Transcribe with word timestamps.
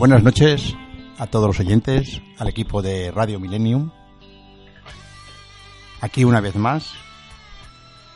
Buenas 0.00 0.22
noches 0.22 0.74
a 1.18 1.26
todos 1.26 1.46
los 1.46 1.60
oyentes, 1.60 2.22
al 2.38 2.48
equipo 2.48 2.80
de 2.80 3.10
Radio 3.10 3.38
Millennium. 3.38 3.90
Aquí 6.00 6.24
una 6.24 6.40
vez 6.40 6.56
más 6.56 6.94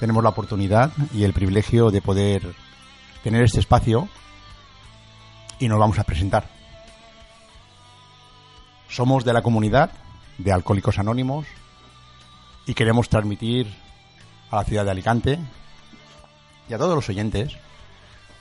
tenemos 0.00 0.22
la 0.22 0.30
oportunidad 0.30 0.92
y 1.12 1.24
el 1.24 1.34
privilegio 1.34 1.90
de 1.90 2.00
poder 2.00 2.54
tener 3.22 3.42
este 3.42 3.60
espacio 3.60 4.08
y 5.58 5.68
nos 5.68 5.78
vamos 5.78 5.98
a 5.98 6.04
presentar. 6.04 6.48
Somos 8.88 9.26
de 9.26 9.34
la 9.34 9.42
comunidad 9.42 9.90
de 10.38 10.52
Alcohólicos 10.52 10.98
Anónimos 10.98 11.44
y 12.64 12.72
queremos 12.72 13.10
transmitir 13.10 13.70
a 14.50 14.56
la 14.56 14.64
ciudad 14.64 14.86
de 14.86 14.90
Alicante 14.90 15.38
y 16.66 16.72
a 16.72 16.78
todos 16.78 16.94
los 16.94 17.10
oyentes 17.10 17.58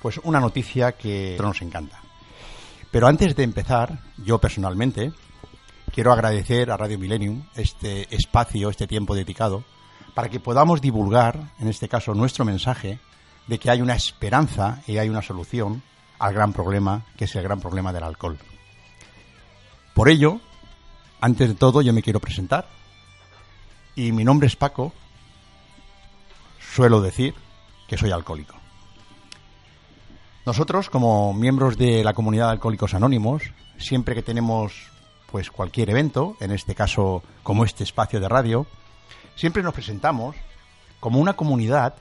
pues 0.01 0.21
una 0.23 0.39
noticia 0.39 0.93
que 0.93 1.35
nos 1.41 1.61
encanta. 1.61 2.02
Pero 2.93 3.07
antes 3.07 3.35
de 3.35 3.41
empezar, 3.41 3.97
yo 4.17 4.37
personalmente 4.37 5.13
quiero 5.91 6.13
agradecer 6.13 6.69
a 6.69 6.77
Radio 6.77 6.99
Millennium 6.99 7.43
este 7.55 8.13
espacio, 8.15 8.69
este 8.69 8.85
tiempo 8.85 9.15
dedicado, 9.15 9.63
para 10.13 10.29
que 10.29 10.39
podamos 10.39 10.79
divulgar, 10.79 11.55
en 11.57 11.69
este 11.69 11.89
caso, 11.89 12.13
nuestro 12.13 12.45
mensaje 12.45 12.99
de 13.47 13.57
que 13.57 13.71
hay 13.71 13.81
una 13.81 13.95
esperanza 13.95 14.83
y 14.85 14.99
hay 14.99 15.09
una 15.09 15.23
solución 15.23 15.81
al 16.19 16.35
gran 16.35 16.53
problema, 16.53 17.03
que 17.17 17.25
es 17.25 17.35
el 17.35 17.41
gran 17.41 17.59
problema 17.59 17.91
del 17.91 18.03
alcohol. 18.03 18.37
Por 19.95 20.07
ello, 20.07 20.39
antes 21.19 21.49
de 21.49 21.55
todo, 21.55 21.81
yo 21.81 21.93
me 21.93 22.03
quiero 22.03 22.19
presentar. 22.19 22.67
Y 23.95 24.11
mi 24.11 24.23
nombre 24.23 24.45
es 24.45 24.55
Paco. 24.55 24.93
Suelo 26.59 27.01
decir 27.01 27.33
que 27.87 27.97
soy 27.97 28.11
alcohólico. 28.11 28.62
Nosotros, 30.45 30.89
como 30.89 31.33
miembros 31.33 31.77
de 31.77 32.03
la 32.03 32.13
comunidad 32.13 32.47
de 32.47 32.51
Alcohólicos 32.53 32.93
Anónimos, 32.93 33.43
siempre 33.77 34.13
que 34.13 34.23
tenemos 34.23 34.73
pues 35.31 35.49
cualquier 35.49 35.89
evento, 35.89 36.35
en 36.41 36.51
este 36.51 36.75
caso 36.75 37.23
como 37.43 37.63
este 37.63 37.83
espacio 37.83 38.19
de 38.19 38.27
radio, 38.27 38.67
siempre 39.35 39.63
nos 39.63 39.73
presentamos 39.73 40.35
como 40.99 41.19
una 41.19 41.33
comunidad 41.33 41.95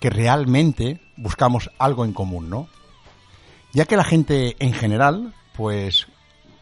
que 0.00 0.10
realmente 0.10 1.00
buscamos 1.16 1.70
algo 1.78 2.04
en 2.04 2.12
común, 2.12 2.50
¿no? 2.50 2.68
Ya 3.72 3.84
que 3.84 3.96
la 3.96 4.04
gente 4.04 4.56
en 4.58 4.72
general, 4.72 5.32
pues 5.56 6.08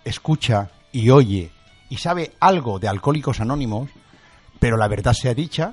escucha 0.05 0.71
y 0.93 1.09
oye 1.11 1.51
y 1.89 1.97
sabe 1.97 2.33
algo 2.39 2.79
de 2.79 2.89
Alcohólicos 2.89 3.41
Anónimos, 3.41 3.89
pero 4.59 4.77
la 4.77 4.89
verdad 4.89 5.15
sea 5.15 5.33
dicha, 5.33 5.73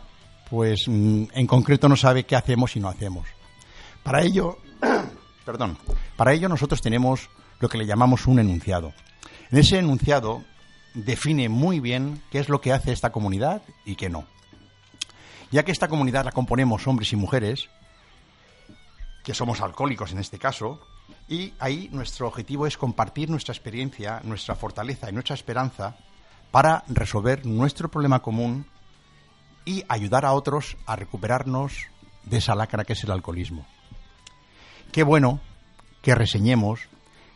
pues 0.50 0.88
mm, 0.88 1.26
en 1.34 1.48
concreto 1.48 1.90
no 1.90 1.98
sabe 1.98 2.24
qué 2.24 2.38
hacemos 2.38 2.76
y 2.78 2.80
no 2.80 2.88
hacemos. 2.88 3.28
Para 4.02 4.22
ello, 4.22 4.60
Perdón. 5.46 5.78
Para 6.18 6.34
ello 6.34 6.50
nosotros 6.50 6.82
tenemos 6.82 7.30
lo 7.60 7.70
que 7.70 7.78
le 7.78 7.86
llamamos 7.86 8.28
un 8.28 8.40
enunciado. 8.40 8.94
En 9.52 9.60
ese 9.60 9.78
enunciado 9.78 10.44
define 10.94 11.50
muy 11.50 11.80
bien 11.80 12.22
qué 12.32 12.40
es 12.40 12.50
lo 12.50 12.62
que 12.62 12.74
hace 12.74 12.92
esta 12.92 13.12
comunidad 13.12 13.62
y 13.86 13.96
qué 13.96 14.10
no. 14.10 14.26
Ya 15.52 15.64
que 15.64 15.72
esta 15.72 15.88
comunidad 15.88 16.26
la 16.26 16.32
componemos 16.32 16.88
hombres 16.88 17.14
y 17.14 17.16
mujeres, 17.16 17.70
que 19.24 19.34
somos 19.34 19.62
alcohólicos 19.62 20.12
en 20.12 20.20
este 20.20 20.40
caso, 20.40 20.82
y 21.28 21.54
ahí 21.60 21.90
nuestro 21.92 22.28
objetivo 22.28 22.66
es 22.66 22.78
compartir 22.78 23.30
nuestra 23.30 23.54
experiencia, 23.54 24.22
nuestra 24.24 24.56
fortaleza 24.56 25.10
y 25.10 25.14
nuestra 25.14 25.36
esperanza 25.36 25.96
para 26.52 26.84
resolver 26.88 27.46
nuestro 27.46 27.90
problema 27.90 28.22
común 28.22 28.66
y 29.66 29.84
ayudar 29.88 30.26
a 30.26 30.34
otros 30.34 30.78
a 30.86 30.96
recuperarnos 30.96 31.88
de 32.24 32.38
esa 32.38 32.56
lacra 32.56 32.86
que 32.86 32.94
es 32.94 33.04
el 33.04 33.12
alcoholismo. 33.12 33.66
Qué 34.92 35.04
bueno 35.04 35.40
que 36.02 36.16
reseñemos 36.16 36.82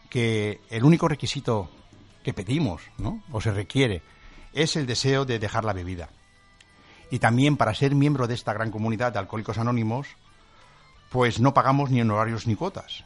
que 0.09 0.61
el 0.69 0.83
único 0.83 1.07
requisito 1.07 1.69
que 2.23 2.33
pedimos. 2.33 2.81
O 3.31 3.41
se 3.41 3.51
requiere, 3.51 4.01
es 4.53 4.75
el 4.75 4.85
deseo 4.85 5.25
de 5.25 5.39
dejar 5.39 5.65
la 5.65 5.73
bebida. 5.73 6.09
Y 7.11 7.19
también 7.19 7.57
para 7.57 7.73
ser 7.73 7.95
miembro 7.95 8.27
de 8.27 8.35
esta 8.35 8.53
gran 8.53 8.71
comunidad 8.71 9.13
de 9.13 9.19
Alcohólicos 9.19 9.57
Anónimos, 9.57 10.07
pues 11.09 11.39
no 11.39 11.53
pagamos 11.53 11.89
ni 11.89 12.01
honorarios 12.01 12.45
ni 12.45 12.55
cuotas, 12.55 13.03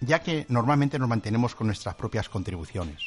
ya 0.00 0.20
que 0.20 0.46
normalmente 0.48 0.98
nos 0.98 1.08
mantenemos 1.08 1.54
con 1.54 1.68
nuestras 1.68 1.94
propias 1.94 2.28
contribuciones. 2.28 3.00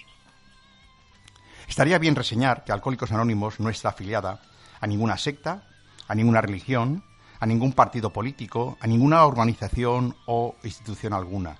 Estaría 1.67 1.99
bien 1.99 2.15
reseñar 2.15 2.63
que 2.63 2.71
Alcohólicos 2.71 3.11
Anónimos 3.11 3.59
no 3.59 3.69
está 3.69 3.89
afiliada 3.89 4.41
a 4.79 4.87
ninguna 4.87 5.17
secta, 5.17 5.67
a 6.07 6.15
ninguna 6.15 6.41
religión, 6.41 7.03
a 7.39 7.45
ningún 7.45 7.73
partido 7.73 8.11
político, 8.11 8.77
a 8.79 8.87
ninguna 8.87 9.25
organización 9.25 10.15
o 10.25 10.55
institución 10.63 11.13
alguna. 11.13 11.57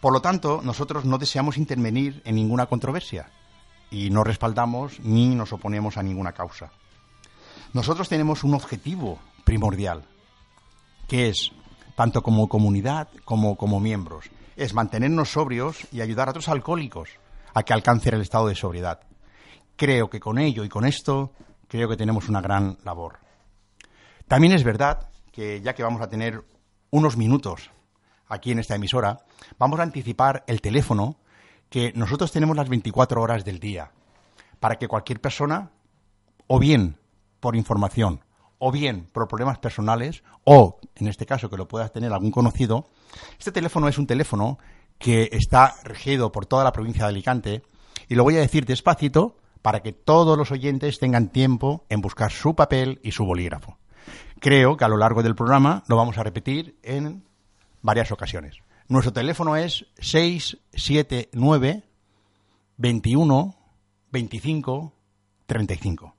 Por 0.00 0.12
lo 0.12 0.20
tanto, 0.20 0.60
nosotros 0.62 1.04
no 1.04 1.18
deseamos 1.18 1.56
intervenir 1.56 2.22
en 2.24 2.34
ninguna 2.36 2.66
controversia 2.66 3.30
y 3.90 4.10
no 4.10 4.24
respaldamos 4.24 5.00
ni 5.00 5.34
nos 5.34 5.52
oponemos 5.52 5.96
a 5.96 6.02
ninguna 6.02 6.32
causa. 6.32 6.70
Nosotros 7.72 8.08
tenemos 8.08 8.44
un 8.44 8.54
objetivo 8.54 9.18
primordial, 9.44 10.04
que 11.08 11.28
es, 11.28 11.52
tanto 11.94 12.22
como 12.22 12.48
comunidad 12.48 13.08
como 13.24 13.56
como 13.56 13.80
miembros, 13.80 14.26
es 14.56 14.74
mantenernos 14.74 15.30
sobrios 15.30 15.78
y 15.92 16.00
ayudar 16.00 16.28
a 16.28 16.30
otros 16.30 16.48
alcohólicos 16.48 17.10
a 17.54 17.62
que 17.62 17.72
alcancen 17.72 18.14
el 18.14 18.22
estado 18.22 18.48
de 18.48 18.54
sobriedad. 18.54 19.00
Creo 19.76 20.08
que 20.10 20.20
con 20.20 20.38
ello 20.38 20.64
y 20.64 20.68
con 20.68 20.84
esto, 20.84 21.32
creo 21.68 21.88
que 21.88 21.96
tenemos 21.96 22.28
una 22.28 22.40
gran 22.40 22.78
labor. 22.84 23.25
También 24.28 24.54
es 24.54 24.64
verdad 24.64 25.08
que 25.30 25.60
ya 25.60 25.74
que 25.74 25.84
vamos 25.84 26.02
a 26.02 26.08
tener 26.08 26.42
unos 26.90 27.16
minutos 27.16 27.70
aquí 28.26 28.50
en 28.50 28.58
esta 28.58 28.74
emisora, 28.74 29.24
vamos 29.56 29.78
a 29.78 29.84
anticipar 29.84 30.42
el 30.48 30.60
teléfono 30.60 31.16
que 31.70 31.92
nosotros 31.94 32.32
tenemos 32.32 32.56
las 32.56 32.68
24 32.68 33.22
horas 33.22 33.44
del 33.44 33.60
día 33.60 33.92
para 34.58 34.76
que 34.76 34.88
cualquier 34.88 35.20
persona, 35.20 35.70
o 36.48 36.58
bien 36.58 36.98
por 37.38 37.54
información, 37.54 38.24
o 38.58 38.72
bien 38.72 39.06
por 39.12 39.28
problemas 39.28 39.58
personales, 39.58 40.24
o 40.42 40.80
en 40.96 41.06
este 41.06 41.26
caso 41.26 41.48
que 41.48 41.56
lo 41.56 41.68
puedas 41.68 41.92
tener 41.92 42.12
algún 42.12 42.32
conocido, 42.32 42.88
este 43.38 43.52
teléfono 43.52 43.86
es 43.86 43.98
un 43.98 44.08
teléfono 44.08 44.58
que 44.98 45.28
está 45.30 45.76
regido 45.84 46.32
por 46.32 46.46
toda 46.46 46.64
la 46.64 46.72
provincia 46.72 47.04
de 47.04 47.10
Alicante 47.10 47.62
y 48.08 48.16
lo 48.16 48.24
voy 48.24 48.36
a 48.36 48.40
decir 48.40 48.64
despacito 48.64 49.36
para 49.62 49.80
que 49.80 49.92
todos 49.92 50.36
los 50.36 50.50
oyentes 50.50 50.98
tengan 50.98 51.28
tiempo 51.28 51.84
en 51.90 52.00
buscar 52.00 52.32
su 52.32 52.56
papel 52.56 52.98
y 53.04 53.12
su 53.12 53.24
bolígrafo. 53.24 53.78
Creo 54.40 54.76
que 54.76 54.84
a 54.84 54.88
lo 54.88 54.96
largo 54.96 55.22
del 55.22 55.34
programa 55.34 55.82
lo 55.88 55.96
vamos 55.96 56.18
a 56.18 56.22
repetir 56.22 56.78
en 56.82 57.24
varias 57.82 58.12
ocasiones. 58.12 58.58
Nuestro 58.88 59.12
teléfono 59.12 59.56
es 59.56 59.86
679 59.98 61.82
21 62.76 63.56
25 64.12 64.92
35. 65.46 66.14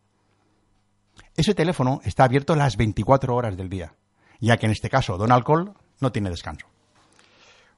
Ese 1.36 1.54
teléfono 1.54 2.02
está 2.04 2.24
abierto 2.24 2.56
las 2.56 2.78
24 2.78 3.36
horas 3.36 3.56
del 3.56 3.70
día, 3.70 3.94
ya 4.40 4.58
que 4.58 4.66
en 4.66 4.72
este 4.72 4.90
caso 4.90 5.18
Don 5.18 5.32
Alcohol 5.32 5.74
no 6.00 6.12
tiene 6.12 6.30
descanso. 6.30 6.68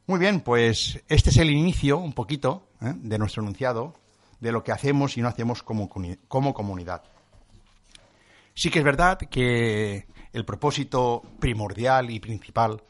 Muy 0.08 0.20
bien, 0.20 0.42
pues 0.42 1.04
este 1.08 1.30
es 1.30 1.38
el 1.38 1.52
inicio, 1.52 1.98
un 1.98 2.14
poquito, 2.14 2.68
¿eh? 2.82 2.94
de 2.96 3.20
nuestro 3.20 3.44
enunciado, 3.44 3.94
de 4.40 4.52
lo 4.52 4.64
que 4.64 4.72
hacemos 4.72 5.18
y 5.18 5.22
no 5.22 5.28
hacemos 5.28 5.62
como, 5.62 5.90
como 6.28 6.54
comunidad. 6.54 7.04
Sí 8.60 8.70
que 8.70 8.80
es 8.80 8.84
verdad 8.84 9.18
que 9.18 10.06
el 10.34 10.44
propósito 10.44 11.22
primordial 11.40 12.12
y 12.12 12.20
principal 12.20 12.84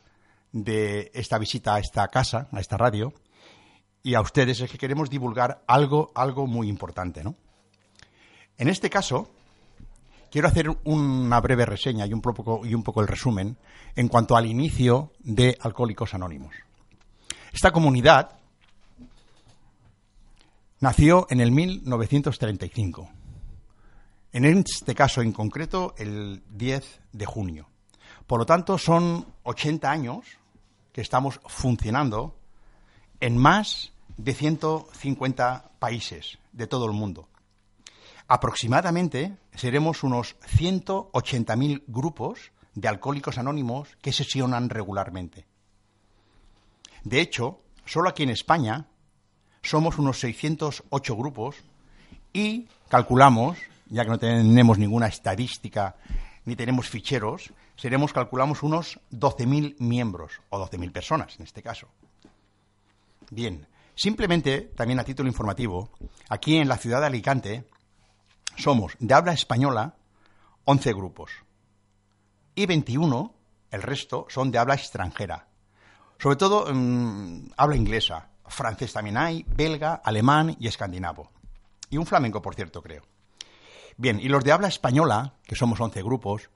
de 0.52 1.12
esta 1.14 1.38
visita 1.38 1.76
a 1.76 1.80
esta 1.80 2.08
casa, 2.08 2.48
a 2.52 2.60
esta 2.60 2.76
radio, 2.76 3.14
y 4.02 4.16
a 4.16 4.22
ustedes 4.22 4.62
es 4.62 4.72
que 4.72 4.80
queremos 4.80 5.12
divulgar 5.12 5.64
algo, 5.68 6.12
algo 6.16 6.48
muy 6.48 6.70
importante, 6.70 7.24
¿no? 7.24 7.36
En 8.58 8.68
este 8.68 8.90
caso, 8.90 9.30
quiero 10.32 10.48
hacer 10.48 10.76
una 10.86 11.40
breve 11.40 11.68
reseña 11.68 12.08
y 12.08 12.14
un 12.14 12.22
poco, 12.24 12.66
y 12.66 12.74
un 12.74 12.82
poco 12.82 13.02
el 13.02 13.08
resumen 13.08 13.56
en 13.96 14.08
cuanto 14.08 14.36
al 14.36 14.48
inicio 14.48 15.12
de 15.20 15.56
Alcohólicos 15.62 16.16
Anónimos. 16.16 16.56
Esta 17.54 17.70
comunidad 17.70 18.40
nació 20.80 21.28
en 21.30 21.42
el 21.42 21.52
1935 21.52 23.19
en 24.32 24.46
este 24.46 24.94
caso 24.94 25.22
en 25.22 25.32
concreto, 25.32 25.96
el 25.98 26.44
10 26.52 27.02
de 27.14 27.26
junio. 27.26 27.70
Por 28.28 28.40
lo 28.40 28.46
tanto, 28.46 28.78
son 28.78 29.26
80 29.44 29.90
años 29.90 30.26
que 30.92 31.02
estamos 31.02 31.40
funcionando 31.48 32.36
en 33.20 33.38
más 33.38 33.92
de 34.18 34.34
150 34.34 35.72
países 35.80 36.38
de 36.52 36.68
todo 36.68 36.86
el 36.86 36.92
mundo. 36.92 37.28
Aproximadamente 38.28 39.36
seremos 39.56 40.04
unos 40.04 40.36
180.000 40.42 41.84
grupos 41.88 42.52
de 42.76 42.88
alcohólicos 42.88 43.38
anónimos 43.38 43.90
que 44.02 44.14
sesionan 44.14 44.70
regularmente. 44.70 45.48
De 47.04 47.22
hecho, 47.22 47.62
solo 47.86 48.10
aquí 48.10 48.24
en 48.24 48.30
España 48.30 48.86
somos 49.64 49.98
unos 49.98 50.20
608 50.20 51.16
grupos 51.16 51.56
y 52.32 52.68
calculamos 52.90 53.58
ya 53.90 54.04
que 54.04 54.10
no 54.10 54.20
tenemos 54.20 54.78
ninguna 54.78 55.08
estadística 55.08 55.96
ni 56.46 56.56
tenemos 56.56 56.90
ficheros, 56.90 57.54
seremos, 57.76 58.14
calculamos, 58.14 58.64
unos 58.64 59.00
12.000 59.12 59.76
miembros, 59.80 60.42
o 60.50 60.58
12.000 60.58 60.92
personas 60.92 61.36
en 61.38 61.44
este 61.44 61.62
caso. 61.62 61.88
Bien, 63.30 63.68
Simplemente, 64.00 64.62
también 64.78 64.98
a 65.02 65.04
título 65.04 65.28
informativo, 65.28 65.90
aquí 66.30 66.56
en 66.56 66.70
la 66.70 66.78
ciudad 66.78 67.02
de 67.02 67.08
Alicante 67.08 67.66
somos 68.56 68.94
de 68.98 69.14
habla 69.14 69.34
española 69.34 69.94
11 70.64 70.94
grupos 70.94 71.32
y 72.56 72.66
21, 72.66 73.34
el 73.72 73.82
resto, 73.82 74.26
son 74.30 74.52
de 74.52 74.58
habla 74.58 74.76
extranjera. 74.76 75.50
Sobre 76.18 76.38
todo 76.38 76.74
mm, 76.74 77.52
habla 77.58 77.76
inglesa, 77.76 78.30
francés 78.48 78.94
también 78.94 79.18
hay, 79.18 79.44
belga, 79.46 79.96
alemán 79.96 80.56
y 80.62 80.70
escandinavo. 80.70 81.30
Y 81.90 81.98
un 81.98 82.06
flamenco, 82.06 82.42
por 82.42 82.56
cierto, 82.56 82.82
creo. 82.82 83.04
Bien, 84.00 84.18
y 84.22 84.30
los 84.30 84.46
de 84.46 84.54
habla 84.54 84.70
española, 84.70 85.34
que 85.44 85.58
somos 85.58 85.82
11 85.82 86.02
grupos, 86.04 86.50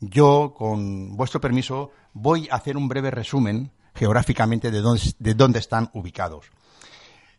yo, 0.00 0.52
con 0.54 1.16
vuestro 1.16 1.40
permiso, 1.40 1.92
voy 2.12 2.46
a 2.50 2.56
hacer 2.56 2.76
un 2.76 2.88
breve 2.88 3.10
resumen 3.10 3.72
geográficamente 3.94 4.70
de 4.70 4.82
dónde, 4.82 5.14
de 5.18 5.32
dónde 5.32 5.60
están 5.60 5.88
ubicados. 5.94 6.50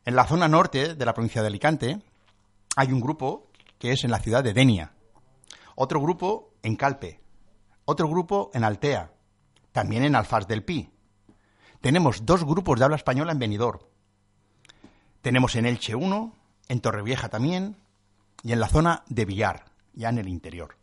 En 0.03 0.15
la 0.15 0.25
zona 0.25 0.47
norte 0.47 0.95
de 0.95 1.05
la 1.05 1.13
provincia 1.13 1.41
de 1.41 1.47
Alicante 1.47 2.01
hay 2.75 2.91
un 2.91 3.01
grupo 3.01 3.51
que 3.77 3.91
es 3.91 4.03
en 4.03 4.09
la 4.09 4.17
ciudad 4.17 4.43
de 4.43 4.53
Denia, 4.53 4.93
otro 5.75 6.01
grupo 6.01 6.55
en 6.63 6.75
Calpe, 6.75 7.21
otro 7.85 8.07
grupo 8.07 8.49
en 8.55 8.63
Altea, 8.63 9.11
también 9.73 10.03
en 10.03 10.15
Alfaz 10.15 10.47
del 10.47 10.63
Pi. 10.63 10.89
Tenemos 11.81 12.25
dos 12.25 12.43
grupos 12.45 12.79
de 12.79 12.85
habla 12.85 12.97
española 12.97 13.31
en 13.31 13.37
Benidorm. 13.37 13.81
Tenemos 15.21 15.55
en 15.55 15.67
Elche 15.67 15.93
uno, 15.93 16.33
en 16.67 16.81
Torrevieja 16.81 17.29
también, 17.29 17.77
y 18.43 18.51
en 18.51 18.59
la 18.59 18.67
zona 18.67 19.03
de 19.07 19.25
Villar, 19.25 19.65
ya 19.93 20.09
en 20.09 20.17
el 20.17 20.27
interior. 20.27 20.77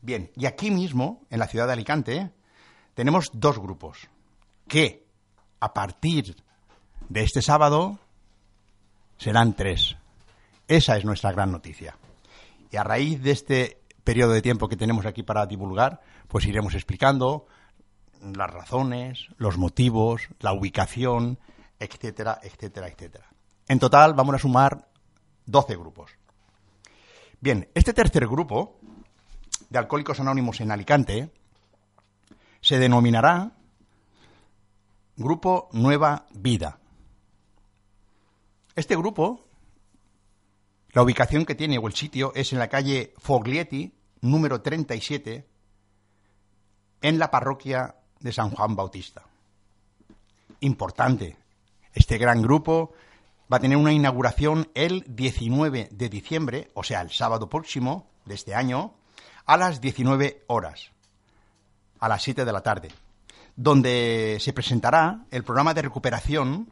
Bien, 0.00 0.30
y 0.36 0.46
aquí 0.46 0.70
mismo, 0.70 1.22
en 1.30 1.38
la 1.38 1.48
ciudad 1.48 1.66
de 1.66 1.72
Alicante, 1.72 2.30
tenemos 2.94 3.30
dos 3.32 3.58
grupos 3.58 4.08
que, 4.66 5.06
a 5.60 5.72
partir 5.72 6.36
de 7.08 7.22
este 7.22 7.42
sábado, 7.42 7.98
serán 9.16 9.54
tres. 9.54 9.96
Esa 10.68 10.96
es 10.96 11.04
nuestra 11.04 11.32
gran 11.32 11.50
noticia. 11.50 11.96
Y 12.70 12.76
a 12.76 12.84
raíz 12.84 13.22
de 13.22 13.30
este 13.30 13.80
periodo 14.04 14.32
de 14.32 14.42
tiempo 14.42 14.68
que 14.68 14.76
tenemos 14.76 15.06
aquí 15.06 15.22
para 15.22 15.46
divulgar, 15.46 16.00
pues 16.28 16.46
iremos 16.46 16.74
explicando 16.74 17.46
las 18.20 18.50
razones, 18.50 19.28
los 19.36 19.58
motivos, 19.58 20.28
la 20.40 20.52
ubicación, 20.52 21.38
etcétera, 21.78 22.38
etcétera, 22.42 22.88
etcétera. 22.88 23.26
En 23.66 23.78
total 23.78 24.14
vamos 24.14 24.34
a 24.34 24.38
sumar 24.38 24.88
12 25.46 25.76
grupos. 25.76 26.10
Bien, 27.40 27.68
este 27.74 27.92
tercer 27.92 28.26
grupo 28.26 28.80
de 29.70 29.78
Alcohólicos 29.78 30.18
Anónimos 30.18 30.60
en 30.60 30.72
Alicante 30.72 31.30
se 32.60 32.80
denominará 32.80 33.52
Grupo 35.16 35.68
Nueva 35.72 36.26
Vida. 36.34 36.80
Este 38.74 38.96
grupo, 38.96 39.46
la 40.90 41.02
ubicación 41.02 41.44
que 41.44 41.54
tiene 41.54 41.78
o 41.78 41.86
el 41.86 41.94
sitio 41.94 42.32
es 42.34 42.52
en 42.52 42.58
la 42.58 42.68
calle 42.68 43.14
Foglietti, 43.18 43.94
número 44.20 44.60
37, 44.60 45.46
en 47.02 47.18
la 47.20 47.30
parroquia 47.30 47.94
de 48.18 48.32
San 48.32 48.50
Juan 48.50 48.74
Bautista. 48.74 49.22
Importante, 50.58 51.36
este 51.92 52.18
gran 52.18 52.42
grupo 52.42 52.94
va 53.52 53.56
a 53.56 53.60
tener 53.60 53.78
una 53.78 53.92
inauguración 53.92 54.70
el 54.74 55.04
19 55.08 55.88
de 55.90 56.08
diciembre, 56.08 56.70
o 56.74 56.82
sea, 56.82 57.00
el 57.00 57.10
sábado 57.10 57.48
próximo 57.48 58.08
de 58.24 58.34
este 58.34 58.54
año, 58.54 58.94
a 59.46 59.56
las 59.56 59.80
19 59.80 60.44
horas, 60.48 60.90
a 61.98 62.08
las 62.08 62.22
7 62.22 62.44
de 62.44 62.52
la 62.52 62.62
tarde, 62.62 62.90
donde 63.56 64.36
se 64.40 64.52
presentará 64.52 65.24
el 65.30 65.44
programa 65.44 65.74
de 65.74 65.82
recuperación 65.82 66.70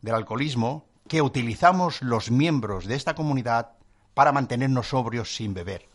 del 0.00 0.14
alcoholismo 0.14 0.86
que 1.08 1.22
utilizamos 1.22 2.00
los 2.02 2.30
miembros 2.30 2.86
de 2.86 2.94
esta 2.94 3.14
comunidad 3.14 3.72
para 4.14 4.32
mantenernos 4.32 4.88
sobrios 4.88 5.34
sin 5.34 5.54
beber. 5.54 5.88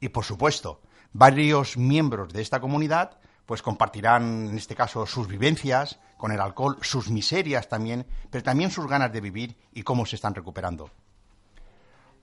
Y 0.00 0.08
por 0.08 0.24
supuesto, 0.24 0.80
varios 1.12 1.76
miembros 1.76 2.32
de 2.32 2.42
esta 2.42 2.60
comunidad 2.60 3.18
pues 3.46 3.62
compartirán 3.62 4.48
en 4.48 4.58
este 4.58 4.74
caso 4.74 5.06
sus 5.06 5.28
vivencias 5.28 5.98
con 6.18 6.32
el 6.32 6.40
alcohol, 6.40 6.78
sus 6.82 7.08
miserias 7.08 7.68
también, 7.68 8.06
pero 8.30 8.44
también 8.44 8.70
sus 8.70 8.86
ganas 8.86 9.12
de 9.12 9.20
vivir 9.20 9.56
y 9.72 9.82
cómo 9.82 10.04
se 10.04 10.16
están 10.16 10.34
recuperando. 10.34 10.90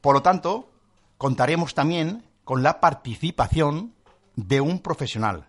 Por 0.01 0.13
lo 0.13 0.21
tanto, 0.21 0.69
contaremos 1.17 1.73
también 1.73 2.25
con 2.43 2.61
la 2.61 2.81
participación 2.81 3.95
de 4.35 4.59
un 4.59 4.79
profesional, 4.79 5.47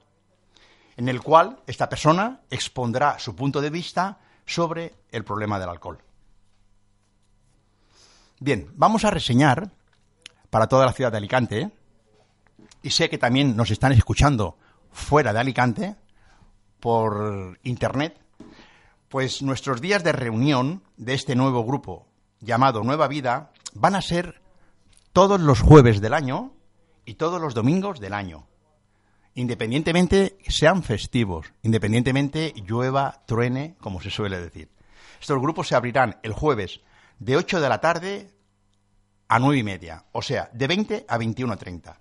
en 0.96 1.08
el 1.08 1.20
cual 1.22 1.60
esta 1.66 1.88
persona 1.88 2.42
expondrá 2.50 3.18
su 3.18 3.34
punto 3.34 3.60
de 3.60 3.70
vista 3.70 4.20
sobre 4.46 4.94
el 5.10 5.24
problema 5.24 5.58
del 5.58 5.70
alcohol. 5.70 5.98
Bien, 8.38 8.70
vamos 8.74 9.04
a 9.04 9.10
reseñar 9.10 9.70
para 10.50 10.68
toda 10.68 10.86
la 10.86 10.92
ciudad 10.92 11.10
de 11.10 11.18
Alicante, 11.18 11.72
y 12.82 12.90
sé 12.90 13.08
que 13.08 13.18
también 13.18 13.56
nos 13.56 13.70
están 13.70 13.92
escuchando 13.92 14.56
fuera 14.94 15.32
de 15.32 15.40
Alicante, 15.40 15.96
por 16.80 17.58
Internet, 17.62 18.18
pues 19.08 19.42
nuestros 19.42 19.80
días 19.80 20.02
de 20.02 20.12
reunión 20.12 20.82
de 20.96 21.14
este 21.14 21.34
nuevo 21.34 21.64
grupo 21.64 22.06
llamado 22.40 22.82
Nueva 22.82 23.08
Vida 23.08 23.52
van 23.74 23.94
a 23.94 24.02
ser 24.02 24.40
todos 25.12 25.40
los 25.40 25.60
jueves 25.60 26.00
del 26.00 26.14
año 26.14 26.52
y 27.04 27.14
todos 27.14 27.40
los 27.40 27.54
domingos 27.54 28.00
del 28.00 28.14
año. 28.14 28.46
Independientemente 29.34 30.38
sean 30.48 30.82
festivos, 30.82 31.52
independientemente 31.62 32.54
llueva, 32.66 33.22
truene, 33.26 33.76
como 33.80 34.00
se 34.00 34.10
suele 34.10 34.40
decir. 34.40 34.70
Estos 35.20 35.40
grupos 35.40 35.68
se 35.68 35.74
abrirán 35.74 36.18
el 36.22 36.32
jueves 36.32 36.80
de 37.18 37.36
8 37.36 37.60
de 37.60 37.68
la 37.68 37.80
tarde 37.80 38.30
a 39.28 39.38
9 39.38 39.58
y 39.58 39.62
media, 39.62 40.04
o 40.12 40.22
sea, 40.22 40.50
de 40.52 40.66
20 40.66 41.06
a 41.08 41.18
21.30. 41.18 41.96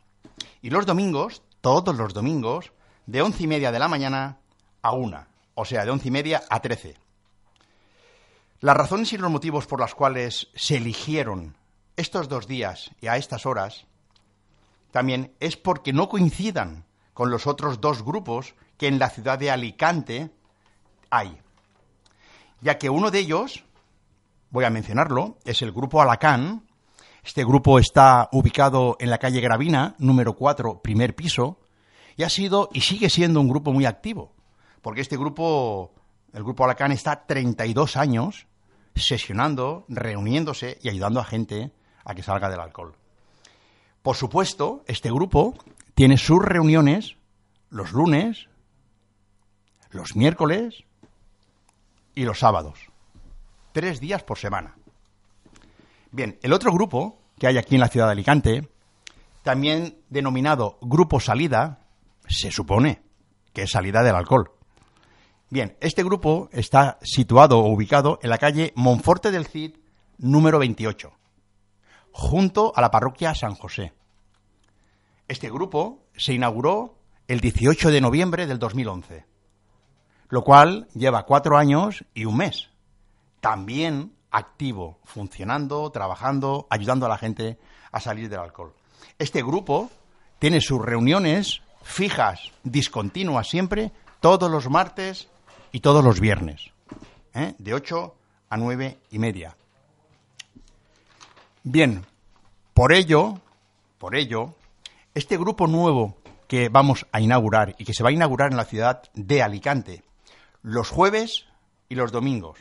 Y 0.61 0.69
los 0.69 0.85
domingos, 0.85 1.41
todos 1.61 1.95
los 1.95 2.13
domingos, 2.13 2.71
de 3.05 3.21
11 3.21 3.43
y 3.43 3.47
media 3.47 3.71
de 3.71 3.79
la 3.79 3.87
mañana 3.87 4.37
a 4.81 4.91
1, 4.93 5.25
o 5.55 5.65
sea, 5.65 5.85
de 5.85 5.91
11 5.91 6.07
y 6.07 6.11
media 6.11 6.43
a 6.49 6.59
13. 6.59 6.95
Las 8.61 8.77
razones 8.77 9.11
y 9.13 9.17
los 9.17 9.29
motivos 9.29 9.67
por 9.67 9.79
las 9.79 9.93
cuales 9.93 10.47
se 10.55 10.77
eligieron 10.77 11.57
estos 11.97 12.29
dos 12.29 12.47
días 12.47 12.91
y 13.01 13.07
a 13.07 13.17
estas 13.17 13.45
horas 13.45 13.85
también 14.91 15.33
es 15.39 15.57
porque 15.57 15.91
no 15.91 16.07
coincidan 16.07 16.85
con 17.13 17.29
los 17.29 17.47
otros 17.47 17.81
dos 17.81 18.03
grupos 18.03 18.55
que 18.77 18.87
en 18.87 18.99
la 18.99 19.09
ciudad 19.09 19.37
de 19.37 19.51
Alicante 19.51 20.31
hay. 21.09 21.37
Ya 22.61 22.77
que 22.77 22.89
uno 22.89 23.11
de 23.11 23.19
ellos, 23.19 23.65
voy 24.49 24.65
a 24.65 24.69
mencionarlo, 24.69 25.37
es 25.45 25.61
el 25.61 25.71
grupo 25.71 26.01
Alacán. 26.01 26.63
Este 27.23 27.43
grupo 27.43 27.79
está 27.79 28.29
ubicado 28.31 28.95
en 28.99 29.09
la 29.09 29.17
calle 29.17 29.41
Gravina, 29.41 29.95
número 29.97 30.35
4, 30.35 30.81
primer 30.81 31.15
piso, 31.15 31.59
y 32.15 32.23
ha 32.23 32.29
sido 32.29 32.69
y 32.73 32.81
sigue 32.81 33.09
siendo 33.09 33.41
un 33.41 33.49
grupo 33.49 33.71
muy 33.71 33.85
activo, 33.85 34.33
porque 34.81 35.01
este 35.01 35.17
grupo, 35.17 35.91
el 36.33 36.43
grupo 36.43 36.63
Alacán, 36.63 36.91
está 36.91 37.25
32 37.25 37.97
años 37.97 38.47
sesionando, 38.95 39.85
reuniéndose 39.87 40.77
y 40.81 40.89
ayudando 40.89 41.19
a 41.19 41.25
gente 41.25 41.71
a 42.05 42.13
que 42.13 42.23
salga 42.23 42.49
del 42.49 42.59
alcohol. 42.59 42.95
Por 44.01 44.15
supuesto, 44.15 44.83
este 44.87 45.09
grupo 45.09 45.55
tiene 45.95 46.17
sus 46.17 46.43
reuniones 46.43 47.15
los 47.73 47.91
lunes, 47.91 48.47
los 49.89 50.15
miércoles 50.15 50.83
y 52.13 52.23
los 52.23 52.39
sábados. 52.39 52.79
Tres 53.71 53.99
días 53.99 54.23
por 54.23 54.37
semana. 54.37 54.75
Bien, 56.11 56.37
el 56.43 56.53
otro 56.53 56.71
grupo 56.71 57.17
que 57.39 57.47
hay 57.47 57.57
aquí 57.57 57.73
en 57.73 57.81
la 57.81 57.87
ciudad 57.87 58.05
de 58.05 58.11
Alicante, 58.11 58.69
también 59.41 59.97
denominado 60.09 60.77
Grupo 60.81 61.19
Salida, 61.19 61.82
se 62.33 62.51
supone 62.51 63.01
que 63.53 63.63
es 63.63 63.71
salida 63.71 64.03
del 64.03 64.15
alcohol. 64.15 64.51
Bien, 65.49 65.77
este 65.81 66.03
grupo 66.03 66.49
está 66.51 66.97
situado 67.01 67.59
o 67.59 67.71
ubicado 67.71 68.19
en 68.23 68.29
la 68.29 68.37
calle 68.37 68.73
Monforte 68.75 69.31
del 69.31 69.45
Cid, 69.45 69.75
número 70.17 70.59
28 70.59 71.13
junto 72.13 72.71
a 72.75 72.81
la 72.81 72.91
parroquia 72.91 73.35
San 73.35 73.55
José. 73.55 73.91
Este 75.27 75.49
grupo 75.49 76.05
se 76.15 76.33
inauguró 76.33 76.95
el 77.27 77.41
18 77.41 77.91
de 77.91 78.01
noviembre 78.01 78.45
del 78.45 78.59
2011, 78.59 79.25
lo 80.29 80.43
cual 80.43 80.87
lleva 80.93 81.25
cuatro 81.25 81.57
años 81.57 82.05
y 82.13 82.25
un 82.25 82.37
mes. 82.37 82.69
También 83.41 84.13
activo, 84.31 84.99
funcionando, 85.03 85.89
trabajando, 85.91 86.67
ayudando 86.69 87.07
a 87.07 87.09
la 87.09 87.17
gente 87.17 87.59
a 87.91 87.99
salir 87.99 88.29
del 88.29 88.39
alcohol. 88.39 88.73
Este 89.17 89.41
grupo 89.41 89.89
tiene 90.39 90.61
sus 90.61 90.81
reuniones 90.81 91.61
fijas, 91.83 92.51
discontinuas 92.63 93.47
siempre, 93.47 93.91
todos 94.19 94.49
los 94.49 94.69
martes 94.69 95.27
y 95.71 95.81
todos 95.81 96.03
los 96.03 96.19
viernes, 96.19 96.71
¿eh? 97.33 97.53
de 97.57 97.73
8 97.73 98.15
a 98.49 98.57
nueve 98.57 98.99
y 99.11 99.19
media. 99.19 99.55
Bien, 101.63 102.05
por 102.73 102.93
ello, 102.93 103.39
por 103.97 104.15
ello, 104.15 104.55
este 105.13 105.37
grupo 105.37 105.67
nuevo 105.67 106.17
que 106.47 106.69
vamos 106.69 107.05
a 107.11 107.21
inaugurar 107.21 107.75
y 107.77 107.85
que 107.85 107.93
se 107.93 108.03
va 108.03 108.09
a 108.09 108.13
inaugurar 108.13 108.51
en 108.51 108.57
la 108.57 108.65
ciudad 108.65 109.03
de 109.13 109.41
Alicante 109.41 110.03
los 110.61 110.89
jueves 110.89 111.45
y 111.89 111.95
los 111.95 112.11
domingos. 112.11 112.59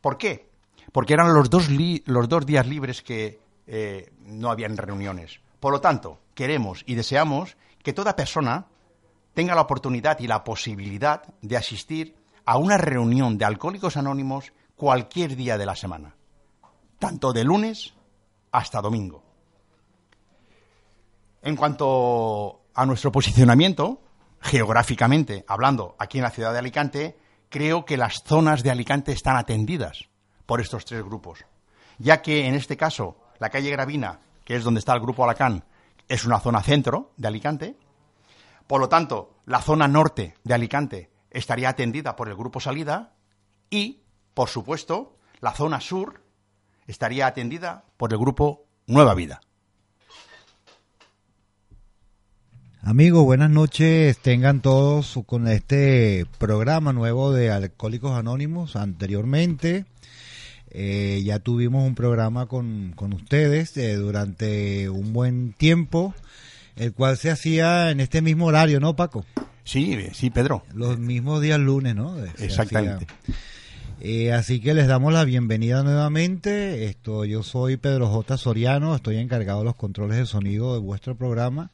¿Por 0.00 0.18
qué? 0.18 0.48
porque 0.92 1.14
eran 1.14 1.34
los 1.34 1.50
dos, 1.50 1.68
los 2.06 2.28
dos 2.28 2.46
días 2.46 2.66
libres 2.66 3.02
que 3.02 3.40
eh, 3.66 4.10
no 4.20 4.50
habían 4.50 4.76
reuniones. 4.76 5.40
Por 5.60 5.72
lo 5.72 5.80
tanto, 5.80 6.18
queremos 6.34 6.82
y 6.86 6.94
deseamos 6.94 7.56
que 7.88 7.94
toda 7.94 8.14
persona 8.14 8.66
tenga 9.32 9.54
la 9.54 9.62
oportunidad 9.62 10.20
y 10.20 10.26
la 10.26 10.44
posibilidad 10.44 11.22
de 11.40 11.56
asistir 11.56 12.16
a 12.44 12.58
una 12.58 12.76
reunión 12.76 13.38
de 13.38 13.46
alcohólicos 13.46 13.96
anónimos 13.96 14.52
cualquier 14.76 15.36
día 15.36 15.56
de 15.56 15.64
la 15.64 15.74
semana, 15.74 16.14
tanto 16.98 17.32
de 17.32 17.44
lunes 17.44 17.94
hasta 18.52 18.82
domingo. 18.82 19.22
En 21.40 21.56
cuanto 21.56 22.60
a 22.74 22.84
nuestro 22.84 23.10
posicionamiento, 23.10 24.02
geográficamente 24.42 25.46
hablando, 25.48 25.96
aquí 25.98 26.18
en 26.18 26.24
la 26.24 26.30
ciudad 26.30 26.52
de 26.52 26.58
Alicante, 26.58 27.18
creo 27.48 27.86
que 27.86 27.96
las 27.96 28.22
zonas 28.22 28.62
de 28.62 28.70
Alicante 28.70 29.12
están 29.12 29.38
atendidas 29.38 30.10
por 30.44 30.60
estos 30.60 30.84
tres 30.84 31.02
grupos, 31.02 31.46
ya 31.96 32.20
que 32.20 32.48
en 32.48 32.54
este 32.54 32.76
caso 32.76 33.16
la 33.38 33.48
calle 33.48 33.70
Gravina, 33.70 34.20
que 34.44 34.56
es 34.56 34.62
donde 34.62 34.80
está 34.80 34.92
el 34.92 35.00
grupo 35.00 35.24
Alacán, 35.24 35.64
es 36.08 36.24
una 36.24 36.40
zona 36.40 36.62
centro 36.62 37.12
de 37.16 37.28
Alicante, 37.28 37.76
por 38.68 38.82
lo 38.82 38.88
tanto, 38.90 39.34
la 39.46 39.62
zona 39.62 39.88
norte 39.88 40.34
de 40.44 40.54
Alicante 40.54 41.10
estaría 41.30 41.70
atendida 41.70 42.16
por 42.16 42.28
el 42.28 42.36
grupo 42.36 42.60
Salida 42.60 43.14
y, 43.70 44.02
por 44.34 44.50
supuesto, 44.50 45.16
la 45.40 45.54
zona 45.54 45.80
sur 45.80 46.20
estaría 46.86 47.26
atendida 47.26 47.84
por 47.96 48.12
el 48.12 48.18
grupo 48.18 48.66
Nueva 48.86 49.14
Vida. 49.14 49.40
Amigos, 52.82 53.24
buenas 53.24 53.50
noches. 53.50 54.18
Tengan 54.18 54.60
todos 54.60 55.18
con 55.26 55.48
este 55.48 56.26
programa 56.38 56.92
nuevo 56.92 57.32
de 57.32 57.50
Alcohólicos 57.50 58.12
Anónimos. 58.12 58.76
Anteriormente 58.76 59.86
eh, 60.70 61.22
ya 61.24 61.38
tuvimos 61.38 61.86
un 61.86 61.94
programa 61.94 62.46
con, 62.46 62.94
ustedes 63.14 63.76
eh, 63.76 63.96
durante 63.96 64.88
un 64.88 65.12
buen 65.12 65.52
tiempo, 65.52 66.14
el 66.76 66.92
cual 66.92 67.16
se 67.16 67.30
hacía 67.30 67.90
en 67.90 68.00
este 68.00 68.22
mismo 68.22 68.46
horario, 68.46 68.80
¿no, 68.80 68.96
Paco? 68.96 69.24
Sí, 69.64 69.98
sí, 70.12 70.30
Pedro. 70.30 70.62
Los 70.72 70.98
mismos 70.98 71.42
días 71.42 71.58
lunes, 71.58 71.94
¿no? 71.94 72.16
Exactamente. 72.38 73.06
Eh, 74.00 74.32
así 74.32 74.60
que 74.60 74.74
les 74.74 74.86
damos 74.86 75.12
la 75.12 75.24
bienvenida 75.24 75.82
nuevamente. 75.82 76.84
Esto, 76.84 77.24
yo 77.24 77.42
soy 77.42 77.76
Pedro 77.76 78.06
J. 78.08 78.36
Soriano, 78.36 78.94
estoy 78.94 79.16
encargado 79.16 79.58
de 79.60 79.64
los 79.64 79.74
controles 79.74 80.18
de 80.18 80.26
sonido 80.26 80.74
de 80.74 80.80
vuestro 80.80 81.16
programa. 81.16 81.70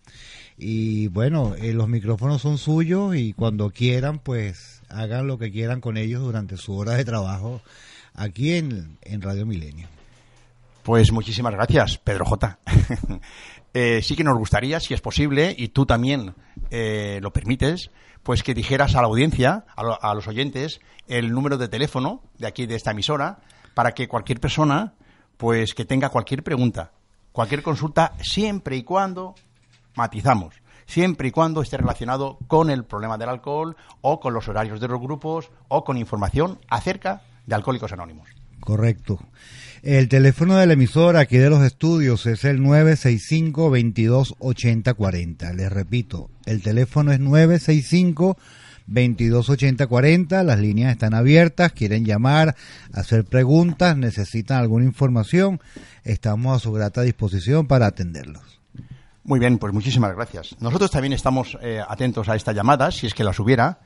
Y 0.56 1.08
bueno, 1.08 1.54
eh, 1.56 1.74
los 1.74 1.88
micrófonos 1.88 2.40
son 2.40 2.58
suyos 2.58 3.14
y 3.14 3.32
cuando 3.34 3.70
quieran, 3.70 4.20
pues 4.20 4.80
hagan 4.88 5.26
lo 5.26 5.38
que 5.38 5.50
quieran 5.50 5.80
con 5.80 5.96
ellos 5.96 6.22
durante 6.22 6.56
su 6.56 6.76
hora 6.76 6.94
de 6.94 7.04
trabajo 7.04 7.60
aquí 8.14 8.54
en, 8.54 8.98
Radio 9.20 9.44
Milenio. 9.46 9.88
Pues 10.82 11.12
muchísimas 11.12 11.52
gracias, 11.52 11.98
Pedro 11.98 12.24
J. 12.24 12.58
Eh, 13.76 14.02
sí 14.04 14.14
que 14.14 14.22
nos 14.22 14.38
gustaría, 14.38 14.78
si 14.78 14.94
es 14.94 15.00
posible, 15.00 15.52
y 15.58 15.66
tú 15.66 15.84
también 15.84 16.36
eh, 16.70 17.18
lo 17.20 17.32
permites, 17.32 17.90
pues 18.22 18.44
que 18.44 18.54
dijeras 18.54 18.94
a 18.94 19.00
la 19.00 19.08
audiencia, 19.08 19.64
a, 19.74 20.14
los 20.14 20.28
oyentes, 20.28 20.80
el 21.08 21.32
número 21.32 21.58
de 21.58 21.66
teléfono 21.66 22.22
de 22.38 22.46
aquí, 22.46 22.66
de 22.66 22.76
esta 22.76 22.92
emisora, 22.92 23.40
para 23.74 23.90
que 23.90 24.06
cualquier 24.06 24.38
persona, 24.38 24.94
pues 25.38 25.74
que 25.74 25.84
tenga 25.84 26.10
cualquier 26.10 26.44
pregunta, 26.44 26.92
cualquier 27.32 27.64
consulta, 27.64 28.12
siempre 28.22 28.76
y 28.76 28.84
cuando 28.84 29.34
matizamos, 29.96 30.54
siempre 30.86 31.26
y 31.26 31.30
cuando 31.32 31.60
esté 31.60 31.76
relacionado 31.76 32.38
con 32.46 32.70
el 32.70 32.84
problema 32.84 33.18
del 33.18 33.30
alcohol 33.30 33.76
o 34.02 34.20
con 34.20 34.34
los 34.34 34.46
horarios 34.46 34.78
de 34.78 34.86
los 34.86 35.00
grupos 35.00 35.50
o 35.66 35.82
con 35.82 35.98
información 35.98 36.60
acerca 36.68 37.22
Alcohólicos 37.50 37.92
Anónimos. 37.92 38.28
Correcto. 38.60 39.18
El 39.82 40.08
teléfono 40.08 40.56
de 40.56 40.66
la 40.66 40.72
emisora 40.72 41.20
aquí 41.20 41.36
de 41.36 41.50
los 41.50 41.62
estudios 41.62 42.24
es 42.24 42.44
el 42.44 42.62
965 42.62 43.70
22 43.70 44.34
40. 44.96 45.52
Les 45.52 45.70
repito, 45.70 46.30
el 46.46 46.62
teléfono 46.62 47.12
es 47.12 47.20
965 47.20 48.38
22 48.86 49.50
40. 49.86 50.42
Las 50.42 50.58
líneas 50.58 50.92
están 50.92 51.12
abiertas. 51.12 51.72
Quieren 51.72 52.06
llamar, 52.06 52.56
hacer 52.92 53.24
preguntas, 53.24 53.96
necesitan 53.96 54.58
alguna 54.58 54.86
información. 54.86 55.60
Estamos 56.02 56.56
a 56.56 56.60
su 56.60 56.72
grata 56.72 57.02
disposición 57.02 57.66
para 57.66 57.86
atenderlos. 57.86 58.60
Muy 59.24 59.40
bien, 59.40 59.58
pues 59.58 59.72
muchísimas 59.72 60.14
gracias. 60.14 60.56
Nosotros 60.60 60.90
también 60.90 61.14
estamos 61.14 61.56
eh, 61.62 61.80
atentos 61.86 62.28
a 62.28 62.36
esta 62.36 62.52
llamada, 62.52 62.90
si 62.90 63.06
es 63.06 63.14
que 63.14 63.24
las 63.24 63.38
hubiera, 63.40 63.80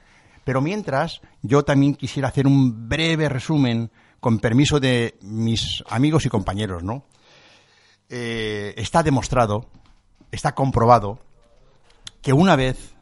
pero 0.49 0.63
mientras 0.63 1.21
yo 1.43 1.63
también 1.63 1.95
quisiera 1.95 2.29
hacer 2.29 2.47
un 2.47 2.89
breve 2.89 3.29
resumen, 3.29 3.91
con 4.19 4.39
permiso 4.39 4.81
de 4.81 5.19
mis 5.21 5.85
amigos 5.91 6.25
y 6.25 6.31
compañeros, 6.31 6.83
¿no? 6.83 7.05
Eh, 8.09 8.73
está 8.79 9.03
demostrado, 9.03 9.67
está 10.33 10.55
comprobado, 10.55 11.19
que 12.23 12.33
una 12.33 12.57
vez 12.57 12.95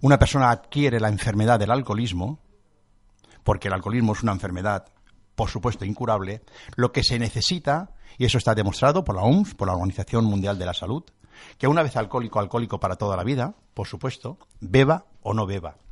una 0.00 0.18
persona 0.18 0.50
adquiere 0.50 1.00
la 1.00 1.08
enfermedad 1.10 1.60
del 1.60 1.70
alcoholismo, 1.70 2.38
porque 3.42 3.68
el 3.68 3.74
alcoholismo 3.74 4.14
es 4.14 4.22
una 4.22 4.32
enfermedad, 4.32 4.86
por 5.34 5.50
supuesto, 5.50 5.84
incurable, 5.84 6.40
lo 6.76 6.92
que 6.92 7.02
se 7.02 7.18
necesita, 7.18 7.90
y 8.16 8.24
eso 8.24 8.38
está 8.38 8.54
demostrado 8.54 9.04
por 9.04 9.16
la 9.16 9.22
OMS, 9.24 9.54
por 9.54 9.68
la 9.68 9.74
Organización 9.74 10.24
Mundial 10.24 10.58
de 10.58 10.64
la 10.64 10.72
Salud, 10.72 11.04
que 11.58 11.68
una 11.68 11.82
vez 11.82 11.94
alcohólico, 11.98 12.40
alcohólico 12.40 12.80
para 12.80 12.96
toda 12.96 13.18
la 13.18 13.22
vida, 13.22 13.54
por 13.74 13.86
supuesto, 13.86 14.38
beba 14.60 15.04
o 15.20 15.34
no 15.34 15.44
beba. 15.44 15.83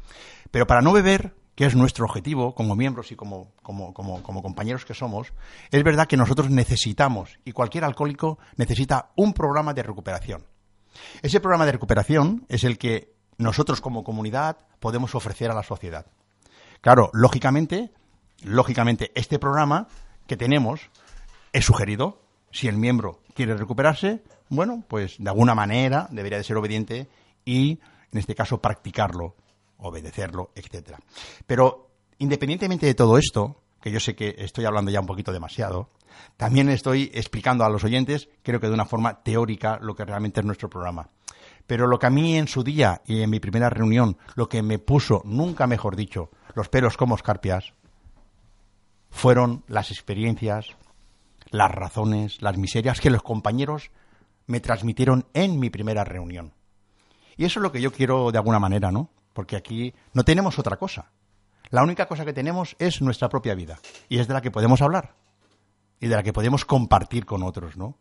Pero 0.52 0.66
para 0.66 0.82
no 0.82 0.92
beber, 0.92 1.34
que 1.56 1.66
es 1.66 1.74
nuestro 1.74 2.04
objetivo 2.04 2.54
como 2.54 2.76
miembros 2.76 3.10
y 3.10 3.16
como, 3.16 3.52
como, 3.62 3.92
como, 3.94 4.42
compañeros 4.42 4.84
que 4.84 4.94
somos, 4.94 5.32
es 5.70 5.82
verdad 5.82 6.06
que 6.06 6.16
nosotros 6.16 6.50
necesitamos, 6.50 7.38
y 7.44 7.52
cualquier 7.52 7.84
alcohólico 7.84 8.38
necesita 8.56 9.10
un 9.16 9.32
programa 9.32 9.74
de 9.74 9.82
recuperación. 9.82 10.46
Ese 11.22 11.40
programa 11.40 11.66
de 11.66 11.72
recuperación 11.72 12.44
es 12.48 12.64
el 12.64 12.78
que 12.78 13.14
nosotros 13.38 13.80
como 13.80 14.04
comunidad 14.04 14.58
podemos 14.78 15.14
ofrecer 15.14 15.50
a 15.50 15.54
la 15.54 15.62
sociedad. 15.62 16.06
Claro, 16.82 17.10
lógicamente, 17.14 17.90
lógicamente 18.44 19.10
este 19.14 19.38
programa 19.38 19.88
que 20.26 20.36
tenemos 20.36 20.90
es 21.52 21.64
sugerido. 21.64 22.20
Si 22.50 22.68
el 22.68 22.76
miembro 22.76 23.20
quiere 23.34 23.56
recuperarse, 23.56 24.22
bueno, 24.50 24.84
pues 24.86 25.16
de 25.18 25.30
alguna 25.30 25.54
manera 25.54 26.08
debería 26.10 26.36
de 26.36 26.44
ser 26.44 26.58
obediente 26.58 27.08
y, 27.46 27.80
en 28.12 28.18
este 28.18 28.34
caso, 28.34 28.60
practicarlo, 28.60 29.34
obedecerlo, 29.82 30.50
etcétera. 30.54 30.98
Pero, 31.46 31.90
independientemente 32.18 32.86
de 32.86 32.94
todo 32.94 33.18
esto, 33.18 33.62
que 33.80 33.90
yo 33.90 34.00
sé 34.00 34.14
que 34.14 34.34
estoy 34.38 34.64
hablando 34.64 34.90
ya 34.90 35.00
un 35.00 35.06
poquito 35.06 35.32
demasiado, 35.32 35.90
también 36.36 36.68
estoy 36.68 37.10
explicando 37.14 37.64
a 37.64 37.70
los 37.70 37.84
oyentes, 37.84 38.28
creo 38.42 38.60
que 38.60 38.68
de 38.68 38.74
una 38.74 38.84
forma 38.84 39.22
teórica, 39.22 39.78
lo 39.80 39.94
que 39.94 40.04
realmente 40.04 40.40
es 40.40 40.46
nuestro 40.46 40.70
programa. 40.70 41.10
Pero 41.66 41.86
lo 41.86 41.98
que 41.98 42.06
a 42.06 42.10
mí 42.10 42.36
en 42.36 42.48
su 42.48 42.62
día 42.64 43.02
y 43.06 43.22
en 43.22 43.30
mi 43.30 43.40
primera 43.40 43.70
reunión, 43.70 44.16
lo 44.34 44.48
que 44.48 44.62
me 44.62 44.78
puso, 44.78 45.22
nunca 45.24 45.66
mejor 45.66 45.96
dicho, 45.96 46.30
los 46.54 46.68
pelos 46.68 46.96
como 46.96 47.14
escarpias, 47.14 47.72
fueron 49.10 49.64
las 49.68 49.90
experiencias, 49.90 50.66
las 51.50 51.70
razones, 51.70 52.40
las 52.40 52.56
miserias 52.56 53.00
que 53.00 53.10
los 53.10 53.22
compañeros 53.22 53.90
me 54.46 54.60
transmitieron 54.60 55.26
en 55.34 55.60
mi 55.60 55.70
primera 55.70 56.04
reunión. 56.04 56.52
Y 57.36 57.44
eso 57.44 57.60
es 57.60 57.62
lo 57.62 57.72
que 57.72 57.80
yo 57.80 57.92
quiero 57.92 58.30
de 58.32 58.38
alguna 58.38 58.58
manera, 58.58 58.90
¿no? 58.90 59.10
Porque 59.32 59.56
aquí 59.56 59.94
no 60.12 60.24
tenemos 60.24 60.58
otra 60.58 60.76
cosa. 60.76 61.10
La 61.70 61.82
única 61.82 62.06
cosa 62.06 62.24
que 62.24 62.32
tenemos 62.32 62.76
es 62.78 63.00
nuestra 63.00 63.28
propia 63.28 63.54
vida. 63.54 63.78
Y 64.08 64.18
es 64.18 64.28
de 64.28 64.34
la 64.34 64.42
que 64.42 64.50
podemos 64.50 64.82
hablar. 64.82 65.14
Y 66.00 66.08
de 66.08 66.16
la 66.16 66.22
que 66.22 66.32
podemos 66.32 66.64
compartir 66.64 67.24
con 67.24 67.42
otros, 67.42 67.76
¿no? 67.76 67.98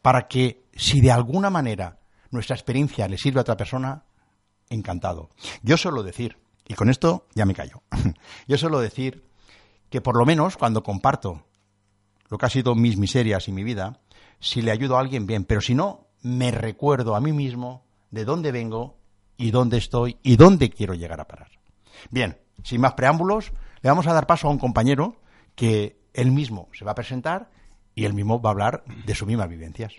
Para 0.00 0.26
que, 0.26 0.64
si 0.74 1.00
de 1.00 1.12
alguna 1.12 1.50
manera 1.50 2.00
nuestra 2.30 2.56
experiencia 2.56 3.06
le 3.06 3.18
sirve 3.18 3.38
a 3.38 3.42
otra 3.42 3.56
persona, 3.56 4.04
encantado. 4.70 5.30
Yo 5.62 5.76
suelo 5.76 6.02
decir, 6.02 6.38
y 6.66 6.74
con 6.74 6.88
esto 6.88 7.26
ya 7.34 7.44
me 7.44 7.54
callo, 7.54 7.82
yo 8.48 8.58
suelo 8.58 8.80
decir 8.80 9.24
que 9.90 10.00
por 10.00 10.16
lo 10.16 10.24
menos 10.24 10.56
cuando 10.56 10.82
comparto 10.82 11.44
lo 12.28 12.38
que 12.38 12.46
ha 12.46 12.50
sido 12.50 12.74
mis 12.74 12.96
miserias 12.96 13.46
y 13.48 13.52
mi 13.52 13.62
vida, 13.62 14.00
si 14.40 14.62
le 14.62 14.70
ayudo 14.70 14.96
a 14.96 15.00
alguien, 15.00 15.26
bien, 15.26 15.44
pero 15.44 15.60
si 15.60 15.74
no, 15.74 16.08
me 16.22 16.50
recuerdo 16.50 17.14
a 17.14 17.20
mí 17.20 17.32
mismo 17.32 17.84
de 18.10 18.24
dónde 18.24 18.52
vengo 18.52 18.96
y 19.42 19.50
dónde 19.50 19.76
estoy 19.76 20.18
y 20.22 20.36
dónde 20.36 20.70
quiero 20.70 20.94
llegar 20.94 21.20
a 21.20 21.26
parar. 21.26 21.50
Bien, 22.10 22.38
sin 22.62 22.80
más 22.80 22.94
preámbulos, 22.94 23.52
le 23.80 23.90
vamos 23.90 24.06
a 24.06 24.12
dar 24.12 24.28
paso 24.28 24.46
a 24.46 24.50
un 24.52 24.58
compañero 24.58 25.16
que 25.56 25.98
él 26.14 26.30
mismo 26.30 26.68
se 26.72 26.84
va 26.84 26.92
a 26.92 26.94
presentar 26.94 27.50
y 27.96 28.04
él 28.04 28.14
mismo 28.14 28.40
va 28.40 28.50
a 28.50 28.52
hablar 28.52 28.84
de 29.04 29.14
sus 29.16 29.26
mismas 29.26 29.48
vivencias. 29.48 29.94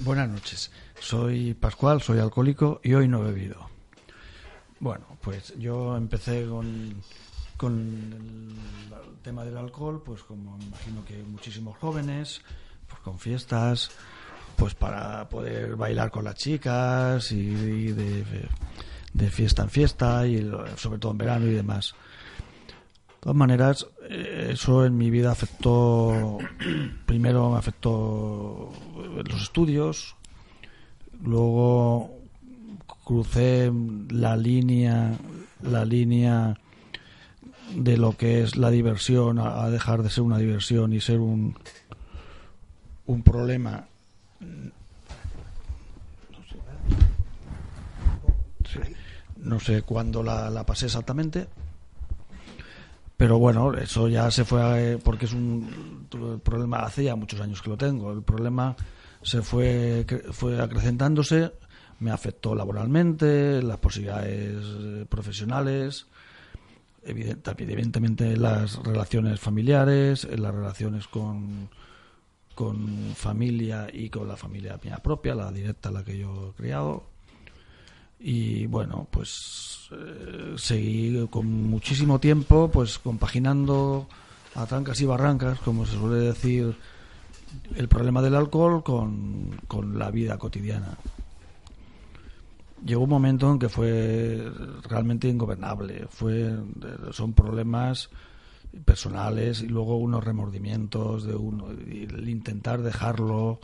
Buenas 0.00 0.28
noches. 0.28 0.70
Soy 1.00 1.54
Pascual, 1.54 2.02
soy 2.02 2.18
alcohólico 2.18 2.80
y 2.84 2.92
hoy 2.92 3.08
no 3.08 3.20
he 3.22 3.32
bebido. 3.32 3.70
Bueno, 4.80 5.06
pues 5.22 5.54
yo 5.56 5.96
empecé 5.96 6.46
con 6.46 7.02
con 7.56 7.72
el, 7.72 9.22
tema 9.22 9.44
del 9.44 9.56
alcohol, 9.56 10.02
pues 10.04 10.22
como 10.22 10.58
imagino 10.60 11.02
que 11.06 11.22
muchísimos 11.22 11.78
jóvenes, 11.78 12.42
pues 12.86 13.00
con 13.00 13.18
fiestas, 13.18 13.90
pues 14.56 14.74
para 14.74 15.28
poder 15.28 15.76
bailar 15.76 16.10
con 16.10 16.24
las 16.24 16.34
chicas 16.34 17.30
y, 17.32 17.92
de, 17.92 18.24
fiesta 19.30 19.62
en 19.62 19.70
fiesta 19.70 20.26
y 20.26 20.50
sobre 20.76 20.98
todo 20.98 21.12
en 21.12 21.18
verano 21.18 21.46
y 21.46 21.52
demás. 21.52 21.94
todas 23.20 23.36
maneras, 23.36 23.86
eh, 24.08 24.50
eso 24.52 24.84
en 24.84 24.96
mi 24.96 25.10
vida 25.10 25.32
afectó, 25.32 26.38
primero 27.06 27.50
me 27.50 27.58
afectó 27.58 28.72
los 29.28 29.42
estudios, 29.42 30.16
luego 31.22 32.10
crucé 33.04 33.70
la 34.10 34.36
línea, 34.36 35.12
la 35.62 35.84
línea 35.84 36.58
de 37.74 37.96
lo 37.96 38.16
que 38.16 38.42
es 38.42 38.56
la 38.56 38.70
diversión 38.70 39.38
a, 39.38 39.68
dejar 39.70 40.02
de 40.02 40.10
ser 40.10 40.22
una 40.22 40.38
diversión 40.38 40.92
y 40.92 41.00
ser 41.00 41.20
un, 41.20 41.56
un 43.06 43.22
problema. 43.22 43.86
No 49.36 49.60
sé, 49.60 49.82
cuándo 49.82 50.22
la, 50.22 50.48
la 50.48 50.64
pasé 50.64 50.86
exactamente, 50.86 51.46
pero 53.16 53.38
bueno, 53.38 53.72
eso 53.74 54.08
ya 54.08 54.30
se 54.30 54.44
fue 54.44 54.98
porque 55.02 55.26
es 55.26 55.32
un 55.32 56.08
problema 56.42 56.78
hace 56.78 57.04
ya 57.04 57.16
muchos 57.16 57.40
años 57.40 57.62
que 57.62 57.70
lo 57.70 57.76
tengo. 57.76 58.12
El 58.12 58.22
problema 58.22 58.74
se 59.22 59.42
fue 59.42 60.04
fue 60.32 60.60
acrecentándose, 60.60 61.52
me 62.00 62.10
afectó 62.10 62.54
laboralmente, 62.54 63.62
las 63.62 63.78
posibilidades 63.78 64.62
eh, 64.62 65.06
profesionales, 65.08 66.06
evidentemente 67.04 68.36
las 68.36 68.82
relaciones 68.82 69.40
familiares, 69.40 70.24
las 70.38 70.54
relaciones 70.54 71.06
con, 71.06 71.68
con 72.54 73.14
familia 73.14 73.88
y 73.92 74.08
con 74.10 74.28
la 74.28 74.36
familia 74.36 74.78
mía 74.82 74.98
propia, 75.02 75.34
la 75.34 75.52
directa, 75.52 75.90
la 75.90 76.04
que 76.04 76.18
yo 76.18 76.50
he 76.50 76.62
criado. 76.62 77.04
Y 78.20 78.66
bueno, 78.66 79.06
pues 79.10 79.88
eh, 79.92 80.54
seguí 80.56 81.26
con 81.28 81.46
muchísimo 81.46 82.18
tiempo, 82.20 82.70
pues 82.70 82.98
compaginando 82.98 84.08
a 84.54 84.66
trancas 84.66 85.00
y 85.00 85.04
barrancas, 85.06 85.58
como 85.60 85.84
se 85.84 85.98
suele 85.98 86.24
decir, 86.26 86.76
el 87.76 87.88
problema 87.88 88.22
del 88.22 88.34
alcohol 88.34 88.82
con, 88.82 89.60
con 89.68 89.98
la 89.98 90.10
vida 90.10 90.38
cotidiana 90.38 90.96
llegó 92.84 93.04
un 93.04 93.10
momento 93.10 93.50
en 93.50 93.58
que 93.58 93.68
fue 93.68 94.50
realmente 94.88 95.28
ingobernable. 95.28 96.06
Fue, 96.10 96.54
son 97.12 97.32
problemas 97.32 98.10
personales 98.84 99.62
y 99.62 99.68
luego 99.68 99.96
unos 99.96 100.24
remordimientos 100.24 101.24
de 101.24 101.34
uno, 101.34 101.70
el 101.70 102.28
intentar 102.28 102.82
dejarlo, 102.82 103.60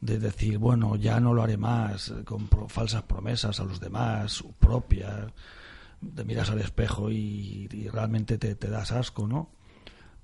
de 0.00 0.18
decir, 0.18 0.58
bueno, 0.58 0.96
ya 0.96 1.20
no 1.20 1.34
lo 1.34 1.42
haré 1.42 1.56
más, 1.56 2.12
con 2.24 2.48
falsas 2.68 3.02
promesas 3.02 3.60
a 3.60 3.64
los 3.64 3.80
demás, 3.80 4.44
propias, 4.58 5.32
te 6.14 6.24
miras 6.24 6.50
al 6.50 6.60
espejo 6.60 7.10
y, 7.10 7.68
realmente 7.92 8.38
te, 8.38 8.54
das 8.54 8.92
asco, 8.92 9.26
¿no? 9.26 9.50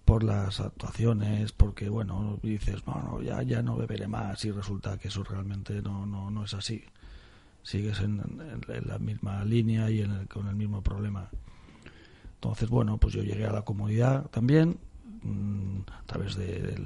Por 0.04 0.22
las 0.22 0.60
actuaciones, 0.60 1.52
porque, 1.52 1.88
bueno, 1.88 2.38
dices, 2.42 2.86
no, 2.86 3.02
no, 3.02 3.22
ya, 3.22 3.42
ya 3.42 3.62
no 3.62 3.76
beberé 3.76 4.06
más 4.06 4.44
y 4.44 4.50
resulta 4.50 4.98
que 4.98 5.08
eso 5.08 5.24
realmente 5.24 5.80
no, 5.82 6.06
no, 6.06 6.30
no 6.30 6.44
es 6.44 6.54
así 6.54 6.84
sigues 7.64 7.98
en, 8.00 8.20
la 8.86 8.98
misma 8.98 9.44
línea 9.44 9.90
y 9.90 10.06
con 10.28 10.46
el 10.46 10.54
mismo 10.54 10.82
problema. 10.82 11.28
Entonces, 12.44 12.68
bueno, 12.68 12.98
pues 12.98 13.14
yo 13.14 13.22
llegué 13.22 13.46
a 13.46 13.52
la 13.52 13.62
comunidad 13.62 14.26
también 14.26 14.76
mm, 15.22 15.78
a 15.90 16.02
través 16.04 16.36
de 16.36 16.78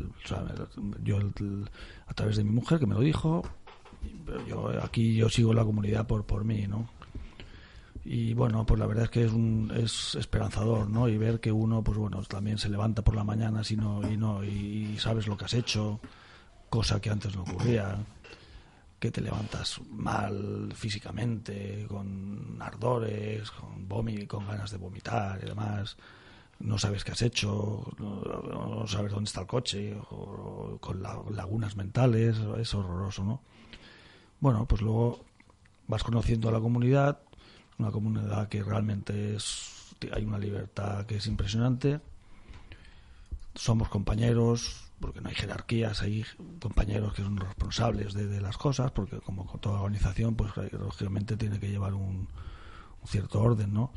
yo 1.02 1.18
a 2.06 2.14
través 2.14 2.36
de 2.36 2.44
mi 2.44 2.50
mujer 2.50 2.78
que 2.78 2.86
me 2.86 2.94
lo 2.94 3.00
dijo. 3.00 3.42
Yo 4.46 4.70
aquí 4.80 5.16
yo 5.16 5.28
sigo 5.28 5.52
la 5.52 5.64
comunidad 5.64 6.06
por 6.06 6.24
por 6.24 6.44
mí, 6.44 6.68
¿no? 6.68 6.88
Y 8.04 8.34
bueno, 8.34 8.64
pues 8.64 8.78
la 8.78 8.86
verdad 8.86 9.04
es 9.04 9.10
que 9.10 9.24
es 9.24 9.32
un, 9.32 9.72
es 9.76 10.14
esperanzador, 10.14 10.88
¿no? 10.88 11.08
Y 11.08 11.18
ver 11.18 11.40
que 11.40 11.50
uno, 11.50 11.82
pues 11.82 11.98
bueno, 11.98 12.22
también 12.22 12.58
se 12.58 12.68
levanta 12.68 13.02
por 13.02 13.16
la 13.16 13.24
mañana 13.24 13.64
si 13.64 13.76
no 13.76 14.08
y 14.08 14.16
no 14.16 14.44
y 14.44 14.96
sabes 14.98 15.26
lo 15.26 15.36
que 15.36 15.46
has 15.46 15.54
hecho, 15.54 15.98
cosa 16.70 17.00
que 17.00 17.10
antes 17.10 17.34
no 17.34 17.42
ocurría 17.42 17.96
que 18.98 19.10
te 19.10 19.20
levantas 19.20 19.80
mal 19.90 20.72
físicamente, 20.74 21.86
con 21.88 22.56
ardores, 22.60 23.50
con 23.50 23.86
con 24.26 24.46
ganas 24.46 24.70
de 24.70 24.76
vomitar 24.76 25.40
y 25.42 25.46
demás, 25.46 25.96
no 26.60 26.78
sabes 26.78 27.04
qué 27.04 27.12
has 27.12 27.22
hecho, 27.22 27.84
no, 27.98 28.86
sabes 28.86 29.12
dónde 29.12 29.28
está 29.28 29.42
el 29.42 29.46
coche, 29.46 29.96
o, 30.10 30.78
con 30.80 31.02
lagunas 31.02 31.76
mentales, 31.76 32.36
es 32.58 32.74
horroroso, 32.74 33.24
¿no? 33.24 33.42
Bueno, 34.40 34.66
pues 34.66 34.82
luego 34.82 35.24
vas 35.86 36.02
conociendo 36.02 36.48
a 36.48 36.52
la 36.52 36.60
comunidad, 36.60 37.20
una 37.78 37.90
comunidad 37.90 38.48
que 38.48 38.62
realmente 38.62 39.36
es, 39.36 39.94
hay 40.12 40.24
una 40.24 40.38
libertad 40.38 41.06
que 41.06 41.16
es 41.16 41.26
impresionante, 41.26 42.00
somos 43.54 43.88
compañeros, 43.88 44.87
porque 45.00 45.20
no 45.20 45.28
hay 45.28 45.34
jerarquías, 45.34 46.02
hay 46.02 46.24
compañeros 46.60 47.14
que 47.14 47.22
son 47.22 47.36
responsables 47.36 48.14
de, 48.14 48.40
las 48.40 48.56
cosas, 48.56 48.90
porque 48.90 49.18
como 49.18 49.46
con 49.46 49.60
toda 49.60 49.80
organización, 49.80 50.34
pues 50.34 50.52
lógicamente 50.72 51.36
tiene 51.36 51.58
que 51.58 51.68
llevar 51.68 51.94
un, 51.94 52.28
cierto 53.06 53.40
orden, 53.40 53.72
¿no? 53.72 53.90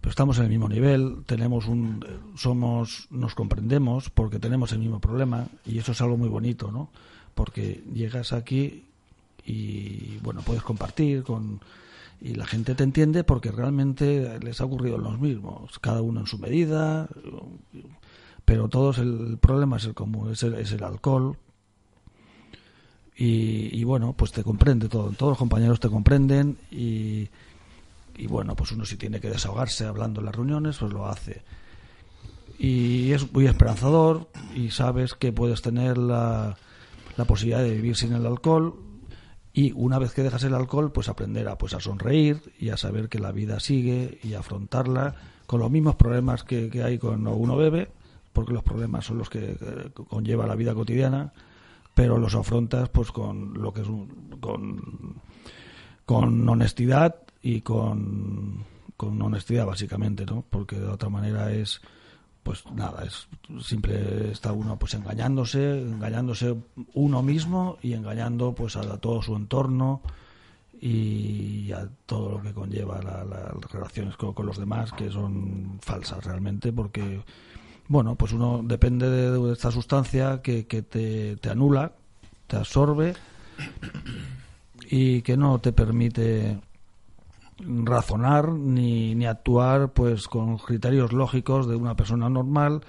Pero 0.00 0.10
estamos 0.10 0.38
en 0.38 0.44
el 0.44 0.50
mismo 0.50 0.68
nivel, 0.68 1.24
tenemos 1.26 1.66
un, 1.66 2.04
somos, 2.36 3.08
nos 3.10 3.34
comprendemos 3.34 4.08
porque 4.08 4.38
tenemos 4.38 4.72
el 4.72 4.78
mismo 4.78 5.00
problema 5.00 5.46
y 5.66 5.78
eso 5.78 5.92
es 5.92 6.00
algo 6.00 6.16
muy 6.16 6.28
bonito, 6.28 6.70
¿no? 6.70 6.90
Porque 7.34 7.82
llegas 7.92 8.32
aquí 8.32 8.84
y 9.44 10.18
bueno 10.18 10.42
puedes 10.42 10.62
compartir 10.62 11.22
con 11.22 11.60
y 12.20 12.34
la 12.34 12.46
gente 12.46 12.74
te 12.74 12.84
entiende 12.84 13.24
porque 13.24 13.50
realmente 13.50 14.38
les 14.40 14.60
ha 14.60 14.66
ocurrido 14.66 14.98
los 14.98 15.18
mismos, 15.18 15.78
cada 15.78 16.02
uno 16.02 16.20
en 16.20 16.26
su 16.26 16.38
medida, 16.38 17.08
pero 18.50 18.68
todos 18.68 18.98
el, 18.98 19.38
problema 19.40 19.76
es 19.76 19.84
el 19.84 19.94
común, 19.94 20.32
es 20.32 20.42
el, 20.42 20.82
alcohol. 20.82 21.36
Y, 23.16 23.84
bueno, 23.84 24.12
pues 24.12 24.32
te 24.32 24.42
comprende 24.42 24.88
todo, 24.88 25.12
todos 25.12 25.30
los 25.30 25.38
compañeros 25.38 25.78
te 25.78 25.88
comprenden 25.88 26.58
y, 26.68 27.28
y 28.16 28.26
bueno, 28.26 28.56
pues 28.56 28.72
uno 28.72 28.84
si 28.84 28.96
tiene 28.96 29.20
que 29.20 29.30
desahogarse 29.30 29.86
hablando 29.86 30.18
en 30.18 30.26
las 30.26 30.34
reuniones, 30.34 30.78
pues 30.78 30.92
lo 30.92 31.06
hace. 31.06 31.42
Y 32.58 33.12
es 33.12 33.32
muy 33.32 33.46
esperanzador 33.46 34.28
y 34.56 34.72
sabes 34.72 35.14
que 35.14 35.30
puedes 35.30 35.62
tener 35.62 35.96
la, 35.96 36.56
la 37.16 37.24
posibilidad 37.26 37.62
de 37.62 37.70
vivir 37.70 37.94
sin 37.94 38.14
el 38.14 38.26
alcohol 38.26 38.74
y 39.52 39.70
una 39.76 40.00
vez 40.00 40.12
que 40.12 40.24
dejas 40.24 40.42
el 40.42 40.54
alcohol, 40.54 40.90
pues 40.90 41.08
aprender 41.08 41.46
a, 41.46 41.56
pues 41.56 41.72
a 41.74 41.78
sonreír 41.78 42.52
y 42.58 42.70
a 42.70 42.76
saber 42.76 43.08
que 43.08 43.20
la 43.20 43.30
vida 43.30 43.60
sigue 43.60 44.18
y 44.24 44.34
afrontarla 44.34 45.14
con 45.46 45.60
los 45.60 45.70
mismos 45.70 45.94
problemas 45.94 46.42
que, 46.42 46.68
que 46.68 46.82
hay 46.82 46.98
cuando 46.98 47.36
uno 47.36 47.56
bebe, 47.56 47.92
porque 48.32 48.52
los 48.52 48.62
problemas 48.62 49.04
son 49.04 49.18
los 49.18 49.28
que 49.28 49.56
eh, 49.60 49.90
conlleva 50.08 50.46
la 50.46 50.54
vida 50.54 50.74
cotidiana, 50.74 51.32
pero 51.94 52.18
los 52.18 52.34
afrontas 52.34 52.88
pues 52.88 53.10
con 53.10 53.54
lo 53.54 53.72
que 53.72 53.82
es 53.82 53.88
con, 54.40 55.16
con 56.04 56.48
honestidad 56.48 57.16
y 57.42 57.60
con, 57.60 58.64
con 58.96 59.20
honestidad 59.20 59.66
básicamente, 59.66 60.24
¿no? 60.26 60.44
Porque 60.48 60.76
de 60.76 60.88
otra 60.88 61.08
manera 61.08 61.52
es 61.52 61.80
pues 62.42 62.64
nada, 62.72 63.04
es 63.04 63.28
simple 63.62 64.30
está 64.30 64.52
uno 64.52 64.78
pues 64.78 64.94
engañándose, 64.94 65.82
engañándose 65.82 66.56
uno 66.94 67.22
mismo 67.22 67.76
y 67.82 67.92
engañando 67.92 68.54
pues 68.54 68.76
a, 68.76 68.96
todo 68.98 69.20
su 69.20 69.36
entorno 69.36 70.00
y 70.80 71.70
a 71.72 71.86
todo 72.06 72.30
lo 72.30 72.42
que 72.42 72.54
conlleva 72.54 73.02
las 73.02 73.70
relaciones 73.70 74.16
con, 74.16 74.32
con, 74.32 74.46
los 74.46 74.58
demás 74.58 74.90
que 74.92 75.10
son 75.10 75.78
falsas 75.82 76.24
realmente 76.24 76.72
porque 76.72 77.22
bueno, 77.90 78.14
pues 78.14 78.30
uno 78.30 78.60
depende 78.62 79.10
de, 79.10 79.52
esta 79.52 79.72
sustancia 79.72 80.40
que, 80.42 80.62
te, 80.62 81.34
te, 81.34 81.50
anula, 81.50 81.90
te 82.46 82.56
absorbe 82.56 83.14
y 84.88 85.22
que 85.22 85.36
no 85.36 85.58
te 85.58 85.72
permite 85.72 86.60
razonar 87.58 88.52
ni, 88.52 89.16
ni 89.16 89.26
actuar 89.26 89.92
pues 89.92 90.28
con 90.28 90.58
criterios 90.58 91.12
lógicos 91.12 91.66
de 91.66 91.74
una 91.74 91.96
persona 91.96 92.30
normal 92.30 92.82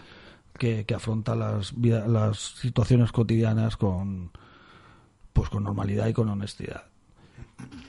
que, 0.56 0.86
que 0.86 0.94
afronta 0.94 1.36
las, 1.36 1.74
las 1.74 2.38
situaciones 2.38 3.12
cotidianas 3.12 3.78
con 3.78 4.30
pues 5.34 5.50
con 5.50 5.64
normalidad 5.64 6.10
y 6.10 6.14
con 6.14 6.30
honestidad. 6.30 6.84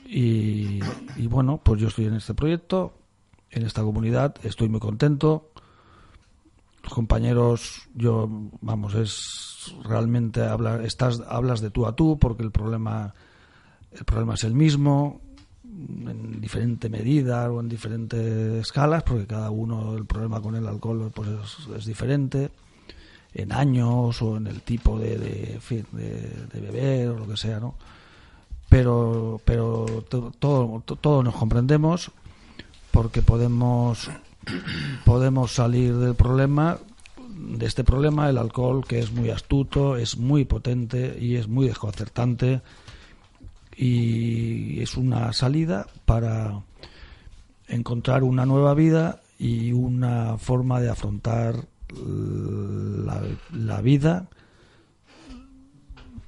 Y, 0.06 0.80
y 1.16 1.26
bueno, 1.26 1.60
pues 1.62 1.78
yo 1.78 1.88
estoy 1.88 2.06
en 2.06 2.14
este 2.14 2.32
proyecto, 2.32 2.94
en 3.50 3.66
esta 3.66 3.82
comunidad, 3.82 4.34
estoy 4.44 4.70
muy 4.70 4.80
contento 4.80 5.51
compañeros, 6.90 7.88
yo, 7.94 8.28
vamos, 8.60 8.94
es 8.94 9.74
realmente 9.84 10.42
hablar, 10.42 10.84
estás, 10.84 11.22
hablas 11.28 11.60
de 11.60 11.70
tú 11.70 11.86
a 11.86 11.94
tú 11.94 12.18
porque 12.18 12.42
el 12.42 12.50
problema, 12.50 13.14
el 13.92 14.04
problema 14.04 14.34
es 14.34 14.44
el 14.44 14.54
mismo 14.54 15.20
en 15.64 16.40
diferente 16.40 16.88
medida 16.88 17.50
o 17.50 17.60
en 17.60 17.68
diferentes 17.68 18.20
escalas, 18.60 19.02
porque 19.04 19.26
cada 19.26 19.50
uno 19.50 19.96
el 19.96 20.04
problema 20.04 20.40
con 20.40 20.54
el 20.54 20.66
alcohol 20.66 21.10
pues 21.14 21.28
es, 21.76 21.86
diferente, 21.86 22.50
en 23.34 23.52
años 23.52 24.20
o 24.20 24.36
en 24.36 24.46
el 24.46 24.60
tipo 24.62 24.98
de, 24.98 25.16
de, 25.18 25.84
de, 25.92 26.60
beber 26.60 27.08
o 27.10 27.18
lo 27.20 27.26
que 27.26 27.36
sea, 27.36 27.58
¿no? 27.58 27.74
Pero, 28.68 29.40
pero 29.44 30.04
todo, 30.38 30.82
todo 30.84 31.22
nos 31.22 31.34
comprendemos 31.34 32.10
porque 32.90 33.22
podemos 33.22 34.10
podemos 35.04 35.54
salir 35.54 35.96
del 35.96 36.14
problema 36.14 36.78
de 37.34 37.66
este 37.66 37.84
problema 37.84 38.28
el 38.28 38.38
alcohol 38.38 38.84
que 38.86 38.98
es 38.98 39.12
muy 39.12 39.30
astuto 39.30 39.96
es 39.96 40.16
muy 40.16 40.44
potente 40.44 41.18
y 41.20 41.36
es 41.36 41.48
muy 41.48 41.66
desconcertante 41.66 42.60
y 43.76 44.80
es 44.80 44.96
una 44.96 45.32
salida 45.32 45.86
para 46.04 46.62
encontrar 47.68 48.22
una 48.22 48.46
nueva 48.46 48.74
vida 48.74 49.20
y 49.38 49.72
una 49.72 50.38
forma 50.38 50.80
de 50.80 50.90
afrontar 50.90 51.66
la, 53.52 53.80
vida 53.80 54.28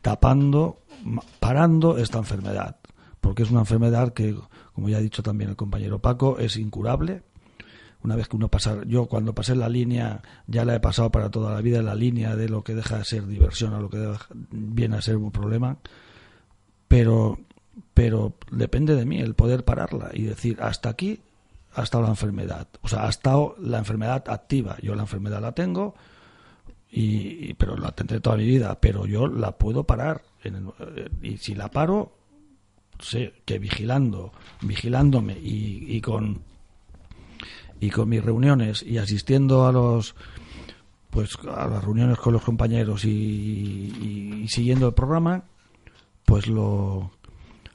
tapando, 0.02 0.78
parando 1.40 1.96
esta 1.98 2.18
enfermedad, 2.18 2.76
porque 3.20 3.42
es 3.44 3.50
una 3.50 3.60
enfermedad 3.60 4.12
que, 4.12 4.36
como 4.74 4.88
ya 4.88 4.98
ha 4.98 5.00
dicho 5.00 5.22
también 5.22 5.50
el 5.50 5.56
compañero 5.56 6.00
Paco, 6.00 6.38
es 6.38 6.56
incurable. 6.56 7.22
Una 8.04 8.16
vez 8.16 8.28
que 8.28 8.36
uno 8.36 8.48
pasa, 8.48 8.78
yo 8.86 9.06
cuando 9.06 9.34
pasé 9.34 9.56
la 9.56 9.68
línea, 9.68 10.22
ya 10.46 10.64
la 10.64 10.74
he 10.74 10.80
pasado 10.80 11.10
para 11.10 11.30
toda 11.30 11.52
la 11.52 11.60
vida, 11.62 11.82
la 11.82 11.94
línea 11.94 12.36
de 12.36 12.48
lo 12.48 12.62
que 12.62 12.74
deja 12.74 12.98
de 12.98 13.04
ser 13.04 13.26
diversión 13.26 13.74
a 13.74 13.80
lo 13.80 13.88
que 13.88 14.12
viene 14.50 14.96
a 14.96 15.02
ser 15.02 15.16
un 15.16 15.32
problema, 15.32 15.78
pero, 16.86 17.38
pero 17.94 18.34
depende 18.50 18.94
de 18.94 19.06
mí 19.06 19.20
el 19.20 19.34
poder 19.34 19.64
pararla 19.64 20.10
y 20.12 20.22
decir, 20.24 20.58
hasta 20.60 20.90
aquí 20.90 21.20
ha 21.74 21.82
estado 21.82 22.04
la 22.04 22.10
enfermedad. 22.10 22.68
O 22.82 22.88
sea, 22.88 23.06
ha 23.06 23.08
estado 23.08 23.56
la 23.58 23.78
enfermedad 23.78 24.24
activa. 24.28 24.76
Yo 24.82 24.94
la 24.94 25.02
enfermedad 25.02 25.40
la 25.40 25.52
tengo, 25.52 25.94
y, 26.90 27.54
pero 27.54 27.76
la 27.76 27.92
tendré 27.92 28.20
toda 28.20 28.36
mi 28.36 28.46
vida, 28.46 28.78
pero 28.80 29.06
yo 29.06 29.26
la 29.26 29.52
puedo 29.52 29.84
parar. 29.84 30.22
y 31.22 31.38
si 31.38 31.54
la 31.54 31.70
paro, 31.70 32.12
sé 33.00 33.34
que 33.44 33.58
vigilando, 33.58 34.32
vigilándome 34.62 35.36
y, 35.40 36.00
con 36.00 36.42
y 37.80 37.90
con 37.90 38.08
mis 38.08 38.24
reuniones 38.24 38.82
y 38.82 38.98
asistiendo 38.98 39.66
a 39.66 39.72
los 39.72 40.14
pues 41.10 41.36
a 41.48 41.68
las 41.68 41.84
reuniones 41.84 42.18
con 42.18 42.32
los 42.32 42.42
compañeros 42.42 43.04
y 43.04 44.46
siguiendo 44.48 44.88
el 44.88 44.94
programa, 44.94 45.44
pues 46.24 46.48
lo 46.48 47.12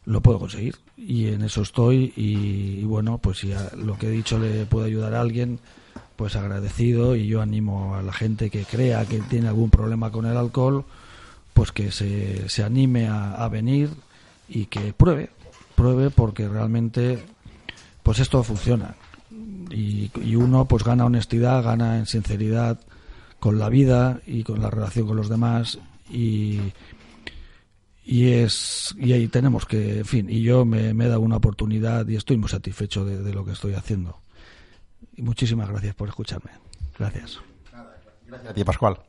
lo 0.09 0.21
puedo 0.21 0.39
conseguir. 0.39 0.75
Y 0.97 1.27
en 1.27 1.43
eso 1.43 1.61
estoy 1.61 2.11
y, 2.15 2.83
bueno 2.83 3.19
pues 3.19 3.39
si 3.39 3.53
lo 3.77 3.97
que 3.97 4.07
he 4.07 4.11
dicho 4.11 4.39
le 4.39 4.65
puede 4.65 4.87
ayudar 4.87 5.13
a 5.13 5.21
alguien 5.21 5.59
pues 6.15 6.35
agradecido 6.35 7.15
y 7.15 7.27
yo 7.27 7.41
animo 7.41 7.95
a 7.95 8.01
la 8.01 8.11
gente 8.11 8.49
que 8.49 8.65
crea 8.65 9.05
que 9.05 9.19
tiene 9.19 9.47
algún 9.47 9.69
problema 9.69 10.11
con 10.11 10.25
el 10.25 10.35
alcohol 10.35 10.83
pues 11.53 11.71
que 11.71 11.91
se, 11.91 12.49
se 12.49 12.63
anime 12.63 13.07
a, 13.07 13.47
venir 13.47 13.89
y 14.49 14.65
que 14.65 14.91
pruebe 14.91 15.29
pruebe 15.75 16.09
porque 16.09 16.49
realmente 16.49 17.23
pues 18.03 18.19
esto 18.19 18.43
funciona 18.43 18.95
y, 19.69 20.11
y 20.21 20.35
uno 20.35 20.65
pues 20.65 20.83
gana 20.83 21.05
honestidad 21.05 21.63
gana 21.63 21.97
en 21.97 22.05
sinceridad 22.05 22.79
con 23.39 23.59
la 23.59 23.69
vida 23.69 24.21
y 24.25 24.43
con 24.43 24.61
la 24.61 24.69
relación 24.69 25.07
con 25.07 25.17
los 25.17 25.29
demás 25.29 25.79
y, 26.09 26.59
y 28.03 28.31
es 28.31 28.95
y 28.97 29.13
ahí 29.13 29.27
tenemos 29.27 29.65
que 29.65 29.99
en 29.99 30.05
fin 30.05 30.29
y 30.29 30.41
yo 30.41 30.65
me, 30.65 30.93
me 30.93 31.05
he 31.05 31.07
dado 31.07 31.21
una 31.21 31.37
oportunidad 31.37 32.07
y 32.07 32.15
estoy 32.15 32.37
muy 32.37 32.49
satisfecho 32.49 33.05
de, 33.05 33.33
lo 33.33 33.45
que 33.45 33.51
estoy 33.51 33.73
haciendo. 33.73 34.19
Y 35.15 35.21
muchísimas 35.21 35.69
gracias 35.69 35.95
por 35.95 36.07
escucharme. 36.07 36.51
Gracias. 36.97 37.39
Gracias 38.25 38.51
a 38.51 38.53
ti 38.53 38.63
Pascual 38.63 38.99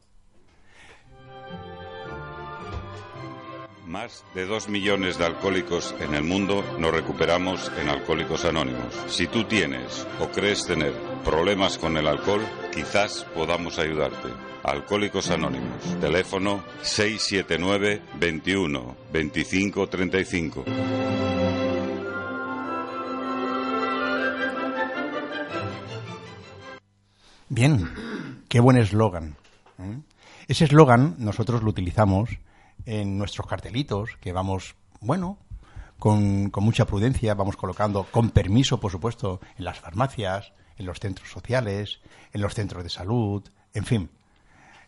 Más 3.91 4.25
de 4.37 4.47
dos 4.47 4.69
millones 4.69 5.19
de 5.19 5.25
alcohólicos 5.25 5.97
en 5.99 6.15
el 6.15 6.23
mundo 6.23 6.63
nos 6.79 6.95
recuperamos 6.95 7.73
en 7.77 7.89
Alcohólicos 7.89 8.45
Anónimos. 8.45 8.95
Si 9.09 9.27
tú 9.27 9.43
tienes 9.43 10.07
o 10.21 10.29
crees 10.29 10.65
tener 10.65 10.93
problemas 11.25 11.77
con 11.77 11.97
el 11.97 12.07
alcohol, 12.07 12.41
quizás 12.73 13.27
podamos 13.35 13.81
ayudarte. 13.81 14.29
Alcohólicos 14.63 15.33
Anónimos. 15.33 15.83
Teléfono 16.01 16.63
679 16.83 18.01
21 18.15 18.97
25 19.13 19.89
35. 19.89 20.65
Bien, 27.49 27.91
qué 28.49 28.61
buen 28.61 28.77
eslogan. 28.77 29.35
¿eh? 29.81 29.99
Ese 30.47 30.67
eslogan 30.67 31.17
nosotros 31.19 31.65
lo 31.65 31.71
utilizamos 31.71 32.31
en 32.87 33.19
nuestros 33.19 33.47
cartelitos, 33.47 34.17
que 34.21 34.33
vamos, 34.33 34.75
bueno, 35.01 35.39
con, 35.99 36.51
con, 36.51 36.65
mucha 36.65 36.87
prudencia, 36.87 37.35
vamos 37.35 37.57
colocando, 37.57 38.05
con 38.05 38.31
permiso, 38.31 38.81
por 38.81 38.91
supuesto, 38.91 39.41
en 39.59 39.65
las 39.65 39.81
farmacias, 39.81 40.53
en 40.77 40.87
los 40.87 40.99
centros 40.99 41.31
sociales, 41.31 42.01
en 42.33 42.41
los 42.41 42.55
centros 42.55 42.83
de 42.83 42.91
salud, 42.91 43.43
en 43.75 43.85
fin. 43.85 44.11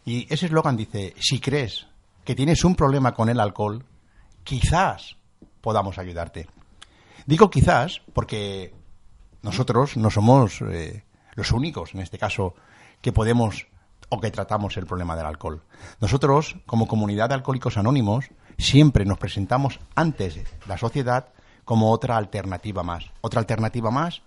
Y 0.05 0.33
ese 0.33 0.47
eslogan 0.47 0.77
dice, 0.77 1.15
si 1.21 1.39
crees 1.39 1.87
que 2.25 2.35
tienes 2.35 2.65
un 2.65 2.75
problema 2.75 3.15
con 3.15 3.29
el 3.29 3.41
alcohol, 3.41 3.85
quizás 4.45 5.17
podamos 5.61 5.99
ayudarte. 5.99 6.49
Digo 7.27 7.51
quizás 7.51 8.01
porque 8.13 8.75
nosotros 9.43 9.97
no 9.97 10.11
somos 10.11 10.61
eh, 10.63 11.05
los 11.35 11.53
únicos, 11.53 11.95
en 11.95 12.01
este 12.01 12.19
caso, 12.19 12.55
que 13.01 13.13
podemos 13.13 13.67
o 14.13 14.21
que 14.21 14.31
tratamos 14.31 14.77
el 14.77 14.85
problema 14.85 15.17
del 15.17 15.25
alcohol. 15.25 15.63
Nosotros, 15.99 16.57
como 16.67 16.87
comunidad 16.87 17.31
de 17.31 17.35
alcohólicos 17.35 17.79
anónimos, 17.79 18.27
siempre 18.59 19.07
nos 19.07 19.17
presentamos 19.17 19.81
antes 19.95 20.39
la 20.67 20.77
sociedad 20.77 21.33
como 21.65 21.91
otra 21.91 22.19
alternativa 22.19 22.83
más, 22.83 23.07
otra 23.23 23.41
alternativa 23.41 23.91
más 23.91 24.21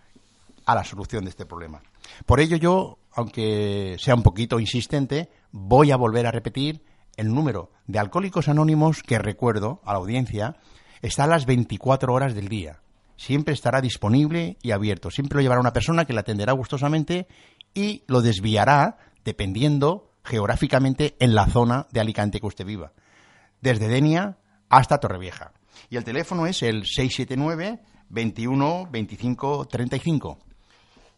a 0.65 0.73
la 0.73 0.83
solución 0.83 1.25
de 1.25 1.29
este 1.29 1.45
problema. 1.45 1.83
Por 2.25 2.39
ello 2.39 2.57
yo, 2.57 2.97
aunque 3.13 3.95
sea 3.99 4.15
un 4.15 4.23
poquito 4.23 4.59
insistente, 4.59 5.29
voy 5.51 5.91
a 5.91 5.97
volver 5.97 6.25
a 6.25 6.31
repetir 6.31 6.83
el 7.15 7.31
número 7.31 7.69
de 7.85 7.99
alcohólicos 7.99 8.47
anónimos 8.47 9.03
que 9.03 9.19
recuerdo 9.19 9.81
a 9.85 9.93
la 9.93 9.99
audiencia 9.99 10.57
está 11.03 11.25
a 11.25 11.27
las 11.27 11.45
24 11.45 12.11
horas 12.11 12.33
del 12.33 12.47
día. 12.47 12.79
Siempre 13.17 13.53
estará 13.53 13.81
disponible 13.81 14.57
y 14.63 14.71
abierto. 14.71 15.11
Siempre 15.11 15.35
lo 15.35 15.41
llevará 15.43 15.61
una 15.61 15.73
persona 15.73 16.05
que 16.05 16.13
le 16.13 16.21
atenderá 16.21 16.53
gustosamente 16.53 17.27
y 17.75 18.01
lo 18.07 18.23
desviará 18.23 18.97
dependiendo 19.25 20.11
geográficamente 20.23 21.15
en 21.19 21.35
la 21.35 21.47
zona 21.47 21.87
de 21.91 21.99
Alicante 21.99 22.39
que 22.39 22.45
usted 22.45 22.65
viva. 22.65 22.93
Desde 23.61 23.87
Denia 23.87 24.37
hasta 24.69 24.99
Torrevieja. 24.99 25.51
Y 25.89 25.97
el 25.97 26.03
teléfono 26.03 26.47
es 26.47 26.63
el 26.63 26.85
679 26.85 27.79
21 28.09 28.87
25 28.89 29.65
35. 29.65 30.37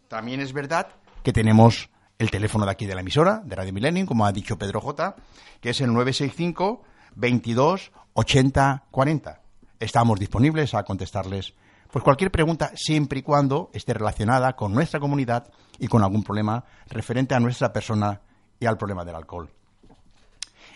También 0.08 0.39
es 0.39 0.54
verdad 0.54 0.88
que 1.24 1.34
tenemos 1.34 1.89
el 2.17 2.32
teléfono 2.32 2.65
de 2.65 2.72
aquí 2.72 2.86
de 2.86 2.96
la 2.96 3.02
emisora, 3.02 3.41
de 3.46 3.56
Radio 3.56 3.74
Millennium, 3.74 4.08
como 4.08 4.26
ha 4.26 4.32
dicho 4.32 4.58
Pedro 4.58 4.82
J, 4.82 5.15
que 5.62 5.70
es 5.70 5.82
el 5.82 5.93
965 5.93 6.84
22 7.15 7.91
80 8.13 8.86
40. 8.89 9.41
Estamos 9.80 10.20
disponibles 10.20 10.74
a 10.74 10.84
contestarles 10.84 11.54
pues 11.91 12.04
cualquier 12.04 12.32
pregunta 12.32 12.71
siempre 12.76 13.19
y 13.19 13.23
cuando 13.23 13.69
esté 13.73 13.93
relacionada 13.93 14.56
con 14.56 14.73
nuestra 14.73 15.00
comunidad 15.00 15.50
y 15.80 15.88
con 15.88 16.04
algún 16.04 16.23
problema 16.23 16.63
referente 16.88 17.36
a 17.36 17.39
nuestra 17.39 17.71
persona 17.71 18.21
y 18.60 18.65
al 18.65 18.78
problema 18.78 19.06
del 19.06 19.15
alcohol. 19.15 19.50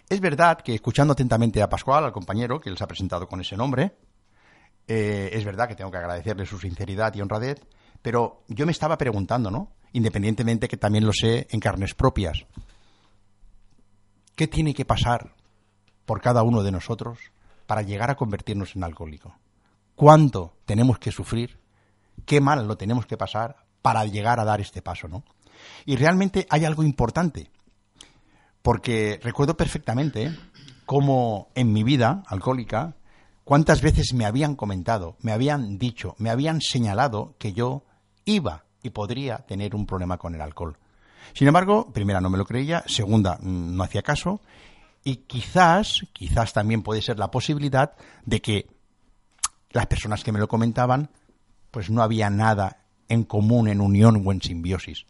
Es 0.10 0.20
verdad 0.20 0.60
que 0.62 0.76
escuchando 0.76 1.14
atentamente 1.14 1.62
a 1.62 1.70
Pascual, 1.70 2.04
al 2.06 2.12
compañero 2.12 2.60
que 2.60 2.70
les 2.70 2.82
ha 2.82 2.88
presentado 2.88 3.28
con 3.28 3.42
ese 3.42 3.56
nombre, 3.56 3.96
eh, 4.88 5.30
es 5.32 5.46
verdad 5.46 5.68
que 5.68 5.76
tengo 5.76 5.92
que 5.92 5.98
agradecerle 5.98 6.46
su 6.46 6.60
sinceridad 6.60 7.14
y 7.16 7.22
honradez, 7.22 7.62
pero 8.02 8.44
yo 8.48 8.66
me 8.66 8.72
estaba 8.72 8.98
preguntando, 8.98 9.50
¿no? 9.50 9.72
independientemente 9.94 10.68
que 10.68 10.78
también 10.78 11.06
lo 11.06 11.14
sé 11.14 11.48
en 11.50 11.60
carnes 11.60 11.94
propias. 11.94 12.46
¿Qué 14.36 14.48
tiene 14.48 14.74
que 14.74 14.86
pasar 14.86 15.36
por 16.06 16.22
cada 16.22 16.44
uno 16.44 16.64
de 16.64 16.72
nosotros 16.72 17.20
para 17.68 17.82
llegar 17.82 18.10
a 18.10 18.16
convertirnos 18.16 18.76
en 18.76 18.84
alcohólico? 18.84 19.36
¿Cuánto 20.02 20.54
tenemos 20.66 20.98
que 20.98 21.12
sufrir? 21.12 21.60
¿Qué 22.26 22.42
mal 22.42 22.68
lo 22.68 22.76
tenemos 22.76 23.06
que 23.06 23.18
pasar 23.18 23.58
para 23.84 24.04
llegar 24.06 24.40
a 24.40 24.46
dar 24.46 24.60
este 24.60 24.82
paso, 24.82 25.08
no? 25.08 25.24
Y 25.86 25.96
realmente 25.96 26.48
hay 26.50 26.66
algo 26.66 26.82
importante, 26.82 27.52
porque 28.64 29.20
recuerdo 29.22 29.56
perfectamente 29.56 30.36
cómo 30.88 31.50
en 31.54 31.72
mi 31.72 31.84
vida 31.84 32.24
alcohólica, 32.26 32.96
cuántas 33.44 33.84
veces 33.84 34.16
me 34.16 34.26
habían 34.26 34.56
comentado, 34.56 35.18
me 35.22 35.34
habían 35.34 35.78
dicho, 35.78 36.16
me 36.18 36.32
habían 36.32 36.62
señalado 36.62 37.36
que 37.38 37.54
yo 37.54 37.84
iba 38.26 38.64
y 38.82 38.90
podría 38.90 39.46
tener 39.46 39.76
un 39.76 39.86
problema 39.86 40.18
con 40.18 40.34
el 40.34 40.42
alcohol. 40.42 40.80
Sin 41.36 41.48
embargo, 41.48 41.94
primera 41.94 42.22
no 42.22 42.32
me 42.32 42.40
lo 42.40 42.46
creía, 42.46 42.84
segunda 42.88 43.38
no 43.44 43.84
hacía 43.84 44.02
caso 44.02 44.42
y 45.04 45.18
quizás, 45.18 46.08
quizás 46.12 46.54
también 46.54 46.82
puede 46.82 47.04
ser 47.04 47.20
la 47.20 47.30
posibilidad 47.30 47.94
de 48.26 48.42
que 48.42 48.81
las 49.72 49.88
personas 49.88 50.24
que 50.24 50.32
me 50.32 50.40
lo 50.40 50.48
comentaban 50.48 51.10
pues 51.72 51.90
no 51.90 52.04
había 52.04 52.30
nada 52.30 52.84
en 53.08 53.24
común, 53.24 53.68
en 53.68 53.82
unión 53.82 54.22
o 54.26 54.32
en 54.32 54.42
simbiosis. 54.42 55.06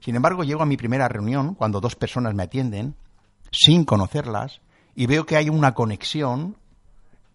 Sin 0.00 0.16
embargo, 0.16 0.44
llego 0.44 0.62
a 0.62 0.66
mi 0.66 0.76
primera 0.76 1.08
reunión 1.08 1.54
cuando 1.54 1.80
dos 1.80 1.96
personas 1.96 2.34
me 2.34 2.42
atienden 2.42 2.96
sin 3.50 3.84
conocerlas 3.84 4.60
y 4.94 5.06
veo 5.06 5.26
que 5.26 5.36
hay 5.36 5.48
una 5.48 5.74
conexión 5.74 6.56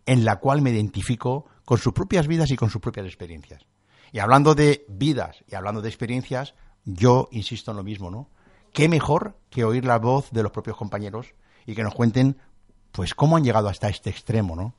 en 0.06 0.26
la 0.26 0.38
cual 0.38 0.62
me 0.62 0.72
identifico 0.72 1.46
con 1.66 1.78
sus 1.78 1.94
propias 1.94 2.28
vidas 2.28 2.52
y 2.52 2.56
con 2.56 2.70
sus 2.70 2.82
propias 2.82 3.06
experiencias. 3.06 3.66
Y 4.12 4.20
hablando 4.20 4.56
de 4.56 4.86
vidas 4.88 5.44
y 5.48 5.56
hablando 5.56 5.82
de 5.82 5.90
experiencias, 5.90 6.56
yo 6.84 7.30
insisto 7.32 7.72
en 7.72 7.78
lo 7.78 7.84
mismo, 7.84 8.10
¿no? 8.10 8.30
¿Qué 8.74 8.90
mejor 8.90 9.38
que 9.50 9.64
oír 9.64 9.86
la 9.86 10.00
voz 10.00 10.32
de 10.32 10.44
los 10.44 10.52
propios 10.52 10.78
compañeros 10.78 11.34
y 11.66 11.76
que 11.76 11.84
nos 11.84 11.94
cuenten, 11.94 12.38
pues, 12.92 13.14
cómo 13.14 13.38
han 13.38 13.44
llegado 13.44 13.70
hasta 13.70 13.90
este 13.90 14.10
extremo, 14.10 14.56
¿no? 14.56 14.74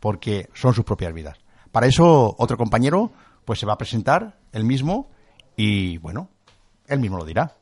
Porque 0.00 0.48
son 0.54 0.74
sus 0.74 0.84
propias 0.84 1.12
vidas. 1.12 1.38
Para 1.70 1.86
eso, 1.86 2.34
otro 2.38 2.56
compañero, 2.56 3.12
pues 3.44 3.60
se 3.60 3.66
va 3.66 3.74
a 3.74 3.78
presentar, 3.78 4.38
él 4.52 4.64
mismo, 4.64 5.10
y 5.56 5.98
bueno, 5.98 6.28
él 6.88 6.98
mismo 6.98 7.18
lo 7.18 7.24
dirá. 7.24 7.54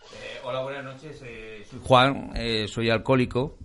Eh, 0.00 0.40
hola, 0.44 0.62
buenas 0.62 0.84
noches. 0.84 1.20
Eh, 1.24 1.64
soy 1.68 1.80
Juan, 1.82 2.30
eh, 2.34 2.66
soy 2.68 2.88
alcohólico. 2.88 3.58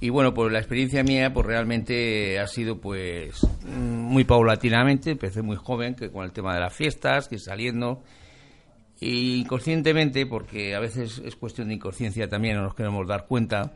Y 0.00 0.10
bueno, 0.10 0.34
pues 0.34 0.52
la 0.52 0.58
experiencia 0.58 1.02
mía, 1.04 1.32
pues 1.32 1.46
realmente 1.46 2.40
ha 2.40 2.46
sido 2.48 2.80
pues 2.80 3.46
muy 3.64 4.24
paulatinamente. 4.24 5.12
Empecé 5.12 5.42
muy 5.42 5.56
joven, 5.56 5.94
que 5.94 6.10
con 6.10 6.24
el 6.24 6.32
tema 6.32 6.54
de 6.54 6.60
las 6.60 6.74
fiestas, 6.74 7.28
que 7.28 7.38
saliendo. 7.38 8.02
Y 9.00 9.40
inconscientemente, 9.40 10.26
porque 10.26 10.74
a 10.74 10.80
veces 10.80 11.22
es 11.24 11.36
cuestión 11.36 11.68
de 11.68 11.74
inconsciencia 11.74 12.28
también, 12.28 12.56
no 12.56 12.62
nos 12.62 12.74
queremos 12.74 13.06
dar 13.06 13.26
cuenta. 13.26 13.74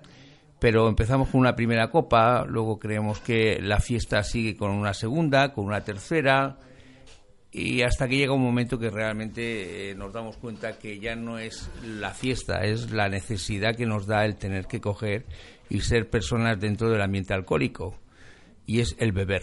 Pero 0.59 0.89
empezamos 0.89 1.29
con 1.29 1.41
una 1.41 1.55
primera 1.55 1.91
copa, 1.91 2.45
luego 2.47 2.79
creemos 2.79 3.21
que 3.21 3.61
la 3.61 3.79
fiesta 3.79 4.23
sigue 4.23 4.57
con 4.57 4.71
una 4.71 4.95
segunda, 4.95 5.53
con 5.53 5.67
una 5.67 5.83
tercera, 5.83 6.59
y 7.53 7.83
hasta 7.83 8.07
que 8.07 8.17
llega 8.17 8.35
un 8.35 8.43
momento 8.43 8.79
que 8.79 8.91
realmente 8.91 9.91
eh, 9.91 9.95
nos 9.95 10.13
damos 10.13 10.37
cuenta 10.37 10.79
que 10.79 10.99
ya 10.99 11.17
no 11.17 11.39
es 11.39 11.71
la 11.83 12.11
fiesta, 12.11 12.65
es 12.65 12.91
la 12.91 13.09
necesidad 13.09 13.75
que 13.75 13.87
nos 13.87 14.07
da 14.07 14.25
el 14.25 14.37
tener 14.37 14.67
que 14.67 14.81
coger 14.81 15.25
y 15.71 15.81
ser 15.81 16.11
personas 16.11 16.61
dentro 16.61 16.91
del 16.91 17.01
ambiente 17.01 17.33
alcohólico 17.33 17.99
y 18.67 18.81
es 18.81 18.95
el 18.99 19.13
beber. 19.13 19.43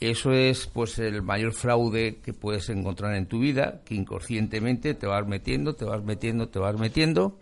Eso 0.00 0.32
es 0.32 0.66
pues 0.66 0.98
el 0.98 1.22
mayor 1.22 1.52
fraude 1.52 2.18
que 2.24 2.32
puedes 2.32 2.68
encontrar 2.70 3.14
en 3.14 3.26
tu 3.26 3.40
vida, 3.40 3.82
que 3.84 3.94
inconscientemente 3.94 4.94
te 4.94 5.06
vas 5.06 5.26
metiendo, 5.26 5.74
te 5.74 5.84
vas 5.84 6.02
metiendo, 6.02 6.48
te 6.48 6.58
vas 6.58 6.78
metiendo 6.78 7.38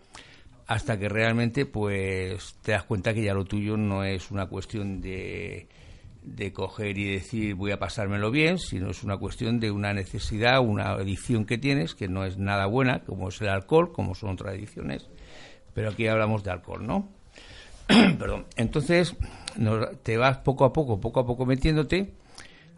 hasta 0.71 0.97
que 0.97 1.09
realmente 1.09 1.65
pues 1.65 2.55
te 2.61 2.71
das 2.71 2.83
cuenta 2.83 3.13
que 3.13 3.23
ya 3.23 3.33
lo 3.33 3.43
tuyo 3.43 3.75
no 3.75 4.05
es 4.05 4.31
una 4.31 4.45
cuestión 4.45 5.01
de 5.01 5.67
de 6.23 6.53
coger 6.53 6.97
y 6.97 7.11
decir 7.11 7.55
voy 7.55 7.71
a 7.71 7.79
pasármelo 7.79 8.31
bien, 8.31 8.57
sino 8.57 8.91
es 8.91 9.03
una 9.03 9.17
cuestión 9.17 9.59
de 9.59 9.69
una 9.69 9.93
necesidad, 9.93 10.61
una 10.61 10.91
adicción 10.91 11.45
que 11.45 11.57
tienes, 11.57 11.93
que 11.93 12.07
no 12.07 12.23
es 12.23 12.37
nada 12.37 12.67
buena, 12.67 12.99
como 12.99 13.27
es 13.27 13.41
el 13.41 13.49
alcohol, 13.49 13.91
como 13.91 14.15
son 14.15 14.29
otras 14.29 14.53
adicciones, 14.53 15.09
pero 15.73 15.89
aquí 15.89 16.07
hablamos 16.07 16.41
de 16.43 16.51
alcohol, 16.51 16.87
¿no? 16.87 17.09
Perdón. 17.87 18.45
Entonces, 18.55 19.15
te 20.03 20.15
vas 20.15 20.37
poco 20.37 20.63
a 20.63 20.71
poco, 20.71 21.01
poco 21.01 21.19
a 21.19 21.25
poco 21.25 21.45
metiéndote, 21.45 22.13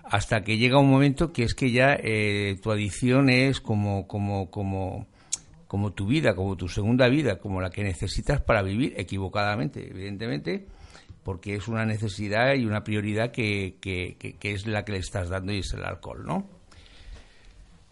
hasta 0.03 0.43
que 0.43 0.57
llega 0.57 0.79
un 0.79 0.89
momento 0.89 1.31
que 1.31 1.43
es 1.43 1.53
que 1.53 1.71
ya 1.71 1.95
eh, 2.01 2.57
tu 2.63 2.71
adicción 2.71 3.29
es 3.29 3.59
como, 3.59 4.07
como, 4.07 4.49
como, 4.49 5.05
como 5.73 5.91
tu 5.91 6.05
vida, 6.05 6.35
como 6.35 6.55
tu 6.55 6.69
segunda 6.69 7.09
vida, 7.09 7.39
como 7.39 7.59
la 7.59 7.71
que 7.71 7.83
necesitas 7.83 8.39
para 8.39 8.61
vivir 8.61 8.93
equivocadamente, 8.95 9.89
evidentemente 9.89 10.67
porque 11.23 11.55
es 11.55 11.67
una 11.67 11.83
necesidad 11.83 12.53
y 12.53 12.63
una 12.67 12.83
prioridad 12.83 13.31
que, 13.31 13.79
es 14.43 14.67
la 14.67 14.85
que 14.85 14.91
le 14.91 14.99
estás 14.99 15.29
dando 15.29 15.51
y 15.51 15.61
es 15.61 15.73
el 15.73 15.83
alcohol, 15.83 16.23
¿no? 16.27 16.47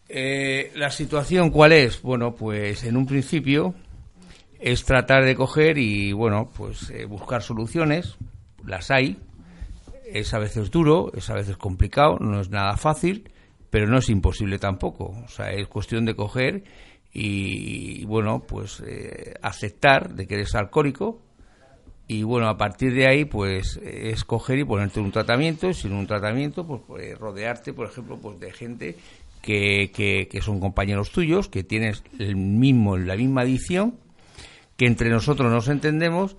Eh, 0.09 0.71
la 0.75 0.91
situación 0.91 1.49
cuál 1.49 1.71
es? 1.71 2.03
Bueno, 2.03 2.35
pues 2.35 2.83
en 2.83 2.97
un 2.97 3.07
principio 3.07 3.73
es 4.59 4.85
tratar 4.85 5.25
de 5.25 5.35
coger 5.35 5.79
y, 5.79 6.11
bueno, 6.11 6.51
pues 6.55 6.87
eh, 6.91 7.05
buscar 7.05 7.41
soluciones, 7.41 8.15
las 8.63 8.91
hay, 8.91 9.17
es 10.05 10.35
a 10.35 10.37
veces 10.37 10.69
duro, 10.69 11.11
es 11.15 11.31
a 11.31 11.33
veces 11.33 11.57
complicado, 11.57 12.19
no 12.19 12.41
es 12.41 12.51
nada 12.51 12.77
fácil, 12.77 13.31
pero 13.71 13.87
no 13.87 13.97
es 13.97 14.09
imposible 14.09 14.59
tampoco, 14.59 15.15
o 15.25 15.27
sea, 15.29 15.51
es 15.51 15.67
cuestión 15.67 16.05
de 16.05 16.13
coger 16.13 16.63
y, 17.13 18.05
bueno, 18.05 18.43
pues 18.47 18.81
eh, 18.85 19.33
aceptar 19.41 20.13
de 20.13 20.27
que 20.27 20.35
eres 20.35 20.55
alcohólico, 20.55 21.21
y 22.07 22.23
bueno, 22.23 22.49
a 22.49 22.57
partir 22.57 22.93
de 22.93 23.07
ahí, 23.07 23.25
pues 23.25 23.77
escoger 23.77 24.59
y 24.59 24.65
ponerte 24.65 24.99
un 24.99 25.11
tratamiento, 25.11 25.69
y 25.69 25.73
sin 25.73 25.93
un 25.93 26.07
tratamiento, 26.07 26.67
pues, 26.67 26.81
pues, 26.85 27.17
rodearte, 27.17 27.73
por 27.73 27.87
ejemplo, 27.87 28.17
pues 28.17 28.39
de 28.39 28.51
gente 28.51 28.97
que, 29.41 30.27
que, 30.29 30.41
son 30.41 30.59
compañeros 30.59 31.11
tuyos, 31.11 31.49
que 31.49 31.63
tienes 31.63 32.03
el 32.19 32.35
mismo, 32.35 32.97
la 32.97 33.15
misma 33.15 33.41
adicción, 33.41 33.95
que 34.77 34.85
entre 34.85 35.09
nosotros 35.09 35.51
nos 35.51 35.67
entendemos, 35.67 36.37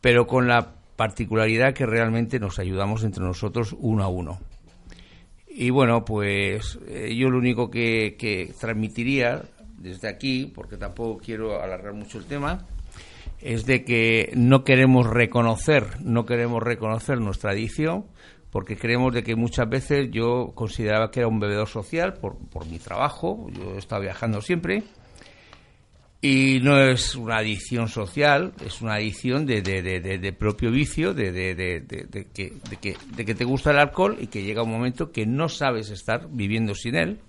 pero 0.00 0.26
con 0.26 0.48
la 0.48 0.74
particularidad 0.96 1.74
que 1.74 1.86
realmente 1.86 2.38
nos 2.38 2.58
ayudamos 2.58 3.04
entre 3.04 3.24
nosotros 3.24 3.74
uno 3.78 4.04
a 4.04 4.08
uno. 4.08 4.40
Y 5.48 5.70
bueno, 5.70 6.04
pues 6.04 6.78
eh, 6.86 7.14
yo 7.16 7.30
lo 7.30 7.38
único 7.38 7.70
que, 7.70 8.16
que 8.18 8.52
transmitiría 8.58 9.42
desde 9.78 10.08
aquí, 10.08 10.50
porque 10.54 10.76
tampoco 10.76 11.18
quiero 11.18 11.62
alargar 11.62 11.94
mucho 11.94 12.18
el 12.18 12.24
tema, 12.24 12.66
es 13.40 13.66
de 13.66 13.84
que 13.84 14.32
no 14.34 14.64
queremos 14.64 15.06
reconocer, 15.06 16.00
no 16.02 16.24
queremos 16.24 16.62
reconocer 16.62 17.20
nuestra 17.20 17.52
adicción 17.52 18.06
porque 18.50 18.76
creemos 18.76 19.12
de 19.12 19.22
que 19.22 19.36
muchas 19.36 19.68
veces 19.68 20.08
yo 20.10 20.52
consideraba 20.54 21.10
que 21.10 21.20
era 21.20 21.28
un 21.28 21.38
bebedor 21.38 21.68
social 21.68 22.14
por, 22.14 22.38
por 22.48 22.66
mi 22.66 22.78
trabajo, 22.78 23.48
yo 23.52 23.74
he 23.74 23.78
estado 23.78 24.02
viajando 24.02 24.40
siempre 24.40 24.82
y 26.22 26.60
no 26.60 26.80
es 26.80 27.14
una 27.14 27.36
adicción 27.36 27.88
social, 27.88 28.54
es 28.64 28.80
una 28.80 28.94
adicción 28.94 29.44
de, 29.44 29.60
de, 29.60 29.82
de, 29.82 30.32
propio 30.32 30.70
vicio, 30.70 31.12
de, 31.12 31.84
que, 32.32 32.54
que, 32.80 32.96
de 33.14 33.24
que 33.24 33.34
te 33.34 33.44
gusta 33.44 33.72
el 33.72 33.78
alcohol 33.78 34.16
y 34.18 34.28
que 34.28 34.42
llega 34.42 34.62
un 34.62 34.70
momento 34.70 35.12
que 35.12 35.26
no 35.26 35.48
sabes 35.48 35.90
estar 35.90 36.28
viviendo 36.30 36.74
sin 36.74 36.94
él 36.94 37.20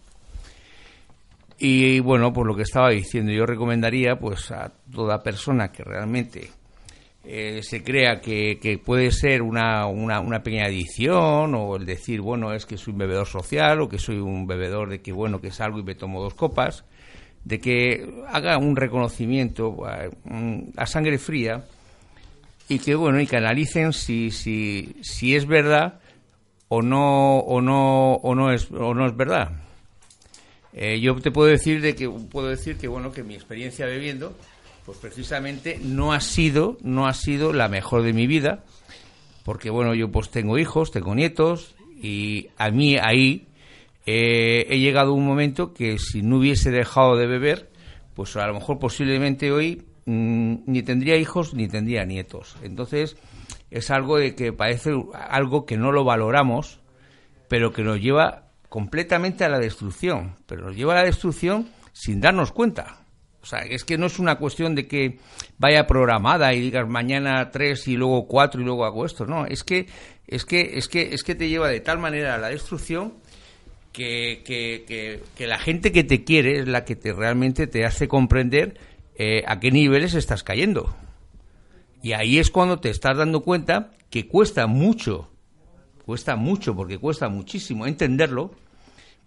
y 1.60 2.00
bueno, 2.00 2.34
por 2.34 2.46
lo 2.46 2.56
que 2.56 2.62
estaba 2.62 2.92
diciendo, 2.92 3.32
yo 3.32 3.46
recomendaría 3.46 4.20
pues 4.20 4.52
a 4.52 4.72
toda 4.92 5.24
persona 5.24 5.72
que 5.72 5.84
realmente 5.84 6.52
eh, 7.24 7.62
se 7.64 7.84
crea 7.84 8.22
que, 8.22 8.60
que 8.62 8.78
puede 8.78 9.12
ser 9.12 9.42
una, 9.42 9.88
una, 9.88 10.20
una, 10.20 10.44
pequeña 10.44 10.66
adicción 10.66 11.56
o 11.56 11.76
el 11.76 11.86
decir, 11.86 12.22
bueno, 12.22 12.54
es 12.54 12.66
que 12.66 12.78
soy 12.78 12.94
un 12.94 13.00
bebedor 13.00 13.26
social 13.26 13.82
o 13.82 13.90
que 13.90 13.98
soy 13.98 14.18
un 14.20 14.46
bebedor 14.46 14.90
de 14.90 15.02
que, 15.02 15.12
bueno, 15.12 15.42
que 15.42 15.52
salgo 15.52 15.80
y 15.80 15.84
me 15.84 15.96
tomo 15.96 16.22
dos 16.22 16.36
copas, 16.36 16.86
de 17.44 17.60
que 17.60 18.24
haga 18.30 18.58
un 18.60 18.76
reconocimiento 18.76 19.78
a, 19.86 20.86
sangre 20.86 21.18
fría 21.18 21.66
y 22.70 22.78
que, 22.80 22.94
bueno, 22.94 23.20
y 23.20 23.26
que 23.26 23.38
analicen 23.38 23.94
si, 23.94 24.30
si, 24.30 24.96
si 25.02 25.36
es 25.36 25.48
verdad 25.48 26.00
o 26.70 26.84
no, 26.84 27.40
o 27.40 27.62
no, 27.62 28.14
o 28.14 28.36
no 28.36 28.52
es, 28.52 28.70
o 28.72 28.94
no 28.94 29.08
es 29.08 29.18
verdad 29.18 29.67
eh, 30.80 31.00
yo 31.00 31.16
te 31.16 31.32
puedo 31.32 31.50
decir 31.50 31.82
de 31.82 31.96
que 31.96 32.08
puedo 32.08 32.50
decir 32.50 32.78
que 32.78 32.88
bueno 32.88 33.12
que 33.12 33.24
mi 33.24 33.34
experiencia 33.34 33.88
bebiendo, 33.88 34.38
pues 34.86 35.00
precisamente 35.00 35.80
no 35.84 36.14
ha 36.14 36.20
sido 36.22 36.78
no 36.84 37.08
ha 37.08 37.14
sido 37.16 37.52
la 37.52 37.68
mejor 37.68 38.04
de 38.04 38.14
mi 38.14 38.28
vida, 38.28 38.64
porque 39.44 39.72
bueno 39.72 39.96
yo 39.96 40.12
pues 40.12 40.30
tengo 40.30 40.60
hijos, 40.60 40.92
tengo 40.92 41.16
nietos 41.16 41.76
y 42.00 42.50
a 42.58 42.70
mí 42.70 42.96
ahí 42.96 43.48
eh, 44.06 44.68
he 44.70 44.78
llegado 44.78 45.14
un 45.14 45.26
momento 45.26 45.74
que 45.74 45.98
si 45.98 46.22
no 46.22 46.38
hubiese 46.38 46.70
dejado 46.70 47.18
de 47.18 47.26
beber, 47.26 47.72
pues 48.14 48.36
a 48.36 48.46
lo 48.46 48.54
mejor 48.54 48.78
posiblemente 48.78 49.52
hoy 49.52 49.84
mm, 50.06 50.58
ni 50.68 50.84
tendría 50.84 51.18
hijos 51.18 51.56
ni 51.56 51.68
tendría 51.68 52.06
nietos. 52.06 52.56
Entonces 52.62 53.18
es 53.72 53.90
algo 53.90 54.18
de 54.18 54.36
que 54.36 54.54
parece 54.54 54.92
algo 55.28 55.66
que 55.66 55.76
no 55.76 55.92
lo 55.92 56.04
valoramos, 56.04 56.82
pero 57.48 57.74
que 57.74 57.82
nos 57.82 58.00
lleva 58.00 58.47
completamente 58.70 59.44
a 59.44 59.50
la 59.50 59.60
destrucción, 59.60 60.36
pero 60.46 60.66
nos 60.66 60.76
lleva 60.76 60.94
a 60.94 60.98
la 60.98 61.06
destrucción 61.06 61.70
sin 61.94 62.22
darnos 62.22 62.52
cuenta. 62.52 63.02
O 63.42 63.46
sea, 63.46 63.60
es 63.60 63.86
que 63.86 63.98
no 63.98 64.08
es 64.08 64.20
una 64.20 64.36
cuestión 64.36 64.76
de 64.76 64.88
que 64.88 65.20
vaya 65.58 65.88
programada 65.88 66.54
y 66.54 66.60
digas 66.60 66.88
mañana 66.88 67.50
tres 67.50 67.88
y 67.88 67.96
luego 67.96 68.28
cuatro 68.28 68.60
y 68.60 68.66
luego 68.66 68.84
hago 68.84 69.06
esto, 69.06 69.26
no, 69.26 69.46
es 69.46 69.64
que 69.64 69.88
es 70.28 70.44
que 70.44 70.78
es 70.78 70.90
que 70.90 71.14
es 71.14 71.24
que 71.24 71.36
te 71.36 71.48
lleva 71.48 71.70
de 71.70 71.80
tal 71.80 72.00
manera 72.00 72.36
a 72.36 72.38
la 72.38 72.50
destrucción 72.50 73.14
que, 73.94 74.44
que, 74.46 75.22
que, 75.36 75.48
la 75.48 75.58
gente 75.58 75.92
que 75.92 76.04
te 76.04 76.24
quiere 76.24 76.60
es 76.60 76.68
la 76.68 76.86
que 76.86 76.96
te 76.96 77.14
realmente 77.14 77.66
te 77.66 77.86
hace 77.86 78.08
comprender 78.08 78.78
eh, 79.16 79.44
a 79.48 79.60
qué 79.60 79.72
niveles 79.72 80.14
estás 80.14 80.44
cayendo. 80.44 80.96
Y 82.04 82.14
ahí 82.14 82.38
es 82.38 82.52
cuando 82.52 82.80
te 82.80 82.90
estás 82.90 83.18
dando 83.18 83.42
cuenta 83.42 83.92
que 84.12 84.28
cuesta 84.28 84.68
mucho 84.68 85.32
cuesta 86.08 86.38
mucho, 86.38 86.74
porque 86.74 86.98
cuesta 86.98 87.28
muchísimo 87.28 87.86
entenderlo, 87.86 88.52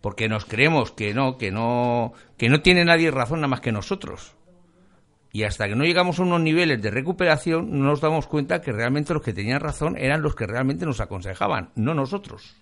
porque 0.01 0.31
nos 0.31 0.47
creemos 0.47 0.93
que 0.93 1.13
no, 1.13 1.37
que 1.37 1.51
no, 1.51 2.15
que 2.39 2.49
no 2.49 2.63
tiene 2.63 2.87
nadie 2.87 3.11
razón 3.11 3.41
nada 3.41 3.49
más 3.49 3.61
que 3.61 3.71
nosotros. 3.71 4.35
Y 5.31 5.43
hasta 5.43 5.69
que 5.69 5.77
no 5.77 5.85
llegamos 5.85 6.19
a 6.19 6.23
unos 6.23 6.41
niveles 6.41 6.81
de 6.81 6.91
recuperación, 6.91 7.71
no 7.71 7.85
nos 7.85 8.01
damos 8.01 8.27
cuenta 8.27 8.63
que 8.63 8.73
realmente 8.73 9.13
los 9.13 9.23
que 9.23 9.35
tenían 9.35 9.61
razón 9.61 9.95
eran 9.99 10.23
los 10.23 10.35
que 10.35 10.47
realmente 10.47 10.87
nos 10.87 11.03
aconsejaban, 11.03 11.69
no 11.75 11.93
nosotros. 11.93 12.57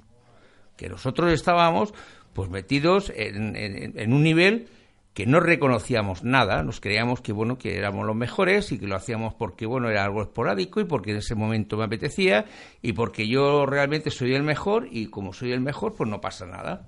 Que 0.77 0.89
nosotros 0.89 1.33
estábamos 1.33 1.95
pues 2.33 2.51
metidos 2.51 3.13
en, 3.15 3.55
en 3.55 4.13
un 4.13 4.25
nivel 4.25 4.69
que 5.15 5.27
no 5.27 5.41
reconocíamos 5.41 6.23
nada, 6.23 6.63
nos 6.63 6.81
creíamos 6.81 7.21
que 7.21 7.33
bueno, 7.33 7.59
que 7.59 7.77
éramos 7.77 8.07
los 8.07 8.15
mejores 8.15 8.71
y 8.71 8.79
que 8.79 8.87
lo 8.87 8.95
hacíamos 8.95 9.35
porque 9.35 9.67
bueno, 9.67 9.91
era 9.91 10.05
algo 10.05 10.23
esporádico 10.23 10.81
y 10.81 10.85
porque 10.85 11.11
en 11.11 11.17
ese 11.17 11.35
momento 11.35 11.77
me 11.77 11.85
apetecía 11.85 12.45
y 12.83 12.93
porque 12.93 13.27
yo 13.27 13.67
realmente 13.67 14.11
soy 14.11 14.35
el 14.35 14.45
mejor 14.45 14.87
y 14.91 15.07
como 15.07 15.33
soy 15.33 15.53
el 15.53 15.61
mejor, 15.61 15.95
pues 15.97 16.09
no 16.09 16.21
pasa 16.21 16.47
nada. 16.47 16.87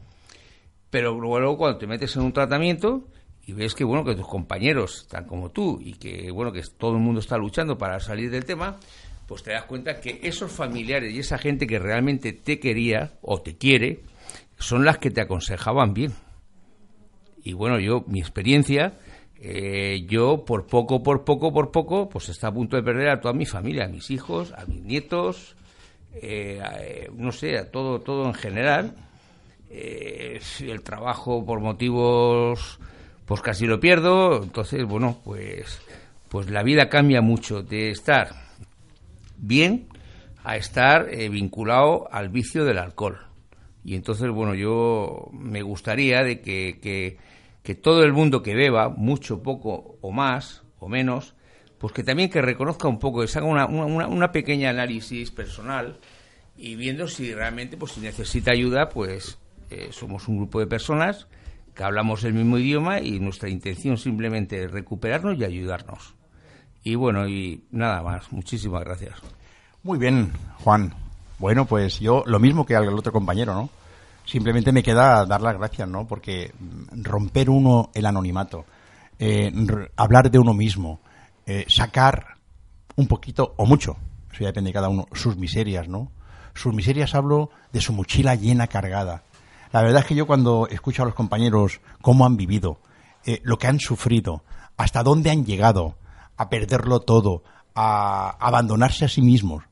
Pero 0.91 1.19
luego 1.21 1.57
cuando 1.57 1.79
te 1.79 1.87
metes 1.87 2.15
en 2.17 2.23
un 2.23 2.33
tratamiento 2.33 3.09
y 3.47 3.53
ves 3.53 3.75
que 3.75 3.85
bueno 3.85 4.05
que 4.05 4.15
tus 4.15 4.29
compañeros 4.29 5.03
están 5.03 5.25
como 5.25 5.51
tú 5.51 5.79
y 5.81 5.95
que 5.95 6.31
bueno 6.31 6.53
que 6.53 6.63
todo 6.79 6.93
el 6.93 7.01
mundo 7.01 7.21
está 7.21 7.37
luchando 7.37 7.79
para 7.79 7.99
salir 7.99 8.31
del 8.31 8.45
tema, 8.45 8.79
pues 9.27 9.43
te 9.43 9.53
das 9.53 9.65
cuenta 9.65 10.01
que 10.01 10.21
esos 10.23 10.53
familiares 10.53 11.13
y 11.13 11.19
esa 11.19 11.39
gente 11.39 11.67
que 11.67 11.79
realmente 11.79 12.33
te 12.33 12.61
quería 12.61 13.13
o 13.23 13.41
te 13.41 13.57
quiere 13.57 14.03
son 14.59 14.85
las 14.85 14.99
que 14.99 15.11
te 15.11 15.21
aconsejaban 15.21 15.95
bien. 15.95 16.13
Y 17.43 17.53
bueno, 17.53 17.79
yo, 17.79 18.05
mi 18.07 18.21
experiencia, 18.21 18.99
eh, 19.43 20.05
yo 20.07 20.45
por 20.45 20.67
poco, 20.67 21.03
por 21.03 21.25
poco, 21.25 21.53
por 21.53 21.71
poco, 21.71 22.09
pues 22.11 22.29
está 22.29 22.49
a 22.49 22.53
punto 22.53 22.77
de 22.77 22.83
perder 22.83 23.09
a 23.09 23.21
toda 23.21 23.33
mi 23.33 23.47
familia, 23.47 23.87
a 23.87 23.89
mis 23.89 24.11
hijos, 24.11 24.53
a 24.53 24.67
mis 24.67 24.83
nietos, 24.83 25.57
eh, 26.15 26.61
eh, 26.79 27.11
no 27.17 27.33
sé, 27.33 27.57
a 27.57 27.71
todo, 27.71 28.01
todo 28.01 28.27
en 28.27 28.35
general. 28.35 28.95
el 29.71 30.83
trabajo 30.83 31.45
por 31.47 31.61
motivos, 31.61 32.79
pues 33.25 33.41
casi 33.41 33.67
lo 33.67 33.81
pierdo. 33.81 34.43
Entonces, 34.43 34.85
bueno, 34.85 35.19
pues, 35.25 35.81
pues 36.29 36.51
la 36.51 36.63
vida 36.63 36.89
cambia 36.89 37.23
mucho 37.23 37.63
de 37.63 37.91
estar 37.91 38.29
bien 39.39 39.87
a 40.45 40.57
estar 40.57 41.09
vinculado 41.31 42.09
al 42.13 42.29
vicio 42.29 42.65
del 42.65 42.79
alcohol. 42.79 43.30
Y 43.85 43.95
entonces, 43.95 44.31
bueno, 44.31 44.55
yo 44.55 45.29
me 45.33 45.63
gustaría 45.63 46.23
de 46.23 46.41
que, 46.41 46.79
que, 47.63 47.75
todo 47.75 48.03
el 48.03 48.13
mundo 48.13 48.43
que 48.43 48.55
beba, 48.55 48.89
mucho, 48.89 49.43
poco 49.43 49.97
o 50.01 50.11
más 50.11 50.63
o 50.81 50.89
menos, 50.89 51.35
pues 51.79 51.93
que 51.93 52.03
también 52.03 52.29
que 52.29 52.43
reconozca 52.43 52.89
un 52.89 52.99
poco, 52.99 53.21
que 53.21 53.29
se 53.29 53.39
haga 53.39 53.49
una, 53.49 53.67
una, 53.67 54.09
una 54.09 54.33
pequeña 54.33 54.71
análisis 54.71 55.31
personal 55.31 55.99
y 56.57 56.75
viendo 56.77 57.09
si 57.09 57.33
realmente, 57.33 57.77
pues 57.77 57.93
si 57.93 58.01
necesita 58.01 58.53
ayuda, 58.53 58.89
pues 58.89 59.39
eh, 59.71 59.89
somos 59.93 60.29
un 60.29 60.39
grupo 60.39 60.61
de 60.61 60.67
personas 60.67 61.27
que 61.75 61.85
hablamos 61.85 62.25
el 62.25 62.35
mismo 62.35 62.59
idioma 62.59 63.01
y 63.01 63.21
nuestra 63.21 63.49
intención 63.49 63.97
simplemente 63.97 64.65
es 64.65 64.71
recuperarnos 64.71 65.39
y 65.39 65.45
ayudarnos. 65.45 66.15
Y 66.83 66.95
bueno, 66.95 67.29
y 67.29 67.65
nada 67.71 68.03
más. 68.03 68.33
Muchísimas 68.33 68.85
gracias. 68.85 69.19
Muy 69.83 69.99
bien, 69.99 70.33
Juan. 70.59 71.10
Bueno, 71.41 71.65
pues 71.65 71.99
yo 72.01 72.23
lo 72.27 72.39
mismo 72.39 72.67
que 72.67 72.77
al 72.77 72.87
otro 72.91 73.13
compañero, 73.13 73.55
¿no? 73.55 73.71
Simplemente 74.27 74.73
me 74.73 74.83
queda 74.83 75.25
dar 75.25 75.41
las 75.41 75.57
gracias, 75.57 75.89
¿no? 75.89 76.07
Porque 76.07 76.53
romper 76.93 77.49
uno 77.49 77.89
el 77.95 78.05
anonimato, 78.05 78.67
eh, 79.19 79.51
hablar 79.97 80.31
de 80.31 80.39
uno 80.39 80.53
mismo, 80.53 81.01
eh, 81.47 81.65
sacar 81.67 82.37
un 82.97 83.07
poquito 83.07 83.55
o 83.57 83.65
mucho, 83.65 83.97
eso 84.31 84.41
ya 84.41 84.49
depende 84.49 84.69
de 84.69 84.75
cada 84.75 84.91
uno, 84.91 85.09
sus 85.15 85.39
miserias, 85.39 85.89
¿no? 85.89 86.13
Sus 86.53 86.75
miserias 86.75 87.15
hablo 87.15 87.49
de 87.73 87.81
su 87.81 87.95
mochila 87.95 88.35
llena 88.35 88.67
cargada. 88.67 89.23
La 89.73 89.81
verdad 89.81 90.03
es 90.03 90.09
que 90.09 90.15
yo 90.15 90.27
cuando 90.27 90.69
escucho 90.69 91.05
a 91.05 91.07
los 91.07 91.15
compañeros 91.15 91.81
cómo 92.03 92.27
han 92.27 92.37
vivido, 92.37 92.81
eh, 93.25 93.41
lo 93.45 93.57
que 93.57 93.67
han 93.67 93.81
sufrido, 93.81 94.45
hasta 94.77 95.03
dónde 95.03 95.31
han 95.31 95.47
llegado, 95.47 95.97
a 96.37 96.51
perderlo 96.51 97.01
todo, 97.01 97.45
a 97.75 98.37
abandonarse 98.39 99.07
a 99.07 99.09
sí 99.09 99.23
mismos, 99.23 99.65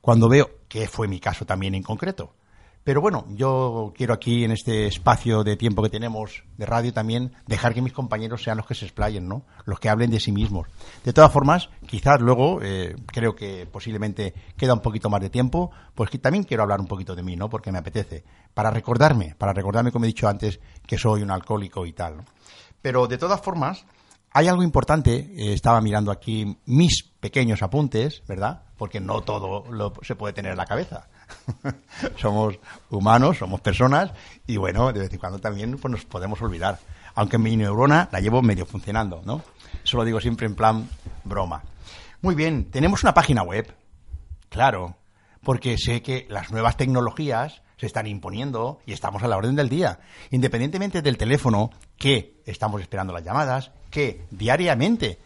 cuando 0.00 0.28
veo 0.28 0.57
que 0.68 0.88
fue 0.88 1.08
mi 1.08 1.20
caso 1.20 1.44
también 1.44 1.74
en 1.74 1.82
concreto. 1.82 2.34
Pero 2.88 3.02
bueno, 3.02 3.26
yo 3.34 3.92
quiero 3.94 4.14
aquí 4.14 4.44
en 4.44 4.50
este 4.50 4.86
espacio 4.86 5.44
de 5.44 5.58
tiempo 5.58 5.82
que 5.82 5.90
tenemos 5.90 6.44
de 6.56 6.64
radio 6.64 6.90
también 6.90 7.34
dejar 7.46 7.74
que 7.74 7.82
mis 7.82 7.92
compañeros 7.92 8.42
sean 8.42 8.56
los 8.56 8.66
que 8.66 8.74
se 8.74 8.86
explayen, 8.86 9.28
¿no? 9.28 9.42
Los 9.66 9.78
que 9.78 9.90
hablen 9.90 10.10
de 10.10 10.20
sí 10.20 10.32
mismos. 10.32 10.68
De 11.04 11.12
todas 11.12 11.30
formas, 11.30 11.68
quizás 11.86 12.18
luego, 12.20 12.60
eh, 12.62 12.96
creo 13.04 13.36
que 13.36 13.66
posiblemente 13.70 14.32
queda 14.56 14.72
un 14.72 14.80
poquito 14.80 15.10
más 15.10 15.20
de 15.20 15.28
tiempo, 15.28 15.70
pues 15.94 16.08
que 16.08 16.16
también 16.16 16.44
quiero 16.44 16.62
hablar 16.62 16.80
un 16.80 16.86
poquito 16.86 17.14
de 17.14 17.22
mí, 17.22 17.36
¿no? 17.36 17.50
Porque 17.50 17.70
me 17.70 17.78
apetece. 17.78 18.24
Para 18.54 18.70
recordarme, 18.70 19.34
para 19.36 19.52
recordarme, 19.52 19.92
como 19.92 20.06
he 20.06 20.08
dicho 20.08 20.26
antes, 20.26 20.58
que 20.86 20.96
soy 20.96 21.20
un 21.20 21.30
alcohólico 21.30 21.84
y 21.84 21.92
tal. 21.92 22.24
Pero 22.80 23.06
de 23.06 23.18
todas 23.18 23.42
formas, 23.42 23.84
hay 24.30 24.48
algo 24.48 24.62
importante, 24.62 25.30
eh, 25.36 25.52
estaba 25.52 25.82
mirando 25.82 26.10
aquí 26.10 26.56
mis 26.64 27.02
pequeños 27.20 27.62
apuntes, 27.62 28.22
¿verdad? 28.26 28.62
Porque 28.78 29.00
no 29.00 29.20
todo 29.20 29.70
lo, 29.70 29.92
se 30.02 30.14
puede 30.14 30.32
tener 30.32 30.52
en 30.52 30.58
la 30.58 30.64
cabeza. 30.64 31.08
somos 32.16 32.58
humanos, 32.88 33.36
somos 33.38 33.60
personas 33.60 34.12
y 34.46 34.56
bueno, 34.56 34.92
de 34.92 35.00
vez 35.00 35.12
en 35.12 35.18
cuando 35.18 35.38
también 35.38 35.76
pues, 35.76 35.92
nos 35.92 36.04
podemos 36.06 36.40
olvidar. 36.40 36.78
Aunque 37.14 37.36
mi 37.36 37.56
neurona 37.56 38.08
la 38.12 38.20
llevo 38.20 38.40
medio 38.40 38.64
funcionando, 38.64 39.20
¿no? 39.26 39.42
Eso 39.84 39.96
lo 39.96 40.04
digo 40.04 40.20
siempre 40.20 40.46
en 40.46 40.54
plan 40.54 40.88
broma. 41.24 41.62
Muy 42.22 42.34
bien, 42.34 42.70
tenemos 42.70 43.02
una 43.02 43.14
página 43.14 43.42
web. 43.42 43.74
Claro, 44.48 44.96
porque 45.42 45.76
sé 45.76 46.00
que 46.02 46.26
las 46.30 46.50
nuevas 46.50 46.76
tecnologías 46.76 47.62
se 47.76 47.86
están 47.86 48.06
imponiendo 48.06 48.80
y 48.86 48.92
estamos 48.92 49.22
a 49.22 49.28
la 49.28 49.36
orden 49.36 49.56
del 49.56 49.68
día. 49.68 50.00
Independientemente 50.30 51.02
del 51.02 51.16
teléfono, 51.16 51.70
que 51.96 52.40
estamos 52.44 52.80
esperando 52.80 53.12
las 53.12 53.24
llamadas, 53.24 53.70
que 53.90 54.26
diariamente 54.30 55.18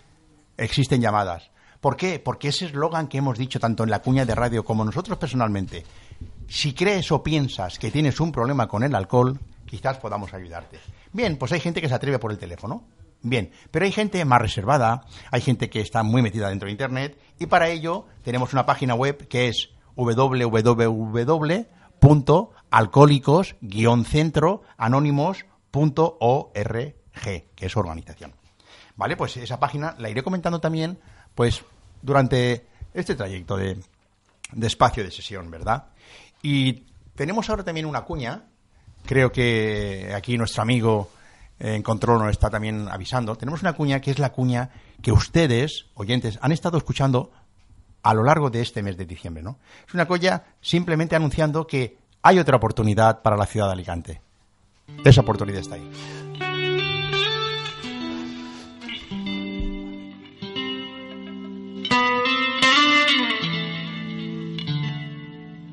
existen 0.57 1.01
llamadas. 1.01 1.51
¿Por 1.83 1.97
qué? 1.97 2.21
Porque 2.21 2.49
ese 2.49 2.66
eslogan 2.66 3.09
que 3.09 3.18
hemos 3.18 3.37
dicho 3.37 3.59
tanto 3.59 3.83
en 3.83 3.90
la 3.90 4.01
cuña 4.01 4.25
de 4.25 4.37
radio 4.37 4.64
como 4.64 4.85
nosotros 4.85 5.18
personalmente, 5.18 5.85
si 6.49 6.73
crees 6.73 7.11
o 7.11 7.25
piensas 7.25 7.79
que 7.79 7.90
tienes 7.90 8.21
un 8.21 8.31
problema 8.31 8.68
con 8.68 8.85
el 8.85 8.95
alcohol, 8.95 9.40
quizás 9.66 9.99
podamos 9.99 10.33
ayudarte. 10.33 10.79
Bien, 11.12 11.37
pues 11.37 11.51
hay 11.51 11.59
gente 11.59 11.81
que 11.81 11.88
se 11.88 11.95
atreve 11.95 12.21
por 12.21 12.31
el 12.31 12.38
teléfono. 12.38 12.85
Bien, 13.21 13.51
pero 13.73 13.85
hay 13.85 13.90
gente 13.90 14.25
más 14.25 14.40
reservada, 14.40 15.05
hay 15.33 15.40
gente 15.40 15.68
que 15.68 15.81
está 15.81 16.05
muy 16.05 16.23
metida 16.23 16.49
dentro 16.49 16.66
de 16.66 16.73
Internet 16.73 17.18
y 17.40 17.47
para 17.47 17.68
ello 17.68 18.07
tenemos 18.23 18.53
una 18.53 18.64
página 18.64 18.95
web 18.95 19.27
que 19.27 19.49
es 19.49 19.71
www 19.97 21.66
alcohólicos-centro 22.71 24.62
anónimos.org, 24.77 26.95
que 27.55 27.66
es 27.66 27.77
organización. 27.77 28.35
Vale, 28.97 29.16
pues 29.16 29.37
esa 29.37 29.59
página 29.59 29.97
la 29.99 30.11
iré 30.11 30.23
comentando 30.23 30.61
también, 30.61 30.99
pues, 31.35 31.64
durante 32.03 32.67
este 32.93 33.15
trayecto 33.15 33.57
de, 33.57 33.79
espacio 34.61 35.03
de 35.03 35.11
sesión, 35.11 35.51
¿verdad? 35.51 35.87
Y 36.43 36.85
tenemos 37.15 37.49
ahora 37.49 37.65
también 37.65 37.87
una 37.87 38.03
cuña, 38.03 38.43
creo 39.07 39.33
que 39.33 40.12
aquí 40.15 40.37
nuestro 40.37 40.62
amigo 40.62 41.11
en 41.59 41.83
control 41.83 42.19
nos 42.19 42.31
está 42.31 42.51
también 42.51 42.88
avisando. 42.88 43.37
Tenemos 43.37 43.62
una 43.62 43.73
cuña 43.75 44.01
que 44.01 44.11
es 44.11 44.19
la 44.19 44.33
cuña 44.33 44.71
que 45.01 45.12
ustedes, 45.12 45.87
oyentes, 45.95 46.38
han 46.43 46.53
estado 46.53 46.77
escuchando 46.77 47.31
a 48.03 48.15
lo 48.15 48.25
largo 48.25 48.51
de 48.51 48.61
este 48.61 48.83
mes 48.83 48.97
de 48.97 49.07
diciembre. 49.07 49.43
¿no? 49.43 49.59
Es 49.87 49.95
una 49.95 50.07
colla 50.07 50.45
simplemente 50.61 51.15
anunciando 51.15 51.67
que 51.67 51.97
hay 52.23 52.38
otra 52.38 52.57
oportunidad 52.57 53.22
para 53.22 53.37
la 53.37 53.47
ciudad 53.47 53.66
de 53.66 53.72
Alicante. 53.72 54.20
Esa 55.05 55.20
oportunidad 55.20 55.61
está 55.61 55.76
ahí. 55.76 56.41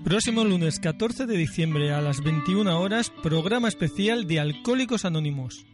Próximo 0.10 0.43
lunes 0.43 0.80
14 0.80 1.28
de 1.28 1.38
diciembre 1.38 1.93
a 1.93 2.01
las 2.01 2.24
21 2.24 2.82
horas, 2.82 3.12
programa 3.22 3.68
especial 3.68 4.26
de 4.26 4.39
Alcohólicos 4.39 5.05
Anónimos. 5.05 5.68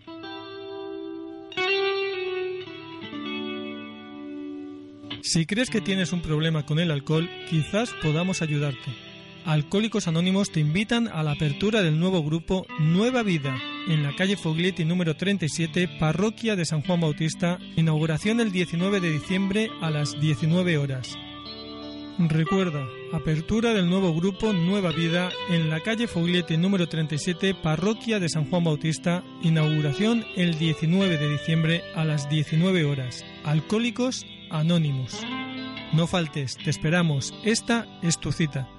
Si 5.22 5.46
crees 5.46 5.70
que 5.70 5.80
tienes 5.80 6.12
un 6.12 6.22
problema 6.22 6.66
con 6.66 6.80
el 6.80 6.92
alcohol, 6.92 7.30
quizás 7.50 7.94
podamos 8.04 8.42
ayudarte. 8.42 8.94
Alcohólicos 9.46 10.10
Anónimos 10.10 10.52
te 10.52 10.60
invitan 10.60 11.08
a 11.08 11.24
la 11.24 11.32
apertura 11.32 11.82
del 11.82 11.98
nuevo 11.98 12.22
grupo 12.22 12.68
Nueva 12.78 13.24
Vida 13.24 13.58
en 13.88 14.04
la 14.04 14.14
calle 14.18 14.36
Foglietti 14.36 14.84
número 14.84 15.16
37, 15.16 15.88
Parroquia 15.98 16.58
de 16.58 16.66
San 16.66 16.82
Juan 16.82 17.00
Bautista, 17.00 17.58
inauguración 17.78 18.42
el 18.42 18.52
19 18.52 19.00
de 19.00 19.12
diciembre 19.12 19.72
a 19.80 19.90
las 19.92 20.20
19 20.20 20.78
horas. 20.78 21.18
Recuerda, 22.18 22.88
apertura 23.12 23.74
del 23.74 23.90
nuevo 23.90 24.14
grupo 24.14 24.54
Nueva 24.54 24.94
Vida 24.94 25.32
en 25.50 25.70
la 25.70 25.82
calle 25.82 26.08
Foglietti 26.08 26.56
número 26.56 26.88
37, 26.88 27.56
Parroquia 27.56 28.22
de 28.22 28.30
San 28.30 28.50
Juan 28.50 28.64
Bautista, 28.64 29.22
inauguración 29.42 30.24
el 30.38 30.58
19 30.58 31.18
de 31.18 31.30
diciembre 31.30 31.84
a 31.94 32.06
las 32.06 32.30
19 32.30 32.86
horas. 32.86 33.26
Alcohólicos 33.44 34.26
Anónimos. 34.50 35.22
No 35.92 36.08
faltes, 36.08 36.56
te 36.56 36.70
esperamos. 36.70 37.34
Esta 37.44 37.86
es 38.02 38.18
tu 38.18 38.32
cita. 38.32 38.70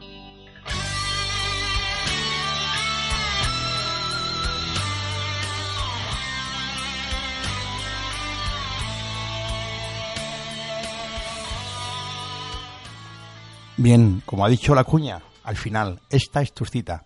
Bien, 13.77 14.23
como 14.25 14.45
ha 14.45 14.49
dicho 14.49 14.75
la 14.75 14.85
cuña, 14.85 15.23
al 15.45 15.57
final, 15.57 16.01
esta 16.11 16.41
es 16.43 16.53
tu 16.53 16.65
cita. 16.65 17.05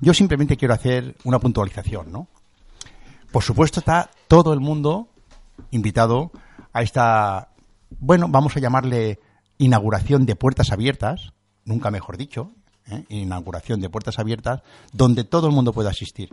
Yo 0.00 0.14
simplemente 0.14 0.56
quiero 0.56 0.74
hacer 0.74 1.16
una 1.24 1.38
puntualización, 1.38 2.12
¿no? 2.12 2.28
Por 3.30 3.42
supuesto 3.42 3.80
está 3.80 4.10
todo 4.28 4.52
el 4.52 4.60
mundo 4.60 5.08
invitado 5.70 6.30
a 6.72 6.82
esta 6.82 7.52
bueno, 8.00 8.28
vamos 8.28 8.56
a 8.56 8.60
llamarle 8.60 9.20
inauguración 9.58 10.26
de 10.26 10.36
puertas 10.36 10.72
abiertas, 10.72 11.32
nunca 11.64 11.90
mejor 11.90 12.16
dicho, 12.16 12.52
¿eh? 12.86 13.04
inauguración 13.08 13.80
de 13.80 13.90
puertas 13.90 14.18
abiertas, 14.18 14.62
donde 14.92 15.24
todo 15.24 15.46
el 15.46 15.52
mundo 15.52 15.72
puede 15.72 15.90
asistir. 15.90 16.30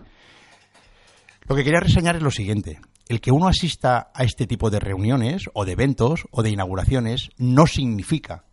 Lo 1.47 1.55
que 1.55 1.63
quería 1.63 1.79
reseñar 1.79 2.15
es 2.15 2.21
lo 2.21 2.31
siguiente. 2.31 2.79
el 3.07 3.21
que 3.21 3.31
uno 3.31 3.47
asista 3.47 4.11
a 4.13 4.23
este 4.23 4.45
tipo 4.45 4.69
de 4.69 4.79
reuniones 4.79 5.49
o 5.53 5.65
de 5.65 5.71
eventos 5.71 6.27
o 6.29 6.43
de 6.43 6.51
inauguraciones 6.51 7.29
no 7.37 7.65
significa 7.65 8.43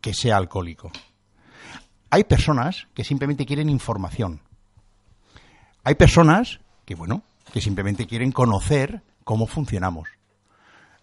que 0.00 0.14
sea 0.14 0.36
alcohólico. 0.36 0.90
Hay 2.10 2.24
personas 2.24 2.88
que 2.94 3.04
simplemente 3.04 3.46
quieren 3.46 3.68
información. 3.68 4.40
Hay 5.84 5.94
personas 5.94 6.60
que, 6.84 6.94
bueno, 6.94 7.22
que 7.52 7.60
simplemente 7.60 8.06
quieren 8.06 8.32
conocer 8.32 9.02
cómo 9.24 9.46
funcionamos. 9.46 10.08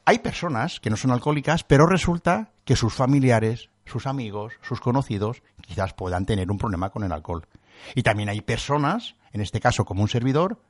Hay 0.06 0.20
personas 0.20 0.80
que 0.80 0.90
no 0.90 0.98
son 0.98 1.12
alcohólicas, 1.12 1.64
pero 1.64 1.86
resulta 1.86 2.52
que 2.66 2.76
sus 2.76 2.94
familiares, 2.94 3.70
sus 3.86 4.08
amigos, 4.08 4.54
sus 4.62 4.80
conocidos, 4.80 5.44
quizás 5.62 5.94
puedan 5.94 6.26
tener 6.26 6.50
un 6.52 6.58
problema 6.58 6.90
con 6.90 7.04
el 7.04 7.12
alcohol. 7.12 7.48
Y 7.96 8.04
también 8.04 8.30
hay 8.30 8.42
personas, 8.42 9.16
en 9.32 9.42
este 9.42 9.60
caso 9.60 9.86
como 9.86 10.02
un 10.02 10.10
servidor, 10.10 10.62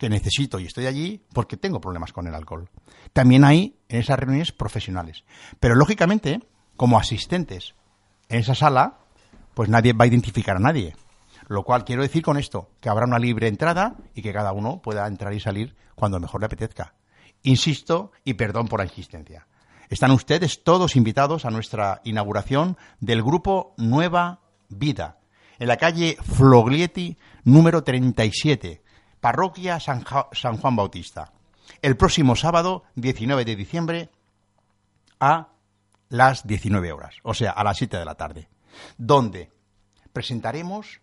que 0.00 0.08
necesito 0.08 0.58
y 0.58 0.64
estoy 0.64 0.86
allí 0.86 1.22
porque 1.32 1.58
tengo 1.58 1.80
problemas 1.80 2.12
con 2.12 2.26
el 2.26 2.34
alcohol. 2.34 2.70
También 3.12 3.44
hay 3.44 3.76
en 3.88 4.00
esas 4.00 4.18
reuniones 4.18 4.50
profesionales. 4.50 5.24
Pero 5.60 5.74
lógicamente, 5.74 6.40
como 6.80 6.98
asistentes 6.98 7.74
en 8.30 8.40
esa 8.40 8.54
sala, 8.54 9.00
pues 9.52 9.68
nadie 9.68 9.92
va 9.92 10.06
a 10.06 10.08
identificar 10.08 10.56
a 10.56 10.60
nadie. 10.60 10.96
Lo 11.46 11.62
cual 11.62 11.84
quiero 11.84 12.00
decir 12.00 12.22
con 12.22 12.38
esto, 12.38 12.70
que 12.80 12.88
habrá 12.88 13.04
una 13.04 13.18
libre 13.18 13.48
entrada 13.48 13.96
y 14.14 14.22
que 14.22 14.32
cada 14.32 14.52
uno 14.52 14.80
pueda 14.80 15.06
entrar 15.06 15.34
y 15.34 15.40
salir 15.40 15.76
cuando 15.94 16.18
mejor 16.18 16.40
le 16.40 16.46
apetezca. 16.46 16.94
Insisto 17.42 18.12
y 18.24 18.32
perdón 18.32 18.66
por 18.66 18.80
la 18.80 18.86
insistencia. 18.86 19.46
Están 19.90 20.10
ustedes 20.12 20.64
todos 20.64 20.96
invitados 20.96 21.44
a 21.44 21.50
nuestra 21.50 22.00
inauguración 22.04 22.78
del 22.98 23.22
grupo 23.22 23.74
Nueva 23.76 24.40
Vida, 24.70 25.18
en 25.58 25.68
la 25.68 25.76
calle 25.76 26.16
Floglietti 26.22 27.18
número 27.44 27.84
37, 27.84 28.82
Parroquia 29.20 29.80
San, 29.80 30.02
Juan 30.02 30.76
Bautista. 30.76 31.30
El 31.82 31.98
próximo 31.98 32.36
sábado, 32.36 32.84
19 32.94 33.44
de 33.44 33.54
diciembre, 33.54 34.08
a 35.20 35.50
las 36.10 36.46
19 36.46 36.92
horas, 36.92 37.16
o 37.22 37.32
sea, 37.32 37.52
a 37.52 37.64
las 37.64 37.78
7 37.78 37.96
de 37.96 38.04
la 38.04 38.16
tarde, 38.16 38.48
donde 38.98 39.50
presentaremos, 40.12 41.00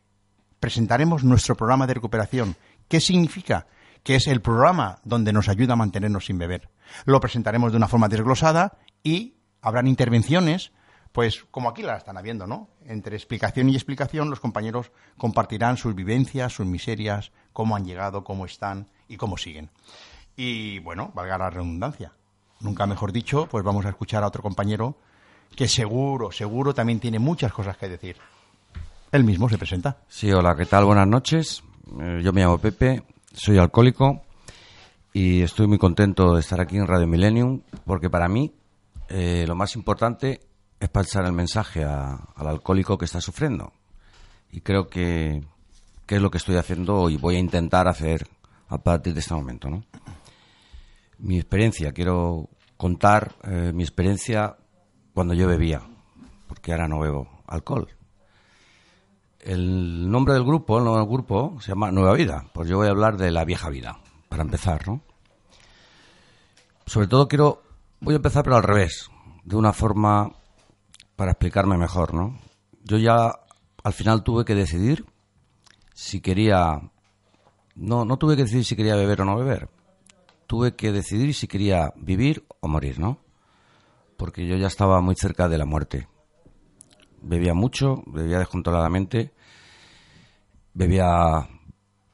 presentaremos 0.59 1.23
nuestro 1.23 1.55
programa 1.55 1.87
de 1.87 1.95
recuperación. 1.95 2.55
¿Qué 2.87 2.99
significa? 2.99 3.65
Que 4.03 4.15
es 4.15 4.27
el 4.27 4.41
programa 4.41 4.99
donde 5.03 5.33
nos 5.33 5.49
ayuda 5.49 5.73
a 5.73 5.77
mantenernos 5.77 6.27
sin 6.27 6.37
beber. 6.37 6.69
Lo 7.05 7.19
presentaremos 7.19 7.71
de 7.71 7.77
una 7.77 7.87
forma 7.87 8.07
desglosada 8.07 8.77
y 9.01 9.37
habrán 9.61 9.87
intervenciones 9.87 10.71
pues 11.17 11.45
como 11.49 11.67
aquí 11.69 11.81
la 11.81 11.97
están 11.97 12.17
habiendo, 12.17 12.45
¿no? 12.45 12.69
Entre 12.85 13.15
explicación 13.15 13.69
y 13.69 13.75
explicación, 13.75 14.29
los 14.29 14.39
compañeros 14.39 14.91
compartirán 15.17 15.75
sus 15.75 15.95
vivencias, 15.95 16.53
sus 16.53 16.67
miserias, 16.67 17.31
cómo 17.53 17.75
han 17.75 17.85
llegado, 17.85 18.23
cómo 18.23 18.45
están 18.45 18.87
y 19.07 19.17
cómo 19.17 19.35
siguen. 19.35 19.71
Y 20.35 20.77
bueno, 20.77 21.11
valga 21.15 21.39
la 21.39 21.49
redundancia. 21.49 22.13
Nunca 22.59 22.85
mejor 22.85 23.11
dicho, 23.11 23.47
pues 23.49 23.63
vamos 23.63 23.85
a 23.85 23.89
escuchar 23.89 24.23
a 24.23 24.27
otro 24.27 24.41
compañero 24.41 24.95
que 25.55 25.67
seguro, 25.67 26.31
seguro 26.31 26.73
también 26.73 26.99
tiene 26.99 27.19
muchas 27.19 27.53
cosas 27.53 27.77
que 27.77 27.89
decir. 27.89 28.17
Él 29.11 29.23
mismo 29.23 29.47
se 29.49 29.57
presenta. 29.57 29.97
Sí, 30.07 30.31
hola, 30.31 30.55
¿qué 30.55 30.65
tal? 30.65 30.85
Buenas 30.85 31.07
noches. 31.07 31.63
Eh, 31.99 32.21
yo 32.23 32.33
me 32.33 32.41
llamo 32.41 32.57
Pepe, 32.57 33.03
soy 33.33 33.57
alcohólico 33.57 34.21
y 35.13 35.41
estoy 35.41 35.67
muy 35.67 35.77
contento 35.77 36.33
de 36.33 36.41
estar 36.41 36.59
aquí 36.59 36.77
en 36.77 36.85
Radio 36.85 37.07
Millennium 37.07 37.61
porque 37.85 38.09
para 38.09 38.27
mí 38.27 38.53
eh, 39.09 39.45
lo 39.47 39.55
más 39.55 39.75
importante 39.75 40.41
es 40.79 40.89
pasar 40.89 41.25
el 41.25 41.31
mensaje 41.31 41.83
al 41.83 42.19
alcohólico 42.35 42.97
que 42.97 43.05
está 43.05 43.21
sufriendo. 43.21 43.71
Y 44.51 44.61
creo 44.61 44.87
que, 44.87 45.43
es 46.07 46.21
lo 46.21 46.31
que 46.31 46.37
estoy 46.37 46.55
haciendo 46.55 47.09
y 47.09 47.17
voy 47.17 47.35
a 47.35 47.39
intentar 47.39 47.87
hacer 47.87 48.27
a 48.69 48.77
partir 48.77 49.13
de 49.13 49.21
este 49.21 49.33
momento. 49.33 49.69
¿no? 49.69 49.83
Mi 51.19 51.37
experiencia, 51.37 51.93
quiero 51.93 52.49
contar 52.77 53.35
eh, 53.43 53.71
mi 53.73 53.83
experiencia 53.83 54.57
cuando 55.13 55.33
yo 55.33 55.47
bebía, 55.47 55.81
porque 56.47 56.71
ahora 56.71 56.87
no 56.87 56.99
bebo 56.99 57.27
alcohol. 57.47 57.87
El 59.39 60.11
nombre 60.11 60.33
del 60.33 60.43
grupo, 60.43 60.77
el 60.77 60.83
nuevo 60.83 61.07
grupo, 61.07 61.57
se 61.59 61.69
llama 61.69 61.91
Nueva 61.91 62.13
Vida. 62.13 62.45
Pues 62.53 62.69
yo 62.69 62.77
voy 62.77 62.87
a 62.87 62.91
hablar 62.91 63.17
de 63.17 63.31
la 63.31 63.45
vieja 63.45 63.69
vida, 63.69 63.97
para 64.29 64.43
empezar, 64.43 64.87
¿no? 64.87 65.01
Sobre 66.85 67.07
todo 67.07 67.27
quiero, 67.27 67.63
voy 67.99 68.13
a 68.13 68.17
empezar 68.17 68.43
pero 68.43 68.57
al 68.57 68.63
revés, 68.63 69.09
de 69.43 69.55
una 69.55 69.73
forma 69.73 70.31
para 71.15 71.31
explicarme 71.31 71.77
mejor, 71.77 72.13
¿no? 72.13 72.37
Yo 72.83 72.97
ya 72.97 73.31
al 73.83 73.93
final 73.93 74.23
tuve 74.23 74.45
que 74.45 74.55
decidir 74.55 75.05
si 75.93 76.21
quería... 76.21 76.79
No, 77.75 78.05
no 78.05 78.17
tuve 78.17 78.35
que 78.35 78.43
decidir 78.43 78.65
si 78.65 78.75
quería 78.75 78.95
beber 78.95 79.21
o 79.21 79.25
no 79.25 79.35
beber. 79.35 79.69
Tuve 80.47 80.75
que 80.75 80.91
decidir 80.91 81.33
si 81.33 81.47
quería 81.47 81.93
vivir 81.95 82.45
o 82.61 82.67
morir, 82.67 82.99
¿no? 82.99 83.19
Porque 84.17 84.47
yo 84.47 84.55
ya 84.55 84.67
estaba 84.67 85.01
muy 85.01 85.15
cerca 85.15 85.47
de 85.47 85.57
la 85.57 85.65
muerte. 85.65 86.07
Bebía 87.21 87.53
mucho, 87.53 88.01
bebía 88.07 88.39
descontroladamente, 88.39 89.33
bebía 90.73 91.47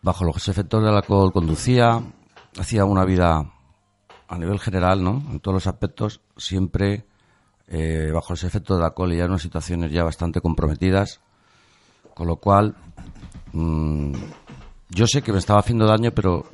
bajo 0.02 0.26
los 0.26 0.48
efectos 0.48 0.84
del 0.84 0.96
alcohol, 0.96 1.32
conducía, 1.32 2.02
hacía 2.60 2.86
una 2.86 3.06
vida 3.06 3.54
a 4.28 4.38
nivel 4.38 4.60
general, 4.60 5.04
¿no? 5.04 5.24
En 5.32 5.40
todos 5.40 5.56
los 5.56 5.68
aspectos, 5.68 6.22
siempre 6.36 7.06
eh, 7.68 8.12
bajo 8.14 8.34
ese 8.34 8.48
efecto 8.48 8.76
del 8.76 8.84
alcohol 8.84 9.14
y 9.14 9.18
ya 9.18 9.26
en 9.26 9.32
unas 9.32 9.42
situaciones 9.42 9.92
ya 9.92 10.04
bastante 10.04 10.42
comprometidas, 10.42 11.22
con 12.14 12.28
lo 12.28 12.38
cual 12.38 12.76
mm, 13.52 14.14
yo 14.90 15.08
sé 15.08 15.22
que 15.22 15.32
me 15.32 15.40
estaba 15.40 15.60
haciendo 15.60 15.86
daño, 15.86 16.12
pero 16.12 16.46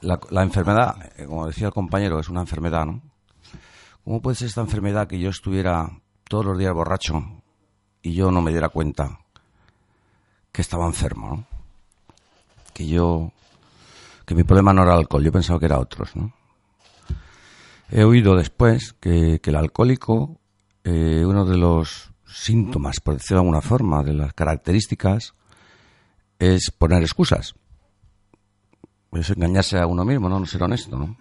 la, 0.00 0.42
enfermedad, 0.42 1.12
eh, 1.16 1.26
como 1.26 1.46
decía 1.46 1.68
el 1.68 1.72
compañero, 1.72 2.18
es 2.18 2.28
una 2.28 2.40
enfermedad, 2.40 2.86
¿no? 2.86 3.02
¿Cómo 4.04 4.22
puede 4.22 4.36
ser 4.36 4.48
esta 4.48 4.60
enfermedad 4.60 5.06
que 5.06 5.18
yo 5.18 5.30
estuviera 5.30 5.90
todos 6.28 6.44
los 6.44 6.58
días 6.58 6.72
borracho 6.72 7.42
y 8.02 8.14
yo 8.14 8.30
no 8.30 8.40
me 8.40 8.50
diera 8.50 8.68
cuenta 8.68 9.20
que 10.52 10.62
estaba 10.62 10.86
enfermo, 10.86 11.28
¿no? 11.28 11.44
Que 12.72 12.86
yo, 12.86 13.32
que 14.24 14.34
mi 14.34 14.44
problema 14.44 14.72
no 14.72 14.82
era 14.82 14.94
alcohol, 14.94 15.24
yo 15.24 15.32
pensaba 15.32 15.58
que 15.58 15.66
era 15.66 15.78
otros, 15.78 16.14
¿no? 16.16 16.32
He 17.90 18.04
oído 18.04 18.36
después 18.36 18.94
que, 19.00 19.40
el 19.42 19.56
alcohólico, 19.56 20.38
eh, 20.84 21.24
uno 21.24 21.44
de 21.46 21.56
los 21.56 22.10
síntomas, 22.26 23.00
por 23.00 23.14
decirlo 23.14 23.36
de 23.36 23.46
alguna 23.46 23.62
forma, 23.62 24.02
de 24.02 24.12
las 24.12 24.34
características, 24.34 25.34
es 26.38 26.70
poner 26.70 27.02
excusas. 27.02 27.54
Es 29.12 29.30
engañarse 29.30 29.78
a 29.78 29.86
uno 29.86 30.04
mismo, 30.04 30.28
¿no? 30.28 30.38
No 30.38 30.46
ser 30.46 30.62
honesto, 30.62 30.96
¿no? 30.96 31.16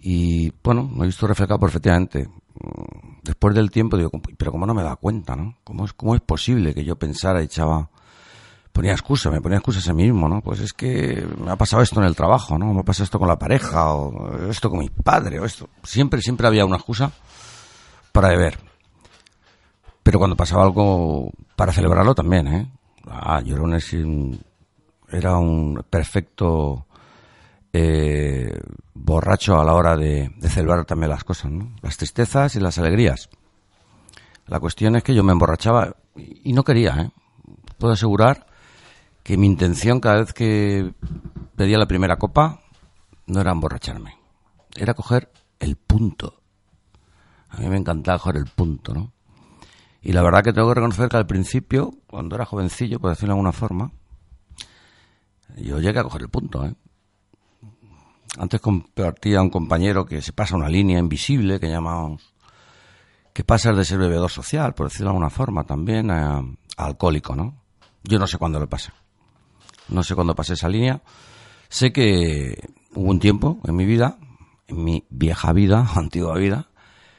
Y 0.00 0.52
bueno, 0.62 0.90
lo 0.94 1.02
he 1.02 1.06
visto 1.06 1.26
reflejado 1.26 1.58
perfectamente. 1.58 2.28
Después 3.22 3.54
del 3.54 3.70
tiempo 3.70 3.96
digo, 3.96 4.10
pero 4.36 4.52
¿cómo 4.52 4.66
no 4.66 4.74
me 4.74 4.82
da 4.82 4.96
cuenta, 4.96 5.34
no? 5.34 5.56
¿Cómo 5.64 5.84
es, 5.84 5.92
cómo 5.92 6.14
es 6.14 6.20
posible 6.20 6.74
que 6.74 6.84
yo 6.84 6.96
pensara 6.96 7.40
y 7.40 7.46
echaba 7.46 7.90
ponía 8.78 8.92
excusas, 8.92 9.32
me 9.32 9.40
ponía 9.40 9.58
excusas 9.58 9.88
a 9.88 9.92
mí 9.92 10.04
mismo, 10.04 10.28
¿no? 10.28 10.40
Pues 10.40 10.60
es 10.60 10.72
que 10.72 11.26
me 11.44 11.50
ha 11.50 11.56
pasado 11.56 11.82
esto 11.82 12.00
en 12.00 12.06
el 12.06 12.14
trabajo, 12.14 12.56
¿no? 12.56 12.72
Me 12.72 12.80
ha 12.80 12.84
pasado 12.84 13.02
esto 13.02 13.18
con 13.18 13.26
la 13.26 13.36
pareja, 13.36 13.92
o 13.92 14.48
esto 14.48 14.70
con 14.70 14.78
mi 14.78 14.88
padre, 14.88 15.40
o 15.40 15.44
esto. 15.44 15.68
Siempre, 15.82 16.22
siempre 16.22 16.46
había 16.46 16.64
una 16.64 16.76
excusa 16.76 17.10
para 18.12 18.28
beber. 18.28 18.56
Pero 20.04 20.20
cuando 20.20 20.36
pasaba 20.36 20.62
algo 20.62 21.32
para 21.56 21.72
celebrarlo 21.72 22.14
también, 22.14 22.46
¿eh? 22.46 22.70
Ah, 23.08 23.42
era 23.44 23.62
un, 23.62 24.38
era 25.10 25.38
un 25.38 25.84
perfecto 25.88 26.86
eh, 27.72 28.60
borracho 28.94 29.60
a 29.60 29.64
la 29.64 29.74
hora 29.74 29.96
de, 29.96 30.32
celebrar 30.48 30.84
también 30.84 31.10
las 31.10 31.24
cosas, 31.24 31.50
¿no? 31.50 31.74
Las 31.82 31.96
tristezas 31.96 32.56
y 32.56 32.60
las 32.60 32.78
alegrías. 32.78 33.28
La 34.46 34.60
cuestión 34.60 34.96
es 34.96 35.02
que 35.02 35.14
yo 35.14 35.22
me 35.22 35.32
emborrachaba 35.32 35.96
y 36.16 36.52
no 36.52 36.64
quería, 36.64 36.96
¿eh? 37.00 37.10
Puedo 37.78 37.92
asegurar 37.92 38.46
que 39.22 39.36
mi 39.36 39.46
intención 39.46 40.00
cada 40.00 40.20
vez 40.20 40.32
que 40.32 40.92
pedía 41.54 41.78
la 41.78 41.86
primera 41.86 42.16
copa 42.16 42.60
no 43.26 43.40
era 43.40 43.52
emborracharme, 43.52 44.16
era 44.74 44.94
coger 44.94 45.30
el 45.60 45.76
punto. 45.76 46.40
A 47.50 47.58
mí 47.58 47.68
me 47.68 47.76
encantaba 47.76 48.18
coger 48.18 48.36
el 48.36 48.46
punto, 48.46 48.94
¿no? 48.94 49.12
Y 50.00 50.12
la 50.12 50.22
verdad 50.22 50.42
que 50.42 50.52
tengo 50.52 50.68
que 50.68 50.74
reconocer 50.74 51.08
que 51.08 51.16
al 51.16 51.26
principio, 51.26 51.92
cuando 52.06 52.36
era 52.36 52.44
jovencillo, 52.44 53.00
por 53.00 53.10
decirlo 53.10 53.34
de 53.34 53.38
alguna 53.38 53.52
forma, 53.52 53.92
yo 55.62 55.78
llegué 55.78 55.98
a 56.00 56.04
coger 56.04 56.22
el 56.22 56.28
punto, 56.28 56.64
¿eh? 56.64 56.74
Antes 58.38 58.60
compartía 58.60 59.42
un 59.42 59.50
compañero 59.50 60.04
que 60.04 60.22
se 60.22 60.32
pasa 60.32 60.54
una 60.54 60.68
línea 60.68 60.98
invisible 60.98 61.58
que 61.58 61.68
llamamos 61.68 62.34
que 63.32 63.42
pasa 63.42 63.72
de 63.72 63.84
ser 63.84 63.98
bebedor 63.98 64.30
social, 64.30 64.74
por 64.74 64.88
decirlo 64.88 65.06
de 65.06 65.10
alguna 65.10 65.30
forma, 65.30 65.64
también 65.64 66.10
a, 66.10 66.42
alcohólico, 66.76 67.34
¿no? 67.34 67.62
Yo 68.04 68.18
no 68.18 68.26
sé 68.26 68.36
cuándo 68.38 68.58
lo 68.58 68.68
pasa 68.68 68.94
no 69.88 70.02
sé 70.02 70.14
cuándo 70.14 70.34
pasé 70.34 70.54
esa 70.54 70.68
línea. 70.68 71.02
Sé 71.68 71.92
que 71.92 72.56
hubo 72.94 73.10
un 73.10 73.18
tiempo 73.18 73.60
en 73.64 73.76
mi 73.76 73.84
vida, 73.84 74.18
en 74.66 74.84
mi 74.84 75.04
vieja 75.10 75.52
vida, 75.52 75.86
antigua 75.94 76.36
vida, 76.36 76.68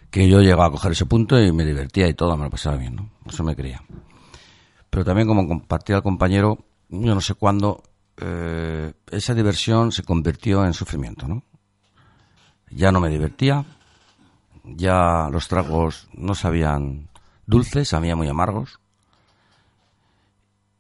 que 0.09 0.27
yo 0.27 0.39
llegaba 0.39 0.67
a 0.67 0.71
coger 0.71 0.93
ese 0.93 1.05
punto 1.05 1.39
y 1.39 1.51
me 1.51 1.65
divertía 1.65 2.07
y 2.07 2.13
todo, 2.13 2.35
me 2.37 2.45
lo 2.45 2.49
pasaba 2.49 2.77
bien, 2.77 2.95
¿no? 2.95 3.09
Eso 3.27 3.43
me 3.43 3.55
creía. 3.55 3.83
Pero 4.89 5.05
también 5.05 5.27
como 5.27 5.47
compartía 5.47 5.97
el 5.97 6.01
compañero, 6.01 6.65
yo 6.89 7.13
no 7.13 7.21
sé 7.21 7.35
cuándo 7.35 7.83
eh, 8.21 8.93
esa 9.11 9.33
diversión 9.33 9.91
se 9.91 10.03
convirtió 10.03 10.65
en 10.65 10.73
sufrimiento, 10.73 11.27
¿no? 11.27 11.43
Ya 12.71 12.91
no 12.91 12.99
me 12.99 13.09
divertía, 13.09 13.65
ya 14.63 15.29
los 15.31 15.47
tragos 15.47 16.07
no 16.13 16.35
sabían 16.35 17.09
dulces, 17.45 17.89
sabían 17.89 18.17
muy 18.17 18.27
amargos. 18.27 18.79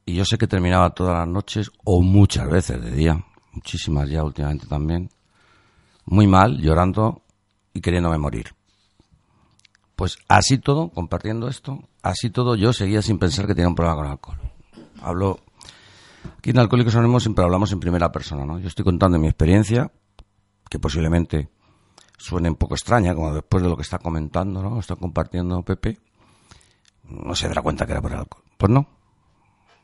Y 0.05 0.15
yo 0.15 0.25
sé 0.25 0.37
que 0.37 0.47
terminaba 0.47 0.91
todas 0.91 1.17
las 1.17 1.27
noches, 1.27 1.71
o 1.83 2.01
muchas 2.01 2.49
veces 2.49 2.81
de 2.81 2.91
día, 2.91 3.25
muchísimas 3.53 4.09
ya 4.09 4.23
últimamente 4.23 4.67
también, 4.67 5.09
muy 6.05 6.27
mal, 6.27 6.57
llorando 6.57 7.21
y 7.73 7.81
queriéndome 7.81 8.17
morir. 8.17 8.55
Pues 9.95 10.17
así 10.27 10.57
todo, 10.57 10.89
compartiendo 10.89 11.47
esto, 11.47 11.89
así 12.01 12.29
todo 12.29 12.55
yo 12.55 12.73
seguía 12.73 13.01
sin 13.01 13.19
pensar 13.19 13.47
que 13.47 13.53
tenía 13.53 13.67
un 13.67 13.75
problema 13.75 13.95
con 13.97 14.05
el 14.05 14.11
alcohol. 14.11 14.39
Hablo, 15.01 15.39
aquí 16.37 16.51
en 16.51 16.59
Alcohólicos 16.59 16.95
Anónimos 16.95 17.23
siempre 17.23 17.43
hablamos 17.43 17.71
en 17.71 17.79
primera 17.79 18.11
persona, 18.11 18.45
¿no? 18.45 18.59
Yo 18.59 18.67
estoy 18.67 18.85
contando 18.85 19.19
mi 19.19 19.27
experiencia, 19.27 19.91
que 20.69 20.79
posiblemente 20.79 21.49
suene 22.17 22.49
un 22.49 22.55
poco 22.55 22.75
extraña, 22.75 23.15
como 23.15 23.33
después 23.33 23.63
de 23.63 23.69
lo 23.69 23.75
que 23.75 23.83
está 23.83 23.97
comentando, 23.97 24.61
¿no? 24.61 24.79
Está 24.79 24.95
compartiendo 24.95 25.61
Pepe. 25.63 25.97
No 27.03 27.33
se 27.35 27.47
dará 27.47 27.61
cuenta 27.61 27.85
que 27.85 27.93
era 27.93 28.01
por 28.01 28.11
el 28.11 28.19
alcohol. 28.19 28.43
Pues 28.57 28.71
no. 28.71 28.87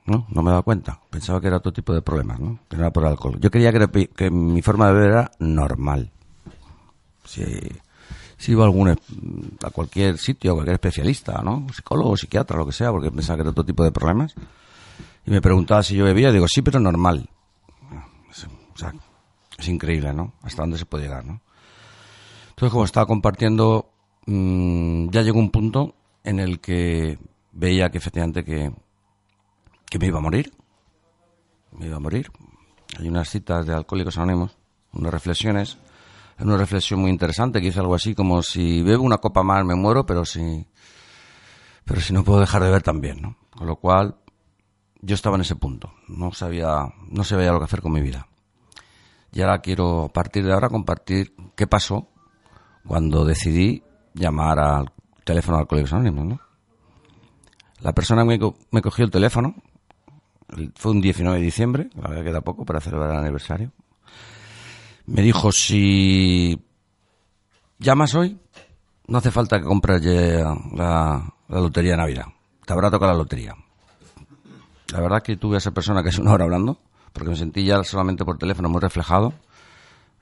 No, 0.05 0.27
no 0.29 0.43
me 0.43 0.51
dado 0.51 0.61
cuenta. 0.61 0.99
Pensaba 1.09 1.41
que 1.41 1.47
era 1.47 1.57
otro 1.57 1.73
tipo 1.73 1.93
de 1.93 2.01
problemas, 2.01 2.39
¿no? 2.39 2.59
Que 2.69 2.77
no 2.77 2.83
era 2.83 2.93
por 2.93 3.03
el 3.03 3.09
alcohol. 3.09 3.39
Yo 3.39 3.49
que, 3.49 4.09
que 4.15 4.29
mi 4.29 4.61
forma 4.61 4.87
de 4.87 4.93
beber 4.93 5.09
era 5.09 5.31
normal. 5.39 6.11
Si, 7.23 7.43
si 8.37 8.51
iba 8.51 8.63
a, 8.63 8.67
algún, 8.67 8.89
a 8.89 9.69
cualquier 9.71 10.19
sitio, 10.19 10.51
a 10.51 10.53
cualquier 10.55 10.75
especialista, 10.75 11.41
¿no? 11.41 11.65
Psicólogo, 11.73 12.15
psiquiatra, 12.15 12.57
lo 12.57 12.67
que 12.67 12.73
sea, 12.73 12.91
porque 12.91 13.09
pensaba 13.09 13.37
que 13.37 13.41
era 13.41 13.49
otro 13.49 13.65
tipo 13.65 13.83
de 13.83 13.91
problemas. 13.91 14.35
Y 15.25 15.31
me 15.31 15.41
preguntaba 15.41 15.81
si 15.83 15.95
yo 15.95 16.05
bebía, 16.05 16.31
digo, 16.31 16.47
sí, 16.47 16.61
pero 16.61 16.79
normal. 16.79 17.29
O 18.73 18.77
sea, 18.77 18.93
es 19.57 19.67
increíble, 19.67 20.13
¿no? 20.13 20.33
Hasta 20.43 20.63
dónde 20.63 20.77
se 20.77 20.85
puede 20.85 21.05
llegar, 21.05 21.25
¿no? 21.25 21.41
Entonces, 22.49 22.71
como 22.71 22.85
estaba 22.85 23.05
compartiendo, 23.05 23.89
mmm, 24.25 25.09
ya 25.09 25.21
llegó 25.21 25.39
un 25.39 25.49
punto 25.49 25.95
en 26.23 26.39
el 26.39 26.59
que 26.59 27.17
veía 27.53 27.89
que 27.89 27.97
efectivamente 27.97 28.43
que, 28.43 28.71
que 29.89 29.99
me 29.99 30.07
iba 30.07 30.19
a 30.19 30.21
morir. 30.21 30.51
Me 31.71 31.87
iba 31.87 31.97
a 31.97 31.99
morir. 31.99 32.31
Hay 32.99 33.07
unas 33.07 33.29
citas 33.29 33.65
de 33.65 33.73
Alcohólicos 33.73 34.17
Anónimos, 34.17 34.57
unas 34.93 35.11
reflexiones, 35.11 35.77
una 36.39 36.57
reflexión 36.57 36.99
muy 36.99 37.11
interesante 37.11 37.59
que 37.59 37.67
dice 37.67 37.79
algo 37.79 37.95
así 37.95 38.13
como 38.13 38.41
si 38.41 38.81
bebo 38.83 39.03
una 39.03 39.17
copa 39.17 39.43
más 39.43 39.65
me 39.65 39.75
muero, 39.75 40.05
pero 40.05 40.25
si, 40.25 40.65
pero 41.83 42.01
si 42.01 42.13
no 42.13 42.23
puedo 42.23 42.39
dejar 42.39 42.61
de 42.61 42.67
beber 42.67 42.83
también, 42.83 43.21
¿no? 43.21 43.37
Con 43.51 43.67
lo 43.67 43.77
cual, 43.77 44.15
yo 45.05 45.13
estaba 45.13 45.35
en 45.35 45.41
ese 45.41 45.55
punto. 45.55 45.93
No 46.07 46.33
sabía, 46.33 46.91
no 47.09 47.23
sabía 47.23 47.51
lo 47.51 47.59
que 47.59 47.65
hacer 47.65 47.81
con 47.81 47.93
mi 47.93 48.01
vida. 48.01 48.27
Y 49.31 49.41
ahora 49.41 49.59
quiero, 49.59 50.05
a 50.05 50.09
partir 50.09 50.43
de 50.43 50.53
ahora, 50.53 50.69
compartir 50.69 51.35
qué 51.55 51.67
pasó 51.67 52.09
cuando 52.87 53.23
decidí 53.23 53.83
llamar 54.13 54.59
al 54.59 54.91
teléfono 55.23 55.57
de 55.57 55.61
Alcohólicos 55.61 55.93
Anónimos, 55.93 56.25
¿no? 56.25 56.39
La 57.81 57.93
persona 57.93 58.25
que 58.25 58.51
me 58.71 58.81
cogió 58.81 59.05
el 59.05 59.11
teléfono 59.11 59.55
fue 60.75 60.91
un 60.91 61.01
19 61.01 61.37
de 61.37 61.43
diciembre, 61.43 61.89
la 61.95 62.09
verdad 62.09 62.23
queda 62.23 62.41
poco 62.41 62.65
para 62.65 62.79
celebrar 62.79 63.11
el 63.11 63.17
aniversario. 63.17 63.71
Me 65.05 65.21
dijo, 65.21 65.51
si 65.51 66.65
llamas 67.77 68.15
hoy, 68.15 68.39
no 69.07 69.17
hace 69.19 69.29
falta 69.29 69.59
que 69.59 69.65
compres 69.65 70.03
la, 70.03 71.33
la 71.47 71.59
lotería 71.59 71.91
de 71.91 71.97
Navidad. 71.97 72.25
Te 72.65 72.73
habrá 72.73 72.89
tocado 72.89 73.11
la 73.11 73.17
lotería. 73.17 73.55
La 74.91 75.01
verdad 75.01 75.23
que 75.23 75.37
tuve 75.37 75.55
a 75.55 75.57
esa 75.57 75.71
persona 75.71 76.01
es 76.05 76.19
una 76.19 76.33
hora 76.33 76.45
hablando, 76.45 76.79
porque 77.11 77.29
me 77.29 77.35
sentí 77.35 77.65
ya 77.65 77.83
solamente 77.83 78.25
por 78.25 78.37
teléfono 78.37 78.69
muy 78.69 78.81
reflejado. 78.81 79.33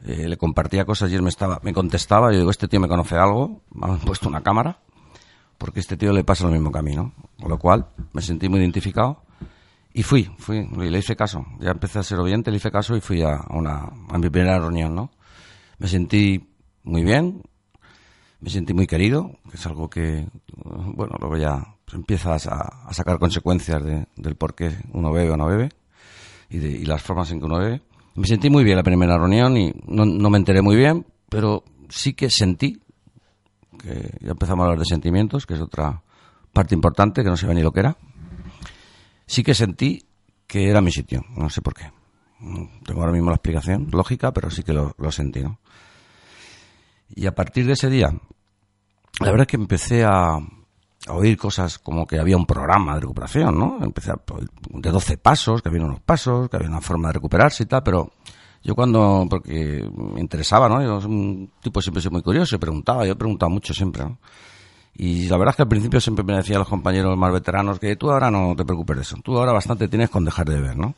Eh, 0.05 0.27
le 0.27 0.37
compartía 0.37 0.85
cosas 0.85 1.11
y 1.11 1.15
él 1.15 1.21
me 1.21 1.29
estaba 1.29 1.59
me 1.63 1.73
contestaba. 1.73 2.31
Yo 2.31 2.39
digo 2.39 2.51
este 2.51 2.67
tío 2.67 2.79
me 2.79 2.89
conoce 2.89 3.15
algo 3.15 3.61
me 3.73 3.87
han 3.87 3.99
puesto 3.99 4.27
una 4.27 4.41
cámara 4.41 4.79
porque 5.57 5.79
este 5.79 5.95
tío 5.95 6.11
le 6.11 6.25
pasa 6.25 6.43
lo 6.45 6.51
mismo 6.51 6.71
que 6.71 6.79
a 6.79 6.81
mí 6.81 6.93
¿no? 6.93 7.13
con 7.39 7.49
lo 7.49 7.57
cual 7.57 7.87
me 8.11 8.21
sentí 8.21 8.49
muy 8.49 8.59
identificado 8.59 9.23
y 9.93 10.03
fui 10.03 10.29
fui 10.39 10.67
le 10.75 10.97
hice 10.99 11.15
caso. 11.15 11.45
Ya 11.59 11.71
empecé 11.71 11.99
a 11.99 12.03
ser 12.03 12.19
oyente 12.19 12.51
le 12.51 12.57
hice 12.57 12.69
caso 12.69 12.97
y 12.97 13.01
fui 13.01 13.21
a, 13.21 13.45
una 13.51 13.89
a 14.09 14.17
mi 14.17 14.29
primera 14.29 14.59
reunión 14.59 14.93
no 14.93 15.09
me 15.77 15.87
sentí 15.87 16.49
muy 16.83 17.03
bien 17.03 17.41
me 18.41 18.49
sentí 18.49 18.73
muy 18.73 18.87
querido 18.87 19.31
que 19.49 19.55
es 19.55 19.65
algo 19.65 19.89
que 19.89 20.27
bueno 20.57 21.15
luego 21.17 21.37
ya 21.37 21.72
empiezas 21.93 22.47
a, 22.47 22.91
sacar 22.91 23.19
consecuencias 23.19 23.83
de, 23.83 24.07
del 24.15 24.35
por 24.35 24.55
qué 24.55 24.71
uno 24.91 25.11
bebe 25.11 25.31
o 25.31 25.37
no 25.37 25.47
bebe 25.47 25.69
y, 26.49 26.57
de, 26.59 26.69
y 26.69 26.85
las 26.85 27.01
formas 27.01 27.31
en 27.31 27.39
que 27.39 27.45
uno 27.45 27.59
bebe 27.59 27.81
me 28.15 28.27
sentí 28.27 28.49
muy 28.49 28.63
bien 28.63 28.77
la 28.77 28.83
primera 28.83 29.17
reunión 29.17 29.57
y 29.57 29.73
no, 29.87 30.29
me 30.29 30.37
enteré 30.37 30.61
muy 30.61 30.75
bien, 30.75 31.05
pero 31.29 31.63
sí 31.89 32.13
que 32.13 32.29
sentí, 32.29 32.79
que 33.79 34.17
ya 34.21 34.31
empezamos 34.31 34.61
a 34.61 34.65
hablar 34.65 34.79
de 34.79 34.85
sentimientos, 34.85 35.45
que 35.45 35.55
es 35.55 35.61
otra 35.61 36.03
parte 36.51 36.75
importante, 36.75 37.23
que 37.23 37.29
no 37.29 37.37
sé 37.37 37.51
ni 37.53 37.61
lo 37.61 37.71
que 37.71 37.79
era. 37.79 37.97
Sí 39.25 39.43
que 39.43 39.55
sentí 39.55 40.05
que 40.45 40.69
era 40.69 40.81
mi 40.81 40.91
sitio, 40.91 41.23
no 41.35 41.49
sé 41.49 41.61
por 41.61 41.73
qué. 41.73 41.91
tengo 42.85 43.01
ahora 43.01 43.13
mismo 43.13 43.29
la 43.29 43.35
explicación 43.35 43.89
lógica, 43.91 44.31
pero 44.31 44.51
sí 44.51 44.61
que 44.61 44.73
lo, 44.73 44.93
lo 44.97 45.11
sentí, 45.11 45.41
¿no? 45.41 45.59
Y 47.15 47.25
a 47.25 47.33
partir 47.33 47.65
de 47.65 47.73
ese 47.73 47.89
día, 47.89 48.09
la 49.19 49.31
verdad 49.31 49.41
es 49.41 49.47
que 49.47 49.57
empecé 49.57 50.03
a, 50.03 50.37
a 51.07 51.13
oír 51.13 51.37
cosas 51.37 51.79
como 51.79 52.05
que 52.05 52.19
había 52.19 52.37
un 52.37 52.45
programa 52.45 52.95
de 52.95 53.01
recuperación, 53.01 53.57
¿no? 53.57 53.77
Empecé 53.81 54.11
a, 54.11 54.15
de 54.69 54.91
12 54.91 55.17
pasos, 55.17 55.61
que 55.61 55.69
había 55.69 55.83
unos 55.83 55.99
pasos, 55.99 56.49
que 56.49 56.57
había 56.57 56.69
una 56.69 56.81
forma 56.81 57.09
de 57.09 57.13
recuperarse 57.13 57.63
y 57.63 57.65
tal, 57.65 57.83
pero 57.83 58.11
yo 58.63 58.75
cuando, 58.75 59.27
porque 59.29 59.85
me 59.93 60.21
interesaba, 60.21 60.69
¿no? 60.69 60.81
Yo 60.81 61.01
soy 61.01 61.11
un 61.11 61.51
tipo 61.61 61.81
siempre 61.81 62.01
soy 62.01 62.11
muy 62.11 62.21
curioso, 62.21 62.57
preguntaba, 62.59 63.05
yo 63.05 63.13
he 63.13 63.15
preguntado 63.15 63.49
mucho 63.49 63.73
siempre, 63.73 64.03
¿no? 64.05 64.17
Y 64.95 65.27
la 65.27 65.37
verdad 65.37 65.53
es 65.53 65.55
que 65.57 65.63
al 65.63 65.67
principio 65.67 65.99
siempre 65.99 66.23
me 66.23 66.35
decían 66.35 66.59
los 66.59 66.69
compañeros 66.69 67.17
más 67.17 67.33
veteranos 67.33 67.79
que 67.79 67.95
tú 67.95 68.11
ahora 68.11 68.29
no 68.29 68.55
te 68.55 68.63
preocupes 68.63 68.95
de 68.95 69.01
eso, 69.01 69.17
tú 69.23 69.37
ahora 69.37 69.51
bastante 69.51 69.87
tienes 69.87 70.09
con 70.09 70.23
dejar 70.23 70.47
de 70.47 70.55
beber, 70.55 70.77
¿no? 70.77 70.95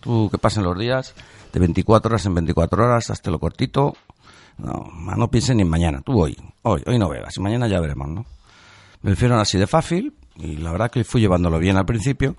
Tú 0.00 0.28
que 0.30 0.38
pasen 0.38 0.64
los 0.64 0.76
días 0.78 1.14
de 1.52 1.60
24 1.60 2.08
horas 2.08 2.26
en 2.26 2.34
24 2.34 2.84
horas, 2.84 3.10
hasta 3.10 3.30
lo 3.30 3.38
cortito, 3.38 3.94
no, 4.58 4.90
no 5.16 5.30
pienses 5.30 5.54
ni 5.54 5.62
en 5.62 5.68
mañana, 5.68 6.00
tú 6.00 6.20
hoy, 6.20 6.36
hoy, 6.62 6.82
hoy 6.86 6.98
no 6.98 7.08
bebas, 7.08 7.36
y 7.36 7.40
mañana 7.40 7.68
ya 7.68 7.80
veremos, 7.80 8.08
¿no? 8.08 8.26
Me 9.04 9.10
lo 9.10 9.14
hicieron 9.14 9.38
así 9.38 9.58
de 9.58 9.66
fácil 9.66 10.14
y 10.36 10.56
la 10.56 10.72
verdad 10.72 10.90
que 10.90 11.04
fui 11.04 11.20
llevándolo 11.20 11.58
bien 11.58 11.76
al 11.76 11.84
principio, 11.84 12.36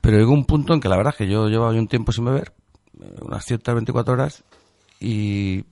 pero 0.00 0.18
llegó 0.18 0.32
un 0.32 0.44
punto 0.44 0.74
en 0.74 0.80
que 0.80 0.88
la 0.88 0.96
verdad 0.96 1.14
que 1.16 1.28
yo 1.28 1.48
llevaba 1.48 1.70
un 1.70 1.86
tiempo 1.86 2.10
sin 2.10 2.24
beber, 2.24 2.52
eh, 3.00 3.14
unas 3.20 3.44
ciertas 3.44 3.72
24 3.72 4.12
horas, 4.12 4.42
y 4.98 5.64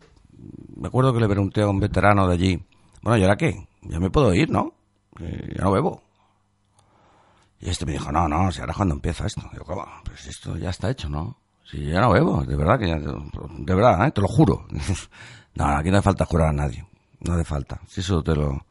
me 0.76 0.86
acuerdo 0.86 1.12
que 1.12 1.18
le 1.18 1.28
pregunté 1.28 1.62
a 1.62 1.66
un 1.66 1.80
veterano 1.80 2.28
de 2.28 2.34
allí, 2.34 2.64
bueno, 3.03 3.18
¿y 3.18 3.22
ahora 3.22 3.36
qué? 3.36 3.66
Ya 3.82 3.99
me 3.99 4.11
puedo 4.11 4.32
ir, 4.32 4.49
¿no? 4.49 4.74
Eh, 5.18 5.55
ya 5.57 5.64
no 5.64 5.72
bebo. 5.72 6.03
Y 7.59 7.68
este 7.68 7.84
me 7.84 7.93
dijo, 7.93 8.12
no, 8.12 8.28
no, 8.28 8.53
si 8.53 8.61
ahora 8.61 8.74
cuando 8.74 8.95
empieza 8.95 9.26
esto. 9.26 9.43
yo, 9.53 9.64
¿cómo? 9.64 9.84
Pues 10.05 10.24
esto 10.28 10.57
ya 10.57 10.70
está 10.70 10.88
hecho, 10.88 11.09
¿no? 11.09 11.36
Si 11.64 11.84
ya 11.84 12.01
no 12.01 12.12
bebo, 12.12 12.45
de 12.45 12.57
verdad, 12.57 12.78
que 12.78 12.86
ya, 12.86 12.97
de 12.97 13.74
verdad, 13.74 14.07
¿eh? 14.07 14.12
te 14.12 14.20
lo 14.20 14.28
juro. 14.28 14.68
no, 15.57 15.64
aquí 15.66 15.91
no 15.91 15.97
hace 15.97 16.05
falta 16.05 16.26
jurar 16.26 16.51
a 16.51 16.53
nadie, 16.53 16.86
no 17.26 17.34
hace 17.34 17.45
falta. 17.45 17.80
Si 17.88 18.03
eso 18.03 18.22
te 18.22 18.36
lo, 18.36 18.64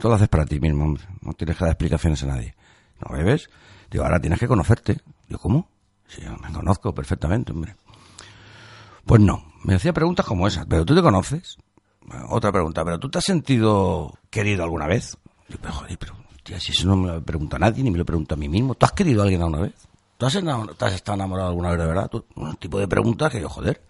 Tú 0.00 0.08
lo 0.08 0.14
haces 0.14 0.28
para 0.28 0.44
ti 0.44 0.60
mismo, 0.60 0.84
hombre. 0.84 1.04
No 1.20 1.32
tienes 1.32 1.56
que 1.56 1.64
dar 1.64 1.72
explicaciones 1.72 2.22
a 2.22 2.26
nadie. 2.26 2.54
¿No 3.00 3.16
bebes? 3.16 3.50
Digo, 3.90 4.04
ahora 4.04 4.20
tienes 4.20 4.38
que 4.38 4.48
conocerte. 4.48 5.00
Digo, 5.28 5.40
¿cómo? 5.40 5.68
Sí, 6.06 6.22
yo 6.22 6.36
me 6.36 6.52
conozco 6.52 6.94
perfectamente, 6.94 7.52
hombre. 7.52 7.76
Pues 9.04 9.20
no. 9.20 9.44
Me 9.64 9.74
hacía 9.74 9.92
preguntas 9.92 10.26
como 10.26 10.46
esas. 10.46 10.66
¿Pero 10.66 10.84
tú 10.84 10.94
te 10.94 11.02
conoces? 11.02 11.56
Otra 12.28 12.52
pregunta. 12.52 12.84
¿Pero 12.84 12.98
tú 12.98 13.08
te 13.08 13.18
has 13.18 13.24
sentido 13.24 14.18
querido 14.30 14.64
alguna 14.64 14.86
vez? 14.86 15.16
Digo, 15.48 15.60
pero 15.62 15.74
joder, 15.74 15.98
pero 15.98 16.14
si 16.58 16.72
eso 16.72 16.86
no 16.88 16.96
me 16.96 17.08
lo 17.08 17.22
pregunta 17.22 17.58
nadie, 17.58 17.82
ni 17.82 17.90
me 17.90 17.98
lo 17.98 18.04
pregunta 18.04 18.34
a 18.34 18.38
mí 18.38 18.48
mismo. 18.48 18.74
¿Tú 18.74 18.86
has 18.86 18.92
querido 18.92 19.20
a 19.20 19.24
alguien 19.24 19.42
alguna 19.42 19.62
vez? 19.62 19.74
¿Tú 20.18 20.26
has, 20.26 20.34
¿Te 20.34 20.84
has 20.84 20.94
estado 20.94 21.16
enamorado 21.16 21.48
alguna 21.48 21.70
vez 21.70 21.78
de 21.78 21.86
verdad? 21.86 22.10
Un 22.36 22.56
tipo 22.56 22.78
de 22.78 22.88
preguntas 22.88 23.30
que 23.30 23.40
yo, 23.40 23.48
joder. 23.48 23.82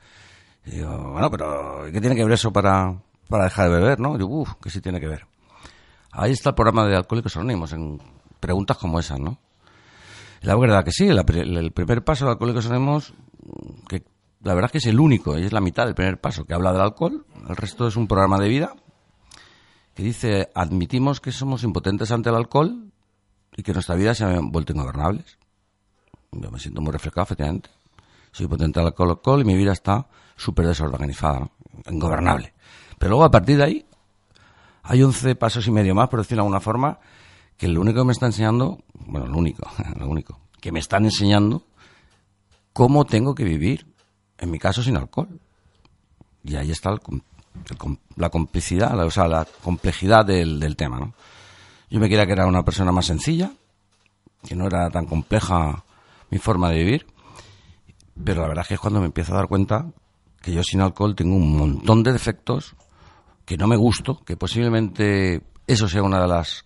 digo, 0.65 1.13
bueno, 1.13 1.31
pero 1.31 1.85
¿qué 1.93 2.01
tiene 2.01 2.17
que 2.17 2.25
ver 2.25 2.33
eso 2.33 2.53
para, 2.53 2.95
para 3.29 3.45
dejar 3.45 3.71
de 3.71 3.77
beber, 3.77 4.01
no? 4.01 4.17
Digo, 4.17 4.41
uff, 4.41 4.55
que 4.63 4.71
sí 4.71 4.81
tiene 4.81 5.01
que 5.01 5.09
ver. 5.09 5.27
Ahí 6.13 6.33
está 6.33 6.51
el 6.51 6.55
programa 6.55 6.87
de 6.87 6.95
Alcohólicos 6.95 7.37
Anónimos, 7.37 7.73
en 7.73 7.99
preguntas 8.39 8.77
como 8.77 9.01
esas, 9.01 9.19
¿no? 9.19 9.39
La 10.43 10.57
verdad 10.57 10.85
que 10.85 10.93
sí, 10.93 11.09
el, 11.09 11.73
primer 11.73 12.05
paso 12.05 12.27
de 12.27 12.33
Alcohólicos 12.33 12.67
Anónimos, 12.67 13.15
que 13.89 14.05
la 14.43 14.55
verdad 14.55 14.69
es 14.69 14.73
que 14.73 14.79
es 14.79 14.87
el 14.87 15.01
único, 15.01 15.39
y 15.39 15.45
es 15.45 15.53
la 15.53 15.63
mitad 15.63 15.87
del 15.87 15.95
primer 15.95 16.21
paso 16.21 16.45
que 16.45 16.53
habla 16.53 16.73
del 16.73 16.83
alcohol, 16.83 17.25
el 17.49 17.57
resto 17.57 17.87
es 17.87 17.97
un 17.97 18.07
programa 18.07 18.39
de 18.39 18.49
vida 18.49 18.75
que 19.95 20.03
dice, 20.03 20.51
admitimos 20.55 21.21
que 21.21 21.33
somos 21.33 21.65
impotentes 21.65 22.11
ante 22.11 22.29
el 22.29 22.37
alcohol 22.37 22.93
y 23.57 23.63
que 23.63 23.73
nuestra 23.73 23.95
vida 23.95 24.15
se 24.15 24.25
ha 24.25 24.39
vuelto 24.41 24.73
ingobernables. 24.73 25.39
Yo 26.33 26.51
me 26.51 26.59
siento 26.59 26.81
muy 26.81 26.93
reflejado, 26.93 27.25
efectivamente. 27.25 27.71
Soy 28.33 28.45
impotente 28.45 28.81
al 28.81 28.87
alcohol, 28.87 29.11
alcohol 29.11 29.43
y 29.43 29.45
mi 29.45 29.55
vida 29.55 29.73
está 29.73 30.09
súper 30.37 30.67
desorganizada, 30.67 31.41
¿no? 31.41 31.51
ingobernable. 31.91 32.55
Pero 32.99 33.11
luego 33.11 33.25
a 33.25 33.31
partir 33.31 33.59
de 33.59 33.65
ahí 33.65 33.87
hay 34.83 35.03
11 35.03 35.35
pasos 35.37 35.67
y 35.67 35.71
medio 35.71 35.95
más, 35.95 36.09
por 36.09 36.21
decirlo 36.21 36.43
de 36.43 36.47
alguna 36.47 36.61
forma, 36.61 36.99
que 37.57 37.69
lo 37.69 37.81
único 37.81 38.01
que 38.01 38.07
me 38.07 38.13
está 38.13 38.27
enseñando, 38.27 38.83
bueno, 39.07 39.27
lo 39.27 39.39
único, 39.39 39.69
lo 39.97 40.09
único, 40.09 40.41
que 40.61 40.73
me 40.73 40.81
están 40.81 41.05
enseñando 41.05 41.65
cómo 42.73 43.05
tengo 43.05 43.35
que 43.35 43.45
vivir, 43.45 43.87
en 44.39 44.51
mi 44.51 44.59
caso 44.59 44.83
sin 44.83 44.97
alcohol. 44.97 45.29
Y 46.45 46.57
ahí 46.57 46.73
está 46.73 46.91
la 48.17 48.31
complicidad, 48.31 48.99
o 48.99 49.11
sea, 49.11 49.29
la 49.29 49.47
complejidad 49.63 50.25
del, 50.25 50.59
del 50.59 50.75
tema, 50.75 50.99
¿no? 50.99 51.15
Yo 51.89 52.01
me 52.01 52.09
quería 52.09 52.27
que 52.27 52.33
era 52.33 52.47
una 52.47 52.65
persona 52.65 52.91
más 52.91 53.07
sencilla, 53.07 53.53
que 54.43 54.57
no 54.57 54.67
era 54.67 54.91
tan 54.91 55.07
compleja 55.07 55.85
mi 56.31 56.39
forma 56.39 56.71
de 56.71 56.79
vivir, 56.79 57.07
pero 58.25 58.43
la 58.43 58.49
verdad 58.49 58.63
es 58.63 58.69
que 58.69 58.75
es 58.75 58.81
cuando 58.81 59.01
me 59.01 59.07
empiezo 59.07 59.35
a 59.35 59.37
dar 59.37 59.47
cuenta 59.47 59.87
que 60.41 60.53
yo 60.53 60.63
sin 60.65 60.81
alcohol 60.81 61.15
tengo 61.15 61.37
un 61.37 61.57
montón 61.57 62.03
de 62.03 62.13
defectos 62.13 62.75
que 63.53 63.59
no 63.59 63.69
me 63.69 63.77
gusto, 63.77 64.25
que 64.25 64.35
posiblemente 64.35 65.43
eso 65.67 65.87
sea 65.87 66.03
una 66.03 66.23
de 66.23 66.27
las, 66.27 66.65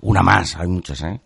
una 0.00 0.22
más, 0.22 0.54
hay 0.54 0.68
muchas, 0.68 1.02
¿eh? 1.02 1.20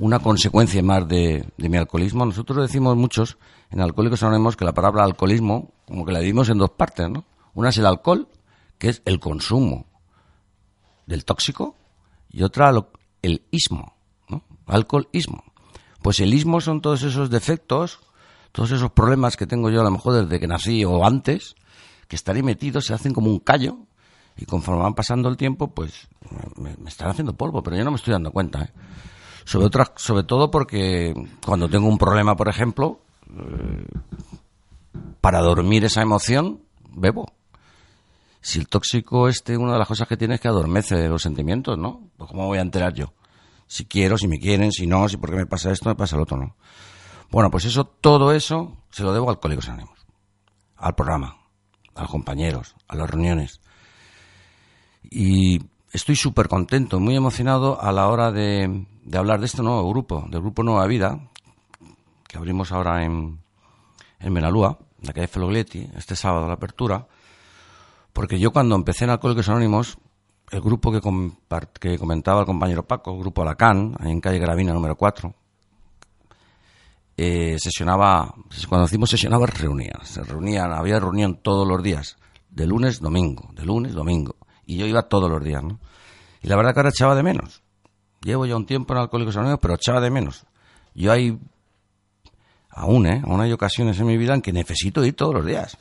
una 0.00 0.18
consecuencia 0.18 0.82
más 0.82 1.06
de, 1.06 1.46
mi 1.56 1.76
alcoholismo. 1.76 2.26
Nosotros 2.26 2.66
decimos 2.66 2.96
muchos 2.96 3.38
en 3.70 3.80
Alcohólicos 3.80 4.24
Anónimos 4.24 4.56
que 4.56 4.64
la 4.64 4.74
palabra 4.74 5.04
alcoholismo, 5.04 5.70
como 5.86 6.04
que 6.04 6.10
la 6.10 6.18
dividimos 6.18 6.48
en 6.48 6.58
dos 6.58 6.70
partes, 6.70 7.08
¿no? 7.08 7.26
Una 7.54 7.68
es 7.68 7.78
el 7.78 7.86
alcohol, 7.86 8.26
que 8.76 8.88
es 8.88 9.02
el 9.04 9.20
consumo 9.20 9.86
del 11.06 11.24
tóxico, 11.24 11.76
y 12.32 12.42
otra 12.42 12.72
el 13.22 13.44
ismo, 13.52 13.94
¿no? 14.28 14.42
Alcoholismo. 14.66 15.44
Pues 16.02 16.18
el 16.18 16.34
ismo 16.34 16.60
son 16.60 16.80
todos 16.80 17.04
esos 17.04 17.30
defectos, 17.30 18.00
todos 18.50 18.72
esos 18.72 18.90
problemas 18.90 19.36
que 19.36 19.46
tengo 19.46 19.70
yo 19.70 19.80
a 19.80 19.84
lo 19.84 19.92
mejor 19.92 20.24
desde 20.24 20.40
que 20.40 20.48
nací 20.48 20.84
o 20.84 21.06
antes, 21.06 21.54
que 22.08 22.16
estaré 22.16 22.42
metidos, 22.42 22.86
se 22.86 22.94
hacen 22.94 23.14
como 23.14 23.30
un 23.30 23.38
callo, 23.38 23.86
y 24.40 24.46
conforme 24.46 24.82
van 24.82 24.94
pasando 24.94 25.28
el 25.28 25.36
tiempo, 25.36 25.68
pues 25.68 26.08
me, 26.56 26.76
están 26.88 27.10
haciendo 27.10 27.34
polvo, 27.34 27.62
pero 27.62 27.76
yo 27.76 27.84
no 27.84 27.90
me 27.90 27.96
estoy 27.96 28.12
dando 28.12 28.32
cuenta, 28.32 28.62
¿eh? 28.62 28.72
Sobre, 29.44 30.22
todo 30.22 30.50
porque 30.50 31.12
cuando 31.44 31.68
tengo 31.68 31.88
un 31.88 31.98
problema, 31.98 32.36
por 32.36 32.48
ejemplo, 32.48 33.00
eh, 33.28 33.84
para 35.20 35.40
dormir 35.40 35.84
esa 35.84 36.02
emoción, 36.02 36.62
bebo. 36.90 37.32
Si 38.40 38.58
el 38.58 38.68
tóxico 38.68 39.28
este, 39.28 39.56
una 39.56 39.72
de 39.72 39.78
las 39.80 39.88
cosas 39.88 40.06
que 40.08 40.16
tiene 40.16 40.36
es 40.36 40.40
que 40.40 40.48
adormece 40.48 41.08
los 41.08 41.22
sentimientos, 41.22 41.76
¿no? 41.76 42.08
Pues 42.16 42.30
¿cómo 42.30 42.46
voy 42.46 42.58
a 42.58 42.62
enterar 42.62 42.94
yo? 42.94 43.12
Si 43.66 43.86
quiero, 43.86 44.16
si 44.16 44.28
me 44.28 44.38
quieren, 44.38 44.72
si 44.72 44.86
no, 44.86 45.08
si 45.08 45.16
porque 45.16 45.36
me 45.36 45.46
pasa 45.46 45.72
esto, 45.72 45.88
me 45.88 45.96
pasa 45.96 46.16
el 46.16 46.22
otro, 46.22 46.38
¿no? 46.38 46.56
Bueno, 47.30 47.50
pues 47.50 47.64
eso, 47.64 47.84
todo 47.84 48.32
eso 48.32 48.76
se 48.90 49.02
lo 49.02 49.12
debo 49.12 49.28
a 49.28 49.32
Alcohólicos 49.32 49.68
Anónimos. 49.68 49.98
Al 50.76 50.94
programa, 50.94 51.36
a 51.94 52.02
los 52.02 52.10
compañeros, 52.10 52.76
a 52.88 52.96
las 52.96 53.10
reuniones. 53.10 53.60
Y 55.10 55.60
estoy 55.92 56.14
súper 56.14 56.48
contento, 56.48 57.00
muy 57.00 57.16
emocionado 57.16 57.82
a 57.82 57.90
la 57.90 58.08
hora 58.08 58.30
de, 58.30 58.86
de 59.04 59.18
hablar 59.18 59.40
de 59.40 59.46
este 59.46 59.62
nuevo 59.62 59.88
grupo, 59.90 60.24
del 60.30 60.40
grupo 60.40 60.62
Nueva 60.62 60.86
Vida, 60.86 61.28
que 62.28 62.38
abrimos 62.38 62.70
ahora 62.70 63.04
en, 63.04 63.40
en 64.20 64.32
Menalúa, 64.32 64.78
en 65.00 65.06
la 65.08 65.12
calle 65.12 65.26
Felogletti, 65.26 65.90
este 65.96 66.14
sábado 66.14 66.46
la 66.46 66.54
apertura, 66.54 67.08
porque 68.12 68.38
yo 68.38 68.52
cuando 68.52 68.76
empecé 68.76 69.04
en 69.04 69.10
Alcohólicos 69.10 69.48
Anónimos, 69.48 69.98
el 70.50 70.60
grupo 70.60 70.92
que, 70.92 71.00
que 71.80 71.98
comentaba 71.98 72.40
el 72.40 72.46
compañero 72.46 72.86
Paco, 72.86 73.12
el 73.12 73.20
grupo 73.20 73.42
Alacán, 73.42 73.96
en 74.00 74.20
calle 74.20 74.38
Gravina 74.38 74.72
número 74.72 74.96
4, 74.96 75.34
eh, 77.16 77.56
sesionaba, 77.58 78.32
cuando 78.68 78.86
decimos 78.86 79.10
sesionaba, 79.10 79.46
reunía, 79.46 79.98
se 80.02 80.22
reunían, 80.22 80.72
había 80.72 81.00
reunión 81.00 81.40
todos 81.42 81.66
los 81.66 81.82
días, 81.82 82.16
de 82.50 82.66
lunes, 82.66 83.00
domingo, 83.00 83.50
de 83.54 83.64
lunes, 83.64 83.92
domingo, 83.92 84.36
y 84.70 84.76
yo 84.76 84.86
iba 84.86 85.02
todos 85.02 85.28
los 85.28 85.42
días, 85.42 85.64
¿no? 85.64 85.80
Y 86.42 86.48
la 86.48 86.56
verdad 86.56 86.72
que 86.72 86.80
ahora 86.80 86.90
echaba 86.90 87.16
de 87.16 87.24
menos, 87.24 87.62
Llevo 88.22 88.44
ya 88.44 88.54
un 88.54 88.66
tiempo 88.66 88.92
en 88.92 89.00
Alcohólicos 89.00 89.34
Anónimos, 89.36 89.60
pero 89.62 89.74
echaba 89.74 89.98
de 90.00 90.10
menos. 90.10 90.44
Yo 90.94 91.10
hay, 91.10 91.38
aún, 92.68 93.06
¿eh? 93.06 93.22
Aún 93.24 93.40
hay 93.40 93.50
ocasiones 93.50 93.98
en 93.98 94.06
mi 94.06 94.18
vida 94.18 94.34
en 94.34 94.42
que 94.42 94.52
necesito 94.52 95.02
ir 95.04 95.16
todos 95.16 95.34
los 95.34 95.46
días. 95.46 95.78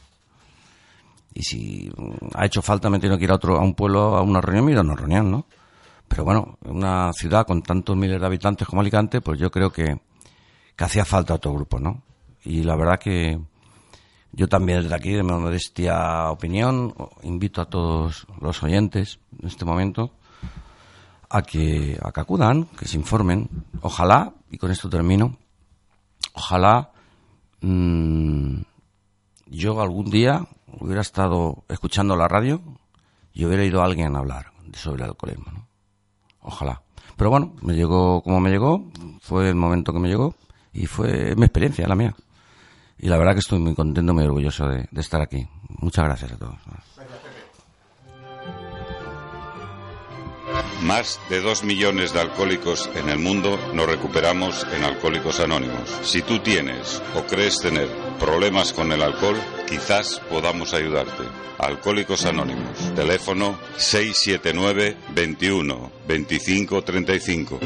Y 1.33 1.43
si 1.43 1.91
ha 2.33 2.45
hecho 2.45 2.61
falta 2.61 2.89
me 2.89 2.99
tengo 2.99 3.17
que 3.17 3.25
ir 3.25 3.31
a, 3.31 3.35
otro, 3.35 3.57
a 3.57 3.61
un 3.61 3.75
pueblo, 3.75 4.15
a 4.15 4.21
una 4.21 4.39
reunión, 4.39 4.65
mira, 4.65 4.79
a 4.79 4.83
una 4.83 4.95
reunión, 4.95 5.29
¿no? 5.29 5.45
Pero 6.07 6.23
bueno, 6.23 6.57
en 6.63 6.77
una 6.77 7.11
ciudad 7.11 7.45
con 7.45 7.61
tantos 7.61 7.97
miles 7.97 8.19
de 8.19 8.25
habitantes 8.25 8.65
como 8.65 8.81
Alicante, 8.81 9.19
pues 9.19 9.37
yo 9.37 9.51
creo 9.51 9.69
que, 9.69 9.99
que 10.77 10.83
hacía 10.83 11.03
falta 11.03 11.35
otro 11.35 11.53
grupo, 11.53 11.77
¿no? 11.77 12.01
Y 12.45 12.63
la 12.63 12.77
verdad 12.77 12.99
que 12.99 13.37
yo 14.31 14.47
también 14.47 14.83
desde 14.83 14.95
aquí, 14.95 15.11
de 15.13 15.23
mi 15.23 15.31
modestia 15.31 16.29
opinión, 16.29 16.93
invito 17.23 17.61
a 17.61 17.65
todos 17.65 18.27
los 18.39 18.61
oyentes 18.63 19.19
en 19.39 19.47
este 19.47 19.65
momento 19.65 20.11
a 21.29 21.41
que, 21.41 21.99
acudan, 22.01 22.65
que 22.77 22.87
se 22.87 22.97
informen. 22.97 23.49
Ojalá, 23.81 24.33
y 24.49 24.57
con 24.57 24.71
esto 24.71 24.89
termino, 24.89 25.37
ojalá 26.33 26.91
mmm, 27.61 28.61
yo 29.47 29.81
algún 29.81 30.09
día 30.09 30.47
hubiera 30.79 31.01
estado 31.01 31.63
escuchando 31.67 32.15
la 32.15 32.27
radio 32.27 32.61
y 33.33 33.45
hubiera 33.45 33.63
ido 33.63 33.81
a 33.81 33.85
alguien 33.85 34.15
a 34.15 34.19
hablar 34.19 34.51
sobre 34.73 35.03
el 35.03 35.09
alcoholismo. 35.09 35.51
¿no? 35.51 35.67
Ojalá. 36.41 36.81
Pero 37.17 37.29
bueno, 37.31 37.53
me 37.61 37.73
llegó 37.73 38.21
como 38.21 38.39
me 38.39 38.49
llegó, 38.49 38.91
fue 39.21 39.49
el 39.49 39.55
momento 39.55 39.91
que 39.91 39.99
me 39.99 40.07
llegó 40.07 40.35
y 40.71 40.85
fue 40.85 41.35
mi 41.35 41.43
experiencia, 41.43 41.87
la 41.87 41.95
mía. 41.95 42.15
Y 42.99 43.07
la 43.07 43.17
verdad 43.17 43.33
que 43.33 43.39
estoy 43.39 43.59
muy 43.59 43.75
contento, 43.75 44.13
muy 44.13 44.25
orgulloso 44.25 44.67
de, 44.67 44.87
estar 44.97 45.21
aquí. 45.21 45.47
Muchas 45.79 46.05
gracias 46.05 46.33
a 46.33 46.37
todos. 46.37 46.55
Más 50.83 51.19
de 51.29 51.41
dos 51.41 51.63
millones 51.63 52.13
de 52.13 52.21
alcohólicos 52.21 52.89
en 52.95 53.09
el 53.09 53.19
mundo 53.19 53.57
nos 53.73 53.85
recuperamos 53.85 54.65
en 54.73 54.83
Alcohólicos 54.83 55.39
Anónimos. 55.39 55.89
Si 56.03 56.21
tú 56.21 56.39
tienes 56.39 57.01
o 57.15 57.23
crees 57.23 57.59
tener 57.59 57.89
problemas 58.17 58.73
con 58.73 58.91
el 58.91 59.01
alcohol, 59.01 59.35
quizás 59.67 60.21
podamos 60.29 60.73
ayudarte. 60.73 61.23
Alcohólicos 61.57 62.25
Anónimos. 62.25 62.77
Teléfono 62.95 63.57
679 63.77 64.97
21 65.13 65.91
25 66.07 66.81
35. 66.81 67.59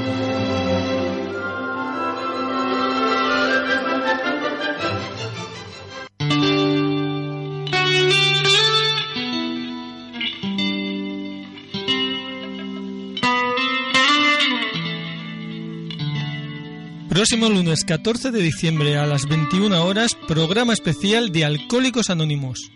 Próximo 17.13 17.47
lunes 17.47 17.85
14 17.85 18.31
de 18.31 18.41
diciembre 18.41 18.97
a 18.97 19.05
las 19.05 19.27
21 19.27 19.85
horas, 19.85 20.17
programa 20.27 20.73
especial 20.73 21.31
de 21.31 21.45
Alcohólicos 21.45 22.09
Anónimos. 22.09 22.71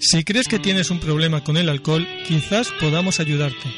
Si 0.00 0.24
crees 0.24 0.48
que 0.48 0.58
tienes 0.58 0.90
un 0.90 0.98
problema 0.98 1.44
con 1.44 1.58
el 1.58 1.68
alcohol, 1.68 2.08
quizás 2.26 2.70
podamos 2.80 3.20
ayudarte. 3.20 3.70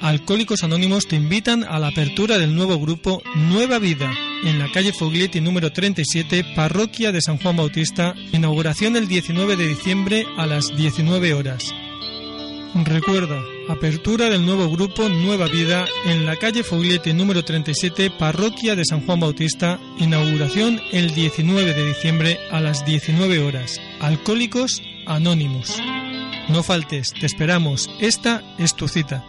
Alcohólicos 0.00 0.64
Anónimos 0.64 1.06
te 1.06 1.14
invitan 1.14 1.62
a 1.62 1.78
la 1.78 1.86
apertura 1.86 2.36
del 2.38 2.56
nuevo 2.56 2.76
grupo 2.80 3.22
Nueva 3.36 3.78
Vida 3.78 4.10
en 4.42 4.58
la 4.58 4.72
calle 4.72 4.92
Foglietti 4.92 5.40
número 5.40 5.70
37, 5.70 6.44
parroquia 6.56 7.12
de 7.12 7.22
San 7.22 7.38
Juan 7.38 7.56
Bautista, 7.56 8.16
inauguración 8.32 8.96
el 8.96 9.06
19 9.06 9.54
de 9.54 9.68
diciembre 9.68 10.26
a 10.36 10.46
las 10.46 10.76
19 10.76 11.32
horas. 11.34 11.72
Recuerda, 12.74 13.40
apertura 13.70 14.28
del 14.28 14.44
nuevo 14.44 14.68
grupo 14.68 15.08
Nueva 15.08 15.46
Vida 15.46 15.86
en 16.06 16.26
la 16.26 16.36
calle 16.36 16.64
Fogliete 16.64 17.14
número 17.14 17.44
37, 17.44 18.10
parroquia 18.10 18.74
de 18.74 18.84
San 18.84 19.04
Juan 19.06 19.20
Bautista, 19.20 19.78
inauguración 19.98 20.80
el 20.92 21.14
19 21.14 21.74
de 21.74 21.86
diciembre 21.86 22.38
a 22.50 22.60
las 22.60 22.84
19 22.84 23.38
horas. 23.38 23.80
Alcohólicos 24.00 24.82
Anónimos. 25.06 25.80
No 26.48 26.62
faltes, 26.62 27.12
te 27.12 27.26
esperamos, 27.26 27.90
esta 28.00 28.42
es 28.58 28.74
tu 28.74 28.88
cita. 28.88 29.24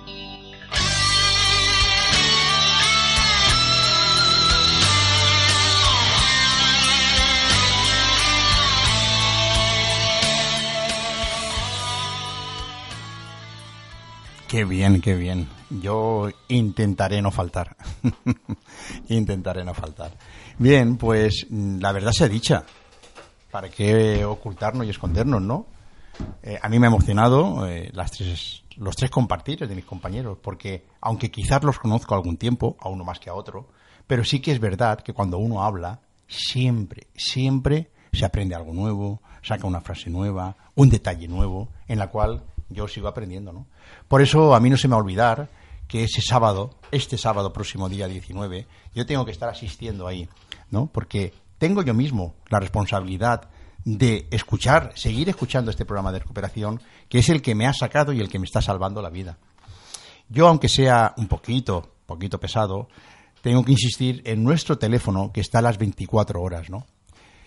Qué 14.52 14.66
bien, 14.66 15.00
qué 15.00 15.16
bien. 15.16 15.48
Yo 15.70 16.28
intentaré 16.50 17.22
no 17.22 17.32
faltar. 17.32 17.78
intentaré 19.08 19.64
no 19.64 19.74
faltar. 19.74 20.12
Bien, 20.58 20.98
pues 20.98 21.48
la 21.50 21.94
verdad 21.94 22.12
se 22.12 22.26
ha 22.26 22.28
dicha. 22.28 22.66
¿Para 23.50 23.70
qué 23.70 24.26
ocultarnos 24.26 24.86
y 24.86 24.90
escondernos, 24.90 25.42
no? 25.42 25.68
Eh, 26.44 26.60
a 26.62 26.68
mí 26.68 26.80
me 26.80 26.88
ha 26.88 26.90
emocionado 26.90 27.66
eh, 27.66 27.94
los 28.76 28.96
tres 28.98 29.10
compartires 29.10 29.70
de 29.70 29.76
mis 29.76 29.86
compañeros, 29.86 30.38
porque 30.44 30.84
aunque 31.00 31.32
quizás 31.32 31.64
los 31.64 31.80
conozco 31.80 32.14
algún 32.14 32.36
tiempo, 32.36 32.76
a 32.82 32.90
uno 32.90 33.06
más 33.06 33.22
que 33.22 33.30
a 33.30 33.34
otro, 33.34 33.70
pero 34.06 34.26
sí 34.26 34.42
que 34.42 34.52
es 34.52 34.60
verdad 34.60 35.00
que 35.00 35.14
cuando 35.14 35.38
uno 35.38 35.64
habla, 35.64 36.02
siempre, 36.28 37.08
siempre 37.16 37.90
se 38.12 38.26
aprende 38.26 38.54
algo 38.56 38.74
nuevo, 38.74 39.22
saca 39.42 39.66
una 39.66 39.80
frase 39.80 40.10
nueva, 40.10 40.58
un 40.76 40.90
detalle 40.90 41.30
nuevo, 41.30 41.70
en 41.88 42.00
la 42.00 42.08
cual 42.08 42.44
yo 42.72 42.88
sigo 42.88 43.08
aprendiendo, 43.08 43.52
¿no? 43.52 43.68
Por 44.08 44.22
eso 44.22 44.56
a 44.56 44.60
mí 44.60 44.70
no 44.70 44.78
se 44.78 44.88
me 44.88 44.94
va 44.94 45.02
a 45.02 45.04
olvidar 45.04 45.50
que 45.88 46.04
ese 46.04 46.22
sábado, 46.22 46.72
este 46.92 47.18
sábado 47.18 47.52
próximo 47.52 47.90
día 47.90 48.08
19, 48.08 48.68
yo 48.96 49.06
tengo 49.06 49.26
que 49.26 49.32
estar 49.32 49.50
asistiendo 49.50 50.08
ahí, 50.08 50.30
¿no? 50.70 50.88
Porque 50.88 51.34
tengo 51.58 51.84
yo 51.84 51.94
mismo 51.94 52.36
la 52.50 52.60
responsabilidad 52.60 53.50
de 53.84 54.28
escuchar, 54.32 54.94
seguir 54.96 55.30
escuchando 55.30 55.72
este 55.72 55.86
programa 55.86 56.12
de 56.12 56.20
recuperación, 56.20 56.82
que 57.10 57.20
es 57.20 57.30
el 57.30 57.42
que 57.42 57.56
me 57.56 57.68
ha 57.68 57.74
sacado 57.74 58.14
y 58.14 58.20
el 58.20 58.30
que 58.30 58.40
me 58.40 58.46
está 58.46 58.62
salvando 58.62 59.02
la 59.02 59.10
vida. 59.10 59.38
Yo, 60.30 60.48
aunque 60.48 60.70
sea 60.70 61.14
un 61.18 61.28
poquito, 61.28 61.96
poquito 62.06 62.40
pesado, 62.40 62.88
tengo 63.42 63.66
que 63.66 63.74
insistir 63.74 64.22
en 64.26 64.44
nuestro 64.44 64.78
teléfono 64.78 65.32
que 65.34 65.42
está 65.42 65.60
a 65.60 65.64
las 65.64 65.78
24 65.78 66.42
horas, 66.42 66.70
¿no? 66.70 66.86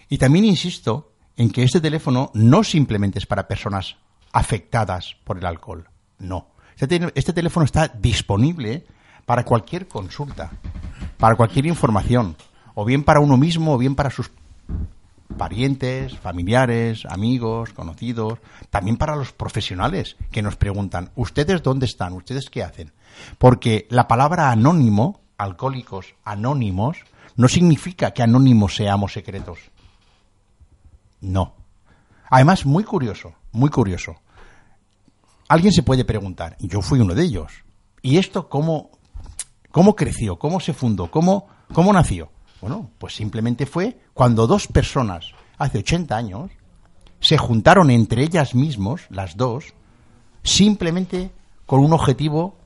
Y 0.09 0.19
también 0.19 0.45
insisto 0.45 1.13
en 1.37 1.51
que 1.51 1.63
este 1.63 1.81
teléfono 1.81 2.31
no 2.35 2.63
simplemente 2.63 3.19
es 3.19 3.27
para 3.27 3.49
personas 3.49 3.97
afectadas 4.35 5.17
por 5.25 5.39
el 5.39 5.47
alcohol, 5.47 5.89
no. 6.19 6.49
Este, 6.77 7.13
este 7.15 7.33
teléfono 7.33 7.65
está 7.65 7.87
disponible 7.87 8.85
para 9.25 9.45
cualquier 9.45 9.87
consulta, 9.87 10.51
para 11.19 11.37
cualquier 11.37 11.67
información, 11.67 12.37
o 12.75 12.85
bien 12.85 13.05
para 13.05 13.21
uno 13.21 13.37
mismo 13.37 13.75
o 13.75 13.79
bien 13.79 13.95
para 13.95 14.11
sus 14.11 14.33
parientes, 15.39 16.19
familiares, 16.19 17.07
amigos, 17.09 17.73
conocidos, 17.73 18.41
también 18.71 18.97
para 18.97 19.15
los 19.15 19.33
profesionales 19.33 20.17
que 20.33 20.43
nos 20.43 20.57
preguntan, 20.57 21.11
¿ustedes 21.15 21.63
dónde 21.63 21.87
están? 21.87 22.13
¿Ustedes 22.13 22.51
qué 22.51 22.65
hacen? 22.65 22.93
Porque 23.39 23.87
la 23.89 24.09
palabra 24.09 24.51
anónimo, 24.51 25.21
alcohólicos 25.39 26.15
anónimos, 26.25 26.99
no 27.37 27.47
significa 27.47 28.11
que 28.11 28.25
anónimos 28.25 28.75
seamos 28.75 29.13
secretos. 29.13 29.59
No. 31.21 31.55
Además, 32.31 32.67
muy 32.67 32.83
curioso, 32.83 33.33
muy 33.53 33.71
curioso. 33.71 34.17
Alguien 35.55 35.73
se 35.73 35.85
puede 35.85 36.05
preguntar, 36.05 36.57
yo 36.59 36.83
fui 36.83 36.99
uno 36.99 37.15
de 37.15 37.23
ellos, 37.23 37.53
¿y 38.03 38.19
esto 38.19 38.49
cómo, 38.49 38.91
cómo 39.71 39.95
creció? 39.95 40.37
¿Cómo 40.37 40.59
se 40.59 40.73
fundó? 40.73 41.13
¿Cómo, 41.13 41.47
cómo 41.73 41.93
nació? 41.93 42.33
Bueno, 42.61 42.91
pues 42.99 43.15
simplemente 43.15 43.65
fue 43.65 43.97
cuando 44.15 44.49
dos 44.49 44.67
personas, 44.67 45.27
hace 45.57 45.79
80 45.79 46.17
años, 46.17 46.51
se 47.21 47.39
juntaron 47.39 47.93
entre 47.93 48.25
ellas 48.25 48.57
mismos, 48.57 49.03
las 49.11 49.37
dos, 49.37 49.75
simplemente 50.43 51.31
con 51.67 51.79
un 51.85 51.93
objetivo 51.93 52.57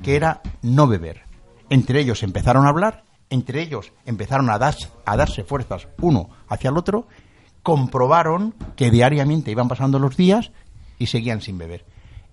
que 0.00 0.14
era 0.14 0.42
no 0.62 0.86
beber. 0.86 1.22
Entre 1.70 2.02
ellos 2.02 2.22
empezaron 2.22 2.66
a 2.66 2.68
hablar, 2.68 3.02
entre 3.30 3.62
ellos 3.62 3.92
empezaron 4.06 4.48
a, 4.48 4.54
a 4.54 5.16
darse 5.16 5.42
fuerzas 5.42 5.88
uno 6.00 6.30
hacia 6.46 6.70
el 6.70 6.78
otro, 6.78 7.08
comprobaron 7.64 8.54
que 8.76 8.92
diariamente 8.92 9.50
iban 9.50 9.66
pasando 9.66 9.98
los 9.98 10.16
días 10.16 10.52
y 11.00 11.06
seguían 11.06 11.40
sin 11.40 11.58
beber. 11.58 11.84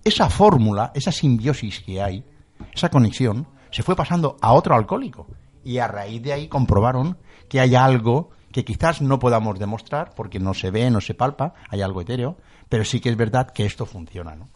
Esa 0.04 0.30
fórmula, 0.30 0.92
esa 0.94 1.10
simbiosis 1.10 1.80
que 1.80 2.00
hay, 2.00 2.24
esa 2.72 2.90
conexión, 2.90 3.48
se 3.72 3.82
fue 3.82 3.96
pasando 3.96 4.36
a 4.40 4.52
otro 4.52 4.76
alcohólico 4.76 5.26
y 5.64 5.78
a 5.78 5.88
raíz 5.88 6.22
de 6.22 6.32
ahí 6.32 6.48
comprobaron 6.48 7.18
que 7.48 7.60
hay 7.60 7.74
algo 7.74 8.30
que 8.52 8.64
quizás 8.64 9.02
no 9.02 9.18
podamos 9.18 9.58
demostrar 9.58 10.12
porque 10.14 10.38
no 10.38 10.54
se 10.54 10.70
ve, 10.70 10.90
no 10.90 11.00
se 11.00 11.14
palpa, 11.14 11.54
hay 11.68 11.82
algo 11.82 12.00
etéreo, 12.00 12.36
pero 12.68 12.84
sí 12.84 13.00
que 13.00 13.08
es 13.08 13.16
verdad 13.16 13.50
que 13.50 13.66
esto 13.66 13.86
funciona. 13.86 14.36
¿no? 14.36 14.48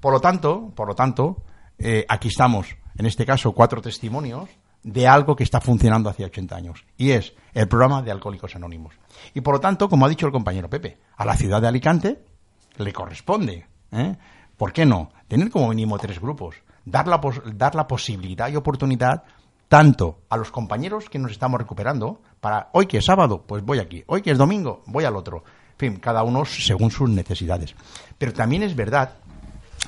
Por 0.00 0.12
lo 0.12 0.20
tanto, 0.20 0.72
por 0.74 0.88
lo 0.88 0.94
tanto 0.94 1.42
eh, 1.78 2.06
aquí 2.08 2.28
estamos, 2.28 2.68
en 2.96 3.06
este 3.06 3.26
caso, 3.26 3.52
cuatro 3.52 3.82
testimonios 3.82 4.48
de 4.84 5.06
algo 5.06 5.36
que 5.36 5.44
está 5.44 5.60
funcionando 5.60 6.10
hace 6.10 6.24
80 6.24 6.56
años, 6.56 6.84
y 6.96 7.10
es 7.10 7.34
el 7.54 7.68
programa 7.68 8.02
de 8.02 8.10
Alcohólicos 8.10 8.56
Anónimos. 8.56 8.94
Y 9.34 9.40
por 9.40 9.54
lo 9.54 9.60
tanto, 9.60 9.88
como 9.88 10.06
ha 10.06 10.08
dicho 10.08 10.26
el 10.26 10.32
compañero 10.32 10.68
Pepe, 10.68 10.98
a 11.16 11.24
la 11.24 11.36
ciudad 11.36 11.60
de 11.60 11.68
Alicante 11.68 12.31
le 12.76 12.92
corresponde, 12.92 13.66
¿eh? 13.90 14.16
¿por 14.56 14.72
qué 14.72 14.86
no? 14.86 15.10
Tener 15.28 15.50
como 15.50 15.68
mínimo 15.68 15.98
tres 15.98 16.20
grupos, 16.20 16.56
dar 16.84 17.08
la, 17.08 17.20
dar 17.54 17.74
la 17.74 17.86
posibilidad 17.86 18.48
y 18.48 18.56
oportunidad 18.56 19.24
tanto 19.68 20.20
a 20.28 20.36
los 20.36 20.50
compañeros 20.50 21.08
que 21.08 21.18
nos 21.18 21.32
estamos 21.32 21.58
recuperando, 21.58 22.20
para 22.40 22.68
hoy 22.72 22.86
que 22.86 22.98
es 22.98 23.04
sábado, 23.06 23.44
pues 23.46 23.64
voy 23.64 23.78
aquí, 23.78 24.04
hoy 24.06 24.20
que 24.20 24.30
es 24.30 24.38
domingo, 24.38 24.82
voy 24.86 25.04
al 25.04 25.16
otro. 25.16 25.44
En 25.72 25.78
fin, 25.78 25.96
cada 25.96 26.22
uno 26.22 26.44
según 26.44 26.90
sus 26.90 27.08
necesidades. 27.08 27.74
Pero 28.18 28.34
también 28.34 28.62
es 28.62 28.76
verdad 28.76 29.14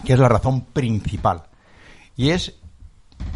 que 0.04 0.14
es 0.14 0.18
la 0.18 0.28
razón 0.28 0.62
principal, 0.62 1.44
y 2.16 2.30
es 2.30 2.54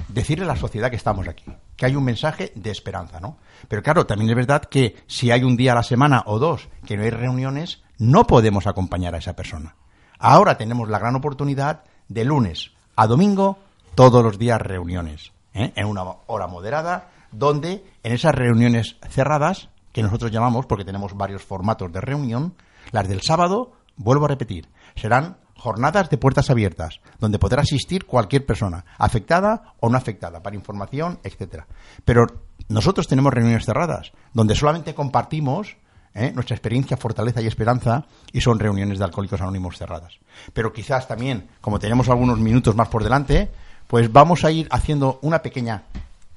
decirle 0.08 0.44
a 0.44 0.48
la 0.48 0.56
sociedad 0.56 0.90
que 0.90 0.96
estamos 0.96 1.28
aquí, 1.28 1.44
que 1.76 1.86
hay 1.86 1.96
un 1.96 2.04
mensaje 2.04 2.52
de 2.54 2.70
esperanza, 2.70 3.20
¿no? 3.20 3.38
Pero 3.68 3.82
claro, 3.82 4.06
también 4.06 4.30
es 4.30 4.36
verdad 4.36 4.62
que 4.62 4.96
si 5.06 5.30
hay 5.30 5.44
un 5.44 5.56
día 5.56 5.72
a 5.72 5.76
la 5.76 5.82
semana 5.82 6.22
o 6.26 6.38
dos 6.38 6.68
que 6.86 6.96
no 6.96 7.02
hay 7.02 7.10
reuniones, 7.10 7.82
no 7.98 8.26
podemos 8.26 8.66
acompañar 8.66 9.14
a 9.14 9.18
esa 9.18 9.36
persona. 9.36 9.76
Ahora 10.18 10.56
tenemos 10.56 10.88
la 10.88 10.98
gran 10.98 11.14
oportunidad 11.16 11.82
de 12.08 12.24
lunes 12.24 12.72
a 12.96 13.06
domingo, 13.06 13.58
todos 13.94 14.24
los 14.24 14.38
días 14.38 14.60
reuniones. 14.60 15.32
¿eh? 15.58 15.72
en 15.74 15.86
una 15.86 16.04
hora 16.26 16.46
moderada, 16.46 17.08
donde 17.32 17.84
en 18.02 18.12
esas 18.12 18.34
reuniones 18.34 18.96
cerradas, 19.10 19.68
que 19.92 20.02
nosotros 20.02 20.30
llamamos, 20.30 20.66
porque 20.66 20.84
tenemos 20.84 21.16
varios 21.16 21.42
formatos 21.42 21.92
de 21.92 22.00
reunión, 22.00 22.54
las 22.92 23.08
del 23.08 23.22
sábado, 23.22 23.72
vuelvo 23.96 24.26
a 24.26 24.28
repetir, 24.28 24.68
serán 24.94 25.38
jornadas 25.56 26.08
de 26.08 26.18
puertas 26.18 26.50
abiertas, 26.50 27.00
donde 27.18 27.38
podrá 27.38 27.62
asistir 27.62 28.06
cualquier 28.06 28.46
persona, 28.46 28.84
afectada 28.96 29.74
o 29.80 29.88
no 29.88 29.98
afectada, 29.98 30.40
para 30.42 30.56
información, 30.56 31.18
etcétera. 31.24 31.66
Pero 32.04 32.26
nosotros 32.68 33.08
tenemos 33.08 33.34
reuniones 33.34 33.66
cerradas, 33.66 34.12
donde 34.32 34.54
solamente 34.54 34.94
compartimos 34.94 35.76
¿eh? 36.24 36.32
nuestra 36.32 36.54
experiencia, 36.54 36.96
fortaleza 36.96 37.40
y 37.40 37.46
esperanza, 37.46 38.06
y 38.32 38.40
son 38.40 38.58
reuniones 38.58 38.98
de 38.98 39.04
alcohólicos 39.04 39.40
anónimos 39.40 39.78
cerradas. 39.78 40.18
Pero 40.52 40.72
quizás 40.72 41.06
también, 41.08 41.48
como 41.60 41.78
tenemos 41.78 42.08
algunos 42.08 42.38
minutos 42.38 42.74
más 42.74 42.88
por 42.88 43.04
delante, 43.04 43.48
pues 43.86 44.12
vamos 44.12 44.44
a 44.44 44.50
ir 44.50 44.68
haciendo 44.70 45.18
una 45.22 45.40
pequeña 45.40 45.84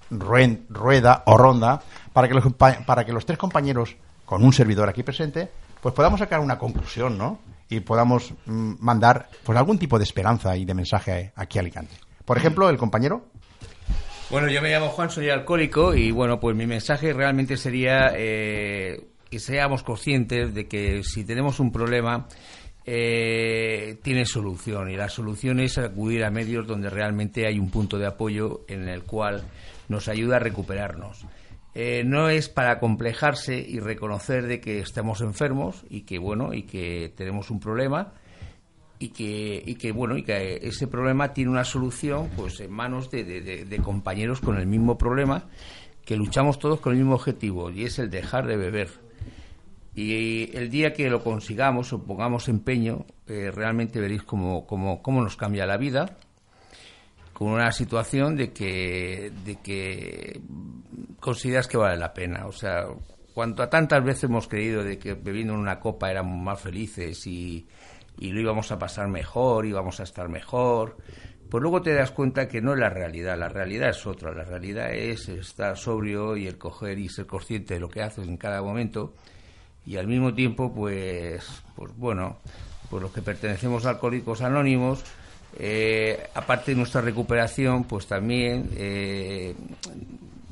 rueda 0.09 1.23
o 1.25 1.37
ronda 1.37 1.81
para 2.13 2.27
que 2.27 2.33
los, 2.33 2.53
para 2.53 3.05
que 3.05 3.13
los 3.13 3.25
tres 3.25 3.37
compañeros, 3.37 3.95
con 4.25 4.43
un 4.43 4.53
servidor 4.53 4.89
aquí 4.89 5.03
presente, 5.03 5.49
pues 5.81 5.95
podamos 5.95 6.19
sacar 6.19 6.39
una 6.39 6.57
conclusión, 6.57 7.17
¿no? 7.17 7.39
Y 7.69 7.79
podamos 7.79 8.33
mm, 8.45 8.73
mandar 8.79 9.29
pues 9.43 9.57
algún 9.57 9.79
tipo 9.79 9.97
de 9.97 10.03
esperanza 10.03 10.55
y 10.57 10.65
de 10.65 10.73
mensaje 10.73 11.31
aquí 11.35 11.57
a 11.57 11.61
Alicante. 11.61 11.95
Por 12.25 12.37
ejemplo, 12.37 12.69
el 12.69 12.77
compañero. 12.77 13.25
Bueno, 14.29 14.47
yo 14.47 14.61
me 14.61 14.69
llamo 14.69 14.89
Juan, 14.89 15.09
soy 15.09 15.29
alcohólico 15.29 15.93
y 15.93 16.11
bueno, 16.11 16.39
pues 16.39 16.55
mi 16.55 16.65
mensaje 16.65 17.11
realmente 17.11 17.57
sería 17.57 18.13
eh, 18.15 19.10
que 19.31 19.39
seamos 19.39 19.81
conscientes 19.81 20.53
de 20.53 20.67
que 20.67 21.03
si 21.03 21.23
tenemos 21.23 21.61
un 21.61 21.71
problema 21.71 22.27
eh, 22.85 23.97
tiene 24.03 24.25
solución 24.25 24.89
y 24.91 24.97
la 24.97 25.07
solución 25.07 25.61
es 25.61 25.77
acudir 25.77 26.25
a 26.25 26.29
medios 26.29 26.67
donde 26.67 26.89
realmente 26.89 27.47
hay 27.47 27.57
un 27.57 27.71
punto 27.71 27.97
de 27.97 28.07
apoyo 28.07 28.65
en 28.67 28.89
el 28.89 29.03
cual 29.03 29.43
nos 29.87 30.09
ayuda 30.09 30.35
a 30.35 30.39
recuperarnos. 30.39 31.25
Eh, 31.73 32.03
no 32.05 32.27
es 32.27 32.49
para 32.49 32.79
complejarse 32.79 33.57
y 33.57 33.79
reconocer 33.79 34.47
de 34.47 34.59
que 34.59 34.79
estamos 34.79 35.21
enfermos 35.21 35.85
y 35.89 36.01
que 36.01 36.19
bueno 36.19 36.53
y 36.53 36.63
que 36.63 37.13
tenemos 37.15 37.49
un 37.51 37.61
problema 37.61 38.13
y 38.99 39.09
que, 39.09 39.63
y 39.65 39.75
que 39.75 39.93
bueno 39.93 40.17
y 40.17 40.23
que 40.23 40.59
ese 40.61 40.87
problema 40.87 41.31
tiene 41.31 41.51
una 41.51 41.63
solución 41.63 42.29
pues 42.35 42.59
en 42.59 42.73
manos 42.73 43.09
de, 43.09 43.23
de 43.23 43.77
compañeros 43.77 44.41
con 44.41 44.57
el 44.57 44.67
mismo 44.67 44.97
problema 44.97 45.45
que 46.03 46.17
luchamos 46.17 46.59
todos 46.59 46.81
con 46.81 46.91
el 46.91 46.99
mismo 46.99 47.15
objetivo 47.15 47.71
y 47.71 47.85
es 47.85 47.97
el 47.97 48.09
dejar 48.09 48.45
de 48.47 48.57
beber 48.57 49.10
y 49.93 50.55
el 50.55 50.69
día 50.69 50.93
que 50.93 51.09
lo 51.09 51.23
consigamos 51.23 51.91
o 51.91 52.03
pongamos 52.03 52.47
empeño, 52.47 53.05
eh, 53.27 53.51
realmente 53.51 53.99
veréis 53.99 54.23
cómo, 54.23 54.65
cómo, 54.65 55.01
cómo, 55.01 55.21
nos 55.21 55.35
cambia 55.35 55.65
la 55.65 55.77
vida, 55.77 56.17
con 57.33 57.49
una 57.49 57.71
situación 57.71 58.37
de 58.37 58.53
que, 58.53 59.31
de 59.43 59.55
que 59.57 60.41
consideras 61.19 61.67
que 61.67 61.77
vale 61.77 61.97
la 61.97 62.13
pena. 62.13 62.45
O 62.47 62.53
sea, 62.53 62.85
cuanto 63.33 63.63
a 63.63 63.69
tantas 63.69 64.03
veces 64.03 64.25
hemos 64.25 64.47
creído 64.47 64.83
de 64.83 64.97
que 64.97 65.13
bebiendo 65.13 65.53
una 65.53 65.79
copa 65.79 66.09
éramos 66.09 66.41
más 66.41 66.61
felices 66.61 67.27
y, 67.27 67.67
y 68.17 68.31
lo 68.31 68.39
íbamos 68.39 68.71
a 68.71 68.79
pasar 68.79 69.09
mejor, 69.09 69.65
íbamos 69.65 69.99
a 69.99 70.03
estar 70.03 70.29
mejor, 70.29 70.97
pues 71.49 71.61
luego 71.61 71.81
te 71.81 71.93
das 71.93 72.11
cuenta 72.11 72.47
que 72.47 72.61
no 72.61 72.71
es 72.73 72.79
la 72.79 72.89
realidad, 72.89 73.37
la 73.37 73.49
realidad 73.49 73.89
es 73.89 74.07
otra, 74.07 74.31
la 74.33 74.45
realidad 74.45 74.93
es 74.93 75.27
estar 75.27 75.75
sobrio 75.75 76.37
y 76.37 76.47
el 76.47 76.57
coger 76.57 76.97
y 76.97 77.09
ser 77.09 77.25
consciente 77.25 77.73
de 77.73 77.81
lo 77.81 77.89
que 77.89 78.01
haces 78.01 78.25
en 78.25 78.37
cada 78.37 78.61
momento 78.61 79.15
y 79.85 79.97
al 79.97 80.07
mismo 80.07 80.33
tiempo, 80.33 80.73
pues, 80.73 81.45
pues 81.75 81.91
bueno, 81.97 82.37
pues 82.89 83.01
los 83.01 83.11
que 83.11 83.21
pertenecemos 83.21 83.85
a 83.85 83.91
Alcohólicos 83.91 84.41
Anónimos, 84.41 85.03
eh, 85.57 86.27
aparte 86.33 86.71
de 86.71 86.77
nuestra 86.77 87.01
recuperación, 87.01 87.83
pues 87.85 88.05
también 88.07 88.69
eh, 88.75 89.55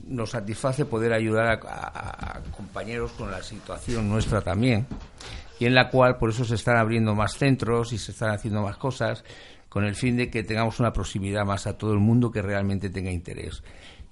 nos 0.08 0.32
satisface 0.32 0.86
poder 0.86 1.14
ayudar 1.14 1.60
a, 1.68 2.42
compañeros 2.56 3.12
con 3.12 3.30
la 3.30 3.44
situación 3.44 4.10
nuestra 4.10 4.42
también, 4.42 4.88
y 5.60 5.66
en 5.66 5.76
la 5.76 5.90
cual 5.90 6.18
por 6.18 6.32
eso 6.32 6.44
se 6.44 6.56
están 6.56 6.78
abriendo 6.78 7.14
más 7.14 7.38
centros 7.38 7.94
y 7.94 7.98
se 7.98 8.12
están 8.12 8.32
haciendo 8.32 8.62
más 8.62 8.78
cosas, 8.78 9.24
con 9.68 9.86
el 9.86 9.96
fin 9.96 10.18
de 10.18 10.32
que 10.32 10.44
tengamos 10.44 10.80
una 10.80 10.92
proximidad 10.92 11.46
más 11.46 11.68
a 11.68 11.78
todo 11.78 11.94
el 11.94 12.00
mundo 12.00 12.32
que 12.32 12.42
realmente 12.42 12.90
tenga 12.90 13.12
interés. 13.12 13.64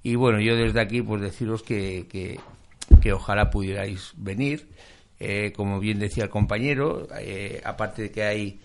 Y 0.04 0.16
bueno, 0.16 0.40
yo 0.40 0.56
desde 0.56 0.80
aquí, 0.80 1.02
pues 1.02 1.22
deciros 1.22 1.64
que, 1.64 2.08
que, 2.08 2.40
que 3.02 3.12
ojalá 3.12 3.50
pudierais 3.50 4.14
venir 4.16 4.68
eh, 5.20 5.52
como 5.56 5.80
bien 5.80 6.00
decía 6.00 6.26
el 6.26 6.30
compañero, 6.30 7.08
eh, 7.20 7.62
aparte 7.64 8.04
de 8.04 8.12
que 8.12 8.24
hay 8.24 8.60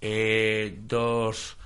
eh, 0.00 0.78
dos 0.86 1.56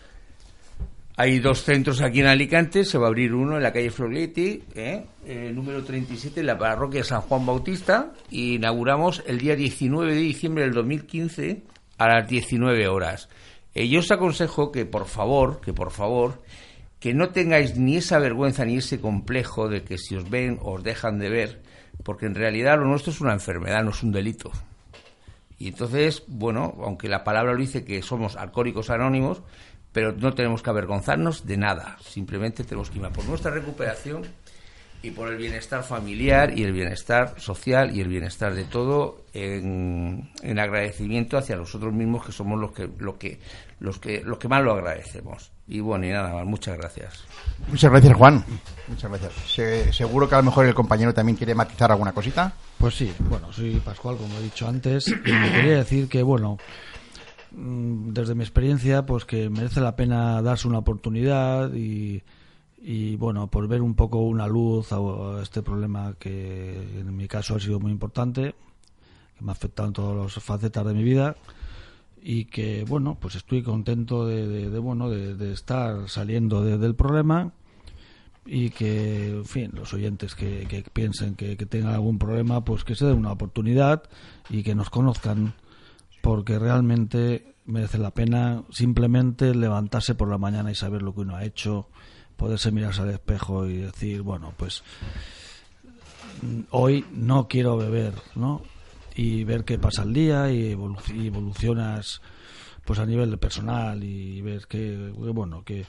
Hay 1.17 1.41
dos 1.41 1.65
centros 1.65 2.01
aquí 2.01 2.21
en 2.21 2.29
Alicante, 2.29 2.85
se 2.85 2.97
va 2.97 3.07
a 3.07 3.09
abrir 3.09 3.35
uno 3.35 3.57
en 3.57 3.63
la 3.65 3.73
calle 3.73 3.91
Florietti, 3.91 4.63
eh 4.77 5.05
número 5.53 5.83
37, 5.83 6.39
en 6.41 6.47
la 6.47 6.57
parroquia 6.57 7.03
San 7.03 7.23
Juan 7.23 7.45
Bautista, 7.45 8.13
y 8.31 8.55
inauguramos 8.55 9.25
el 9.27 9.39
día 9.39 9.57
19 9.57 10.15
de 10.15 10.21
diciembre 10.21 10.63
del 10.63 10.75
2015 10.75 11.63
a 11.99 12.07
las 12.07 12.29
19 12.29 12.87
horas. 12.87 13.29
Yo 13.75 13.99
os 13.99 14.13
aconsejo 14.13 14.71
que 14.71 14.87
por 14.87 15.07
favor, 15.07 15.61
que 15.61 15.73
por 15.73 15.91
favor, 15.91 16.41
que 17.01 17.15
no 17.15 17.31
tengáis 17.31 17.77
ni 17.77 17.97
esa 17.97 18.19
vergüenza 18.19 18.65
ni 18.65 18.77
ese 18.77 19.01
complejo 19.01 19.69
de 19.69 19.83
que 19.83 19.99
si 19.99 20.17
os 20.17 20.29
ven 20.29 20.59
os 20.63 20.83
dejan 20.83 21.19
de 21.19 21.31
ver, 21.31 21.63
porque 22.03 22.27
en 22.27 22.35
realidad 22.35 22.79
lo 22.79 22.87
nuestro 22.87 23.13
es 23.13 23.21
una 23.21 23.33
enfermedad, 23.33 23.83
no 23.83 23.91
es 23.91 24.03
un 24.03 24.13
delito. 24.13 24.51
Y 25.59 25.69
entonces, 25.69 26.23
bueno, 26.29 26.77
aunque 26.83 27.09
la 27.09 27.25
palabra 27.25 27.53
lo 27.53 27.59
dice 27.59 27.85
que 27.85 28.03
somos 28.03 28.37
alcohólicos 28.37 28.91
anónimos, 28.91 29.43
pero 29.93 30.13
no 30.13 30.35
tenemos 30.35 30.63
que 30.63 30.71
avergonzarnos 30.71 31.47
de 31.47 31.57
nada, 31.57 31.97
simplemente 32.01 32.63
tenemos 32.63 32.91
que 32.91 32.99
ir 32.99 33.09
por 33.09 33.25
nuestra 33.25 33.51
recuperación 33.51 34.23
y 35.03 35.11
por 35.13 35.29
el 35.29 35.37
bienestar 35.37 35.85
familiar 35.85 36.59
y 36.59 36.65
el 36.65 36.73
bienestar 36.73 37.35
social 37.39 37.95
y 37.95 38.01
el 38.01 38.09
bienestar 38.09 38.55
de 38.55 38.65
todo 38.65 39.25
en, 39.33 40.29
agradecimiento 40.59 41.39
hacia 41.39 41.57
nosotros 41.57 41.93
mismos 41.93 42.27
que 42.27 42.33
somos 42.33 42.59
los 42.59 42.73
que, 42.73 42.89
los 42.99 43.15
que, 43.15 43.39
los 43.79 43.99
que, 43.99 44.23
los 44.25 44.39
que 44.39 44.49
más 44.49 44.63
lo 44.63 44.73
agradecemos. 44.73 45.53
Y 45.69 45.81
bueno, 45.81 46.07
y 46.07 46.11
nada 46.11 46.33
más, 46.35 46.47
muchas 46.47 46.77
gracias. 46.79 47.25
Muchas 47.69 47.91
gracias, 47.91 48.17
Juan. 48.17 48.45
Muchas 48.89 49.11
gracias. 49.11 49.95
seguro 49.97 50.29
que 50.29 50.35
a 50.35 50.39
lo 50.39 50.45
mejor 50.45 50.67
el 50.67 50.75
compañero 50.75 51.15
también 51.15 51.37
quiere 51.37 51.55
matizar 51.55 51.93
alguna 51.93 52.13
cosita. 52.13 52.53
Pues 52.79 52.95
sí, 52.95 53.13
bueno, 53.21 53.53
soy 53.53 53.75
Pascual, 53.81 54.17
como 54.17 54.37
he 54.39 54.43
dicho 54.43 54.67
antes, 54.67 55.09
y 55.09 55.15
quería 55.23 55.77
decir 55.77 56.09
que, 56.09 56.23
bueno, 56.23 56.59
Mm, 57.51 58.13
desde 58.13 58.35
mi 58.35 58.43
experiencia, 58.43 59.07
pues 59.07 59.25
que 59.25 59.49
merece 59.49 59.81
la 59.81 59.97
pena 59.97 60.43
darse 60.43 60.69
una 60.69 60.79
oportunidad 60.79 61.73
y, 61.73 62.23
y 62.81 63.17
bueno, 63.17 63.49
por 63.49 63.67
ver 63.69 63.83
un 63.83 63.95
poco 63.95 64.19
una 64.19 64.47
luz 64.47 64.93
a, 64.93 64.99
este 65.43 65.63
problema 65.63 66.15
que 66.19 67.01
en 67.01 67.17
mi 67.17 67.29
caso 67.29 67.57
ha 67.57 67.61
sido 67.61 67.81
muy 67.81 67.91
importante, 67.91 68.55
que 69.37 69.45
me 69.45 69.51
ha 69.51 69.53
afectado 69.53 69.89
en 69.89 69.95
todas 69.95 70.35
las 70.35 70.45
facetas 70.45 70.87
de 70.87 70.95
mi 70.95 71.03
vida 71.03 71.37
y 72.23 72.47
que 72.47 72.85
bueno, 72.85 73.17
pues 73.21 73.35
estoy 73.37 73.63
contento 73.63 74.27
de, 74.27 74.79
bueno 74.79 75.11
de, 75.11 75.53
estar 75.53 76.09
saliendo 76.09 76.63
del 76.63 76.95
problema 76.95 77.53
y 78.45 78.71
que, 78.71 79.29
en 79.29 79.45
fin, 79.45 79.71
los 79.75 79.93
oyentes 79.93 80.35
que, 80.35 80.85
piensen 80.93 81.35
que, 81.35 81.57
que 81.57 81.67
tengan 81.67 81.95
algún 81.95 82.19
problema, 82.19 82.65
pues 82.65 82.83
que 82.83 82.95
se 82.95 83.05
den 83.05 83.19
una 83.19 83.33
oportunidad 83.33 84.05
y 84.49 84.63
que 84.63 84.75
nos 84.75 84.89
conozcan 84.89 85.55
porque 86.23 86.59
realmente 86.59 87.55
merece 87.67 87.99
la 87.99 88.11
pena 88.11 88.65
simplemente 88.71 89.55
levantarse 89.55 90.15
por 90.15 90.29
la 90.29 90.39
mañana 90.39 90.71
y 90.71 90.75
saber 90.75 91.03
lo 91.03 91.15
que 91.15 91.21
uno 91.21 91.37
ha 91.37 91.45
hecho, 91.45 91.89
poderse 92.39 92.71
mirarse 92.71 93.03
al 93.03 93.11
espejo 93.11 93.67
y 93.67 93.79
decir, 93.79 94.23
bueno, 94.23 94.55
pues 94.57 94.85
hoy 96.71 97.05
no 97.13 97.49
quiero 97.49 97.77
beber, 97.77 98.15
¿no? 98.37 98.63
Y 99.17 99.43
ver 99.43 99.65
qué 99.65 99.79
pasa 99.79 100.05
el 100.05 100.15
día 100.15 100.51
y 100.53 100.71
evolucionas 100.71 102.23
pues 102.85 103.01
a 103.01 103.07
nivel 103.07 103.37
personal 103.39 104.03
y 104.05 104.41
ver 104.41 104.67
que, 104.69 105.13
bueno, 105.35 105.65
que, 105.65 105.85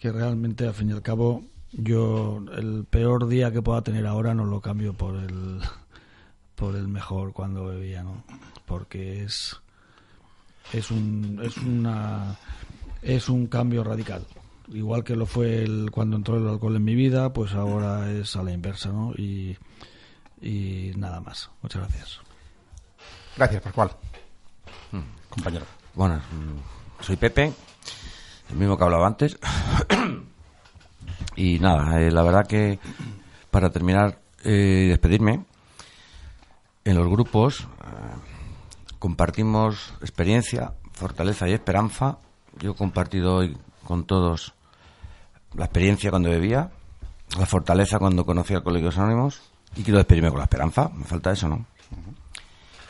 que 0.00 0.10
realmente 0.10 0.66
al 0.66 0.74
fin 0.74 0.90
y 0.90 0.92
al 0.92 1.00
cabo 1.00 1.44
yo 1.70 2.44
el 2.54 2.84
peor 2.84 3.28
día 3.28 3.52
que 3.52 3.62
pueda 3.62 3.82
tener 3.82 4.06
ahora 4.06 4.34
no 4.34 4.44
lo 4.44 4.60
cambio 4.60 4.92
por 4.92 5.14
el 5.14 5.60
por 6.56 6.76
el 6.76 6.88
mejor 6.88 7.32
cuando 7.32 7.66
bebía, 7.66 8.02
¿no? 8.02 8.24
Porque 8.66 9.22
es 9.22 9.56
es 10.72 10.90
un 10.90 11.40
es 11.42 11.56
una 11.56 12.36
es 13.00 13.28
un 13.28 13.46
cambio 13.46 13.84
radical. 13.84 14.26
Igual 14.72 15.04
que 15.04 15.16
lo 15.16 15.26
fue 15.26 15.62
el, 15.62 15.90
cuando 15.90 16.16
entró 16.16 16.38
el 16.38 16.48
alcohol 16.48 16.76
en 16.76 16.84
mi 16.84 16.94
vida, 16.94 17.32
pues 17.32 17.52
ahora 17.54 18.10
es 18.10 18.36
a 18.36 18.42
la 18.42 18.52
inversa, 18.52 18.90
¿no? 18.90 19.12
Y, 19.16 19.56
y 20.40 20.92
nada 20.96 21.20
más. 21.20 21.50
Muchas 21.62 21.82
gracias. 21.82 22.20
Gracias, 23.36 23.62
Pascual. 23.62 23.90
Hmm. 24.90 25.00
Compañero. 25.28 25.66
Bueno, 25.94 26.16
mm, 26.16 27.02
soy 27.02 27.16
Pepe, 27.16 27.52
el 28.50 28.56
mismo 28.56 28.76
que 28.76 28.84
hablaba 28.84 29.06
antes. 29.06 29.38
y 31.36 31.58
nada, 31.58 32.00
eh, 32.00 32.10
la 32.10 32.22
verdad 32.22 32.46
que 32.46 32.78
para 33.50 33.70
terminar 33.70 34.18
y 34.44 34.48
eh, 34.48 34.88
despedirme, 34.88 35.44
en 36.84 36.96
los 36.96 37.08
grupos 37.08 37.60
eh, 37.60 37.64
compartimos 38.98 39.94
experiencia, 40.00 40.72
fortaleza 40.92 41.48
y 41.48 41.52
esperanza. 41.52 42.18
Yo 42.58 42.72
he 42.72 42.74
compartido 42.74 43.36
hoy 43.36 43.56
con 43.84 44.04
todos 44.04 44.54
la 45.54 45.64
experiencia 45.64 46.10
cuando 46.10 46.30
bebía, 46.30 46.70
la 47.38 47.46
fortaleza 47.46 47.98
cuando 47.98 48.24
conocí 48.24 48.54
a 48.54 48.62
Colegios 48.62 48.98
Anónimos 48.98 49.42
y 49.76 49.82
quiero 49.82 49.98
despedirme 49.98 50.30
con 50.30 50.38
la 50.38 50.44
esperanza. 50.44 50.90
Me 50.94 51.04
falta 51.04 51.32
eso, 51.32 51.48
¿no? 51.48 51.66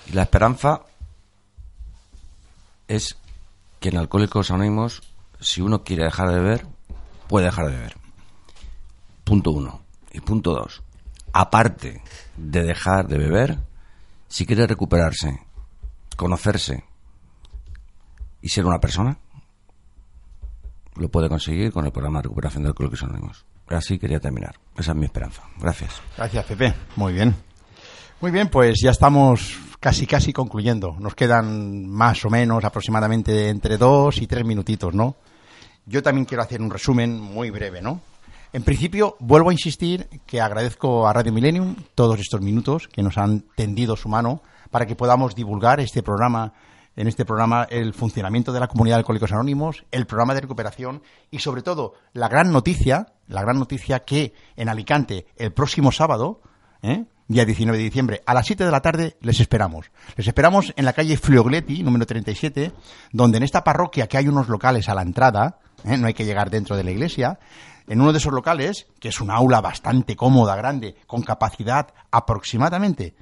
Y 0.06 0.12
la 0.12 0.22
esperanza 0.22 0.82
es 2.88 3.16
que 3.80 3.88
en 3.90 3.98
Alcohólicos 3.98 4.50
Anónimos, 4.50 5.02
si 5.40 5.60
uno 5.60 5.84
quiere 5.84 6.04
dejar 6.04 6.28
de 6.28 6.40
beber, 6.40 6.66
puede 7.28 7.46
dejar 7.46 7.66
de 7.66 7.72
beber. 7.72 7.96
Punto 9.24 9.50
uno. 9.50 9.82
Y 10.12 10.20
punto 10.20 10.52
dos. 10.52 10.82
Aparte 11.32 12.02
de 12.36 12.62
dejar 12.62 13.08
de 13.08 13.18
beber, 13.18 13.58
si 14.28 14.44
quiere 14.44 14.66
recuperarse, 14.66 15.40
conocerse 16.16 16.84
y 18.42 18.48
ser 18.48 18.66
una 18.66 18.80
persona, 18.80 19.18
lo 20.96 21.08
puede 21.08 21.28
conseguir 21.28 21.72
con 21.72 21.84
el 21.84 21.92
programa 21.92 22.18
de 22.18 22.24
recuperación 22.24 22.62
de 22.62 22.70
alcohólicos 22.70 23.02
anónimos. 23.02 23.44
Así 23.68 23.98
quería 23.98 24.20
terminar. 24.20 24.56
Esa 24.76 24.92
es 24.92 24.98
mi 24.98 25.06
esperanza. 25.06 25.42
Gracias. 25.58 26.00
Gracias, 26.16 26.44
Pepe. 26.44 26.74
Muy 26.96 27.12
bien. 27.12 27.34
Muy 28.20 28.30
bien, 28.30 28.48
pues 28.48 28.80
ya 28.82 28.90
estamos 28.90 29.58
casi, 29.80 30.06
casi 30.06 30.32
concluyendo. 30.32 30.96
Nos 31.00 31.14
quedan 31.14 31.88
más 31.88 32.24
o 32.24 32.30
menos 32.30 32.64
aproximadamente 32.64 33.48
entre 33.48 33.78
dos 33.78 34.20
y 34.20 34.26
tres 34.26 34.44
minutitos, 34.44 34.94
¿no? 34.94 35.16
Yo 35.86 36.02
también 36.02 36.24
quiero 36.24 36.42
hacer 36.42 36.60
un 36.60 36.70
resumen 36.70 37.20
muy 37.20 37.50
breve, 37.50 37.82
¿no? 37.82 38.00
En 38.52 38.62
principio, 38.62 39.16
vuelvo 39.18 39.50
a 39.50 39.54
insistir 39.54 40.08
que 40.26 40.40
agradezco 40.40 41.08
a 41.08 41.12
Radio 41.12 41.32
Millennium 41.32 41.74
todos 41.94 42.20
estos 42.20 42.40
minutos 42.42 42.86
que 42.86 43.02
nos 43.02 43.16
han 43.16 43.44
tendido 43.56 43.96
su 43.96 44.08
mano 44.08 44.42
para 44.70 44.86
que 44.86 44.94
podamos 44.94 45.34
divulgar 45.34 45.80
este 45.80 46.02
programa, 46.02 46.52
en 46.96 47.08
este 47.08 47.24
programa 47.24 47.66
el 47.70 47.94
funcionamiento 47.94 48.52
de 48.52 48.60
la 48.60 48.68
comunidad 48.68 48.96
de 48.96 49.00
alcohólicos 49.00 49.32
anónimos, 49.32 49.84
el 49.90 50.06
programa 50.06 50.34
de 50.34 50.42
recuperación 50.42 51.02
y 51.30 51.38
sobre 51.38 51.62
todo 51.62 51.94
la 52.12 52.28
gran 52.28 52.52
noticia, 52.52 53.14
la 53.28 53.42
gran 53.42 53.58
noticia 53.58 54.00
que 54.00 54.34
en 54.56 54.68
Alicante 54.68 55.26
el 55.36 55.52
próximo 55.52 55.92
sábado, 55.92 56.40
¿eh? 56.82 57.04
día 57.28 57.44
19 57.44 57.78
de 57.78 57.84
diciembre, 57.84 58.22
a 58.26 58.34
las 58.34 58.46
7 58.46 58.64
de 58.64 58.70
la 58.70 58.82
tarde 58.82 59.16
les 59.20 59.40
esperamos. 59.40 59.90
Les 60.16 60.26
esperamos 60.26 60.72
en 60.76 60.84
la 60.84 60.92
calle 60.92 61.16
Fliogletti, 61.16 61.82
número 61.82 62.06
37, 62.06 62.72
donde 63.12 63.38
en 63.38 63.44
esta 63.44 63.64
parroquia 63.64 64.06
que 64.06 64.18
hay 64.18 64.28
unos 64.28 64.48
locales 64.48 64.88
a 64.88 64.94
la 64.94 65.02
entrada, 65.02 65.58
¿eh? 65.84 65.96
no 65.96 66.06
hay 66.06 66.14
que 66.14 66.24
llegar 66.24 66.50
dentro 66.50 66.76
de 66.76 66.84
la 66.84 66.90
iglesia, 66.90 67.38
en 67.88 68.00
uno 68.00 68.12
de 68.12 68.18
esos 68.18 68.32
locales, 68.32 68.86
que 69.00 69.08
es 69.08 69.20
un 69.20 69.30
aula 69.30 69.60
bastante 69.60 70.14
cómoda, 70.14 70.54
grande, 70.56 70.94
con 71.06 71.22
capacidad 71.22 71.88
aproximadamente 72.10 73.14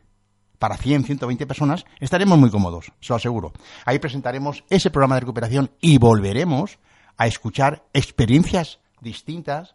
para 0.60 0.76
100, 0.76 1.04
120 1.04 1.46
personas, 1.46 1.86
estaremos 1.98 2.38
muy 2.38 2.50
cómodos, 2.50 2.92
se 3.00 3.08
lo 3.08 3.16
aseguro. 3.16 3.52
Ahí 3.86 3.98
presentaremos 3.98 4.62
ese 4.68 4.90
programa 4.90 5.16
de 5.16 5.22
recuperación 5.22 5.70
y 5.80 5.96
volveremos 5.96 6.78
a 7.16 7.26
escuchar 7.26 7.82
experiencias 7.94 8.78
distintas 9.00 9.74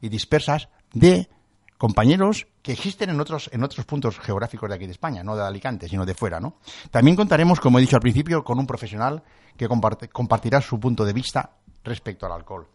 y 0.00 0.08
dispersas 0.08 0.68
de 0.94 1.28
compañeros 1.76 2.46
que 2.62 2.72
existen 2.72 3.10
en 3.10 3.20
otros, 3.20 3.50
en 3.52 3.62
otros 3.62 3.84
puntos 3.84 4.18
geográficos 4.18 4.70
de 4.70 4.76
aquí 4.76 4.86
de 4.86 4.92
España, 4.92 5.22
no 5.22 5.36
de 5.36 5.42
Alicante, 5.42 5.86
sino 5.86 6.06
de 6.06 6.14
fuera, 6.14 6.40
¿no? 6.40 6.54
También 6.90 7.14
contaremos, 7.14 7.60
como 7.60 7.78
he 7.78 7.82
dicho 7.82 7.96
al 7.96 8.02
principio, 8.02 8.42
con 8.42 8.58
un 8.58 8.66
profesional 8.66 9.22
que 9.56 9.68
compartirá 9.68 10.62
su 10.62 10.80
punto 10.80 11.04
de 11.04 11.12
vista 11.12 11.50
respecto 11.84 12.24
al 12.24 12.32
alcohol. 12.32 12.68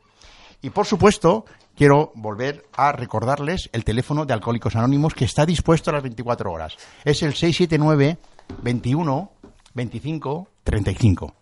Y 0.62 0.70
por 0.72 0.86
supuesto, 0.86 1.46
quiero 1.76 2.12
volver 2.16 2.66
a 2.76 2.92
recordarles 2.92 3.70
el 3.72 3.84
teléfono 3.84 4.26
de 4.26 4.34
Alcohólicos 4.34 4.76
Anónimos 4.76 5.14
que 5.14 5.26
está 5.26 5.46
dispuesto 5.46 5.92
a 5.92 5.94
las 5.94 6.04
24 6.04 6.52
horas. 6.52 6.76
Es 7.06 7.22
el 7.24 7.34
679 7.34 8.18
21 8.64 9.32
25 9.74 10.48
35. 10.64 11.36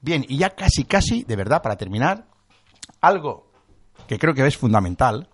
Bien, 0.00 0.24
y 0.28 0.36
ya 0.36 0.50
casi, 0.50 0.84
casi, 0.84 1.24
de 1.24 1.36
verdad, 1.36 1.62
para 1.62 1.76
terminar, 1.76 2.26
algo 3.00 3.46
que 4.06 4.18
creo 4.18 4.34
que 4.34 4.46
es 4.46 4.56
fundamental. 4.56 5.28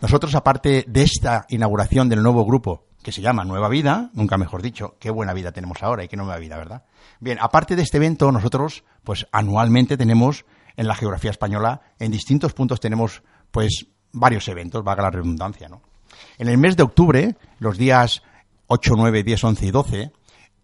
Nosotros, 0.00 0.34
aparte 0.34 0.84
de 0.86 1.02
esta 1.02 1.46
inauguración 1.48 2.08
del 2.08 2.22
nuevo 2.22 2.44
grupo 2.44 2.84
que 3.02 3.12
se 3.12 3.22
llama 3.22 3.44
Nueva 3.44 3.68
Vida, 3.68 4.10
nunca 4.12 4.36
mejor 4.36 4.62
dicho, 4.62 4.96
qué 5.00 5.10
buena 5.10 5.32
vida 5.32 5.52
tenemos 5.52 5.82
ahora 5.82 6.04
y 6.04 6.08
qué 6.08 6.16
nueva 6.16 6.36
vida, 6.36 6.56
¿verdad? 6.56 6.84
Bien, 7.18 7.38
aparte 7.40 7.74
de 7.74 7.82
este 7.82 7.96
evento, 7.96 8.30
nosotros, 8.30 8.84
pues 9.02 9.26
anualmente 9.32 9.96
tenemos 9.96 10.44
en 10.80 10.88
la 10.88 10.94
geografía 10.94 11.30
española, 11.30 11.82
en 11.98 12.10
distintos 12.10 12.54
puntos 12.54 12.80
tenemos 12.80 13.22
pues 13.50 13.86
varios 14.12 14.48
eventos, 14.48 14.82
valga 14.82 15.02
la 15.02 15.10
redundancia, 15.10 15.68
¿no? 15.68 15.82
En 16.38 16.48
el 16.48 16.56
mes 16.56 16.74
de 16.74 16.82
octubre, 16.82 17.36
los 17.58 17.76
días 17.76 18.22
8, 18.66 18.94
9, 18.96 19.22
10, 19.22 19.44
11 19.44 19.66
y 19.66 19.70
12, 19.72 20.12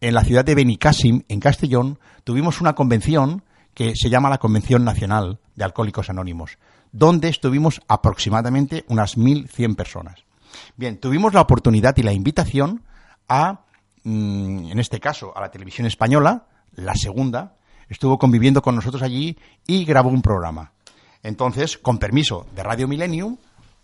en 0.00 0.14
la 0.14 0.24
ciudad 0.24 0.42
de 0.42 0.54
Benicassim, 0.54 1.22
en 1.28 1.38
Castellón, 1.38 1.98
tuvimos 2.24 2.62
una 2.62 2.74
convención 2.74 3.44
que 3.74 3.92
se 3.94 4.08
llama 4.08 4.30
la 4.30 4.38
Convención 4.38 4.84
Nacional 4.84 5.38
de 5.54 5.64
Alcohólicos 5.64 6.08
Anónimos, 6.08 6.56
donde 6.92 7.28
estuvimos 7.28 7.82
aproximadamente 7.86 8.86
unas 8.88 9.18
1.100 9.18 9.76
personas. 9.76 10.24
Bien, 10.76 10.98
tuvimos 10.98 11.34
la 11.34 11.42
oportunidad 11.42 11.94
y 11.98 12.02
la 12.02 12.14
invitación 12.14 12.84
a, 13.28 13.66
mm, 14.02 14.70
en 14.70 14.78
este 14.78 14.98
caso, 14.98 15.36
a 15.36 15.42
la 15.42 15.50
televisión 15.50 15.86
española, 15.86 16.46
la 16.74 16.94
segunda, 16.94 17.56
estuvo 17.88 18.18
conviviendo 18.18 18.62
con 18.62 18.74
nosotros 18.74 19.02
allí 19.02 19.36
y 19.66 19.84
grabó 19.84 20.10
un 20.10 20.22
programa. 20.22 20.72
Entonces, 21.22 21.78
con 21.78 21.98
permiso 21.98 22.46
de 22.54 22.62
Radio 22.62 22.88
Millennium, 22.88 23.36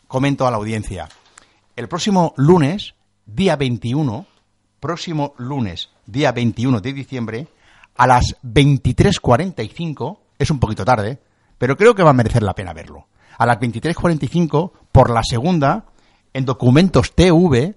comento 0.07 0.47
a 0.47 0.51
la 0.51 0.59
audiencia. 0.59 1.09
El 1.75 1.89
próximo 1.89 2.35
lunes, 2.37 2.95
día 3.27 3.57
21, 3.57 4.27
próximo 4.79 5.35
lunes, 5.39 5.91
día 6.07 6.33
21 6.33 6.81
de 6.81 6.93
diciembre, 6.93 7.49
a 7.97 8.07
las 8.07 8.37
23.45, 8.43 10.19
es 10.39 10.51
un 10.51 10.59
poquito 10.59 10.85
tarde, 10.85 11.21
pero 11.59 11.77
creo 11.77 11.95
que 11.95 12.03
va 12.03 12.11
a 12.11 12.15
merecer 12.15 12.43
la 12.43 12.55
pena 12.55 12.73
verlo. 12.73 13.07
A 13.39 13.47
las 13.47 13.59
23.45, 13.59 14.73
por 14.93 15.11
la 15.11 15.23
segunda, 15.23 15.87
en 16.33 16.45
Documentos 16.45 17.15
TV, 17.15 17.77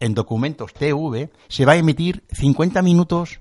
en 0.00 0.14
Documentos 0.14 0.72
TV, 0.74 1.30
se 1.48 1.64
va 1.64 1.72
a 1.72 1.76
emitir 1.76 2.24
50 2.32 2.82
minutos 2.82 3.40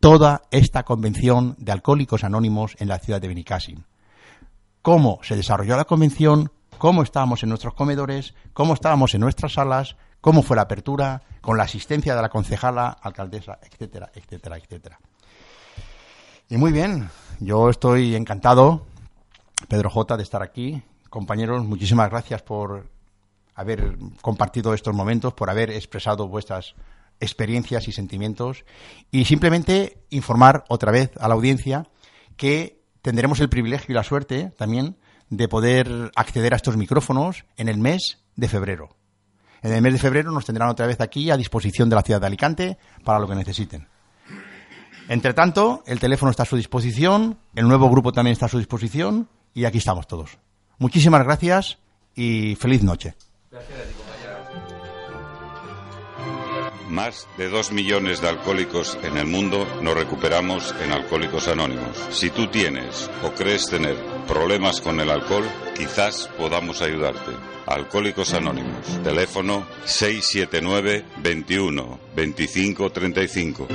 toda 0.00 0.42
esta 0.50 0.84
convención 0.84 1.56
de 1.58 1.72
alcohólicos 1.72 2.24
anónimos 2.24 2.76
en 2.78 2.88
la 2.88 2.98
ciudad 2.98 3.20
de 3.20 3.28
Benicassim. 3.28 3.82
Cómo 4.82 5.18
se 5.22 5.36
desarrolló 5.36 5.76
la 5.76 5.84
convención, 5.84 6.52
cómo 6.78 7.02
estábamos 7.02 7.42
en 7.42 7.48
nuestros 7.48 7.74
comedores, 7.74 8.34
cómo 8.52 8.74
estábamos 8.74 9.14
en 9.14 9.20
nuestras 9.20 9.54
salas, 9.54 9.96
cómo 10.20 10.42
fue 10.42 10.56
la 10.56 10.62
apertura, 10.62 11.22
con 11.40 11.56
la 11.56 11.64
asistencia 11.64 12.14
de 12.14 12.22
la 12.22 12.28
concejala, 12.28 12.88
alcaldesa, 12.88 13.58
etcétera, 13.62 14.10
etcétera, 14.14 14.58
etcétera. 14.58 14.98
Y 16.48 16.56
muy 16.56 16.72
bien, 16.72 17.08
yo 17.40 17.70
estoy 17.70 18.14
encantado, 18.14 18.86
Pedro 19.68 19.90
J, 19.90 20.16
de 20.16 20.22
estar 20.22 20.42
aquí. 20.42 20.82
Compañeros, 21.10 21.64
muchísimas 21.64 22.10
gracias 22.10 22.42
por 22.42 22.88
haber 23.54 23.96
compartido 24.20 24.74
estos 24.74 24.94
momentos, 24.94 25.32
por 25.34 25.50
haber 25.50 25.70
expresado 25.70 26.28
vuestras 26.28 26.74
experiencias 27.20 27.88
y 27.88 27.92
sentimientos 27.92 28.64
y 29.10 29.24
simplemente 29.24 29.98
informar 30.10 30.64
otra 30.68 30.92
vez 30.92 31.10
a 31.18 31.28
la 31.28 31.34
audiencia 31.34 31.88
que 32.36 32.82
tendremos 33.02 33.40
el 33.40 33.48
privilegio 33.48 33.92
y 33.92 33.94
la 33.94 34.04
suerte 34.04 34.52
también 34.56 34.96
de 35.30 35.48
poder 35.48 36.10
acceder 36.14 36.52
a 36.52 36.56
estos 36.56 36.76
micrófonos 36.76 37.44
en 37.56 37.68
el 37.68 37.78
mes 37.78 38.18
de 38.36 38.48
febrero. 38.48 38.96
En 39.62 39.72
el 39.72 39.82
mes 39.82 39.94
de 39.94 39.98
febrero 39.98 40.30
nos 40.30 40.44
tendrán 40.44 40.68
otra 40.68 40.86
vez 40.86 41.00
aquí 41.00 41.30
a 41.30 41.36
disposición 41.36 41.88
de 41.88 41.96
la 41.96 42.02
ciudad 42.02 42.20
de 42.20 42.26
Alicante 42.26 42.78
para 43.04 43.18
lo 43.18 43.26
que 43.26 43.34
necesiten. 43.34 43.88
Entre 45.08 45.34
tanto, 45.34 45.82
el 45.86 46.00
teléfono 46.00 46.30
está 46.30 46.42
a 46.42 46.46
su 46.46 46.56
disposición, 46.56 47.38
el 47.54 47.68
nuevo 47.68 47.88
grupo 47.88 48.12
también 48.12 48.32
está 48.32 48.46
a 48.46 48.48
su 48.48 48.58
disposición 48.58 49.28
y 49.54 49.64
aquí 49.64 49.78
estamos 49.78 50.06
todos. 50.06 50.38
Muchísimas 50.78 51.24
gracias 51.24 51.78
y 52.14 52.56
feliz 52.56 52.82
noche. 52.82 53.14
Más 56.88 57.26
de 57.36 57.48
dos 57.48 57.72
millones 57.72 58.20
de 58.20 58.28
alcohólicos 58.28 58.96
en 59.02 59.16
el 59.16 59.26
mundo 59.26 59.66
nos 59.82 59.94
recuperamos 59.94 60.74
en 60.82 60.92
Alcohólicos 60.92 61.48
Anónimos. 61.48 61.96
Si 62.10 62.30
tú 62.30 62.46
tienes 62.46 63.10
o 63.24 63.32
crees 63.32 63.66
tener 63.66 63.96
problemas 64.28 64.80
con 64.80 65.00
el 65.00 65.10
alcohol, 65.10 65.44
quizás 65.76 66.30
podamos 66.38 66.82
ayudarte. 66.82 67.32
Alcohólicos 67.66 68.34
Anónimos. 68.34 69.02
Teléfono 69.02 69.66
679 69.84 71.04
21 71.22 71.98
25 72.14 72.90
35. 72.90 73.68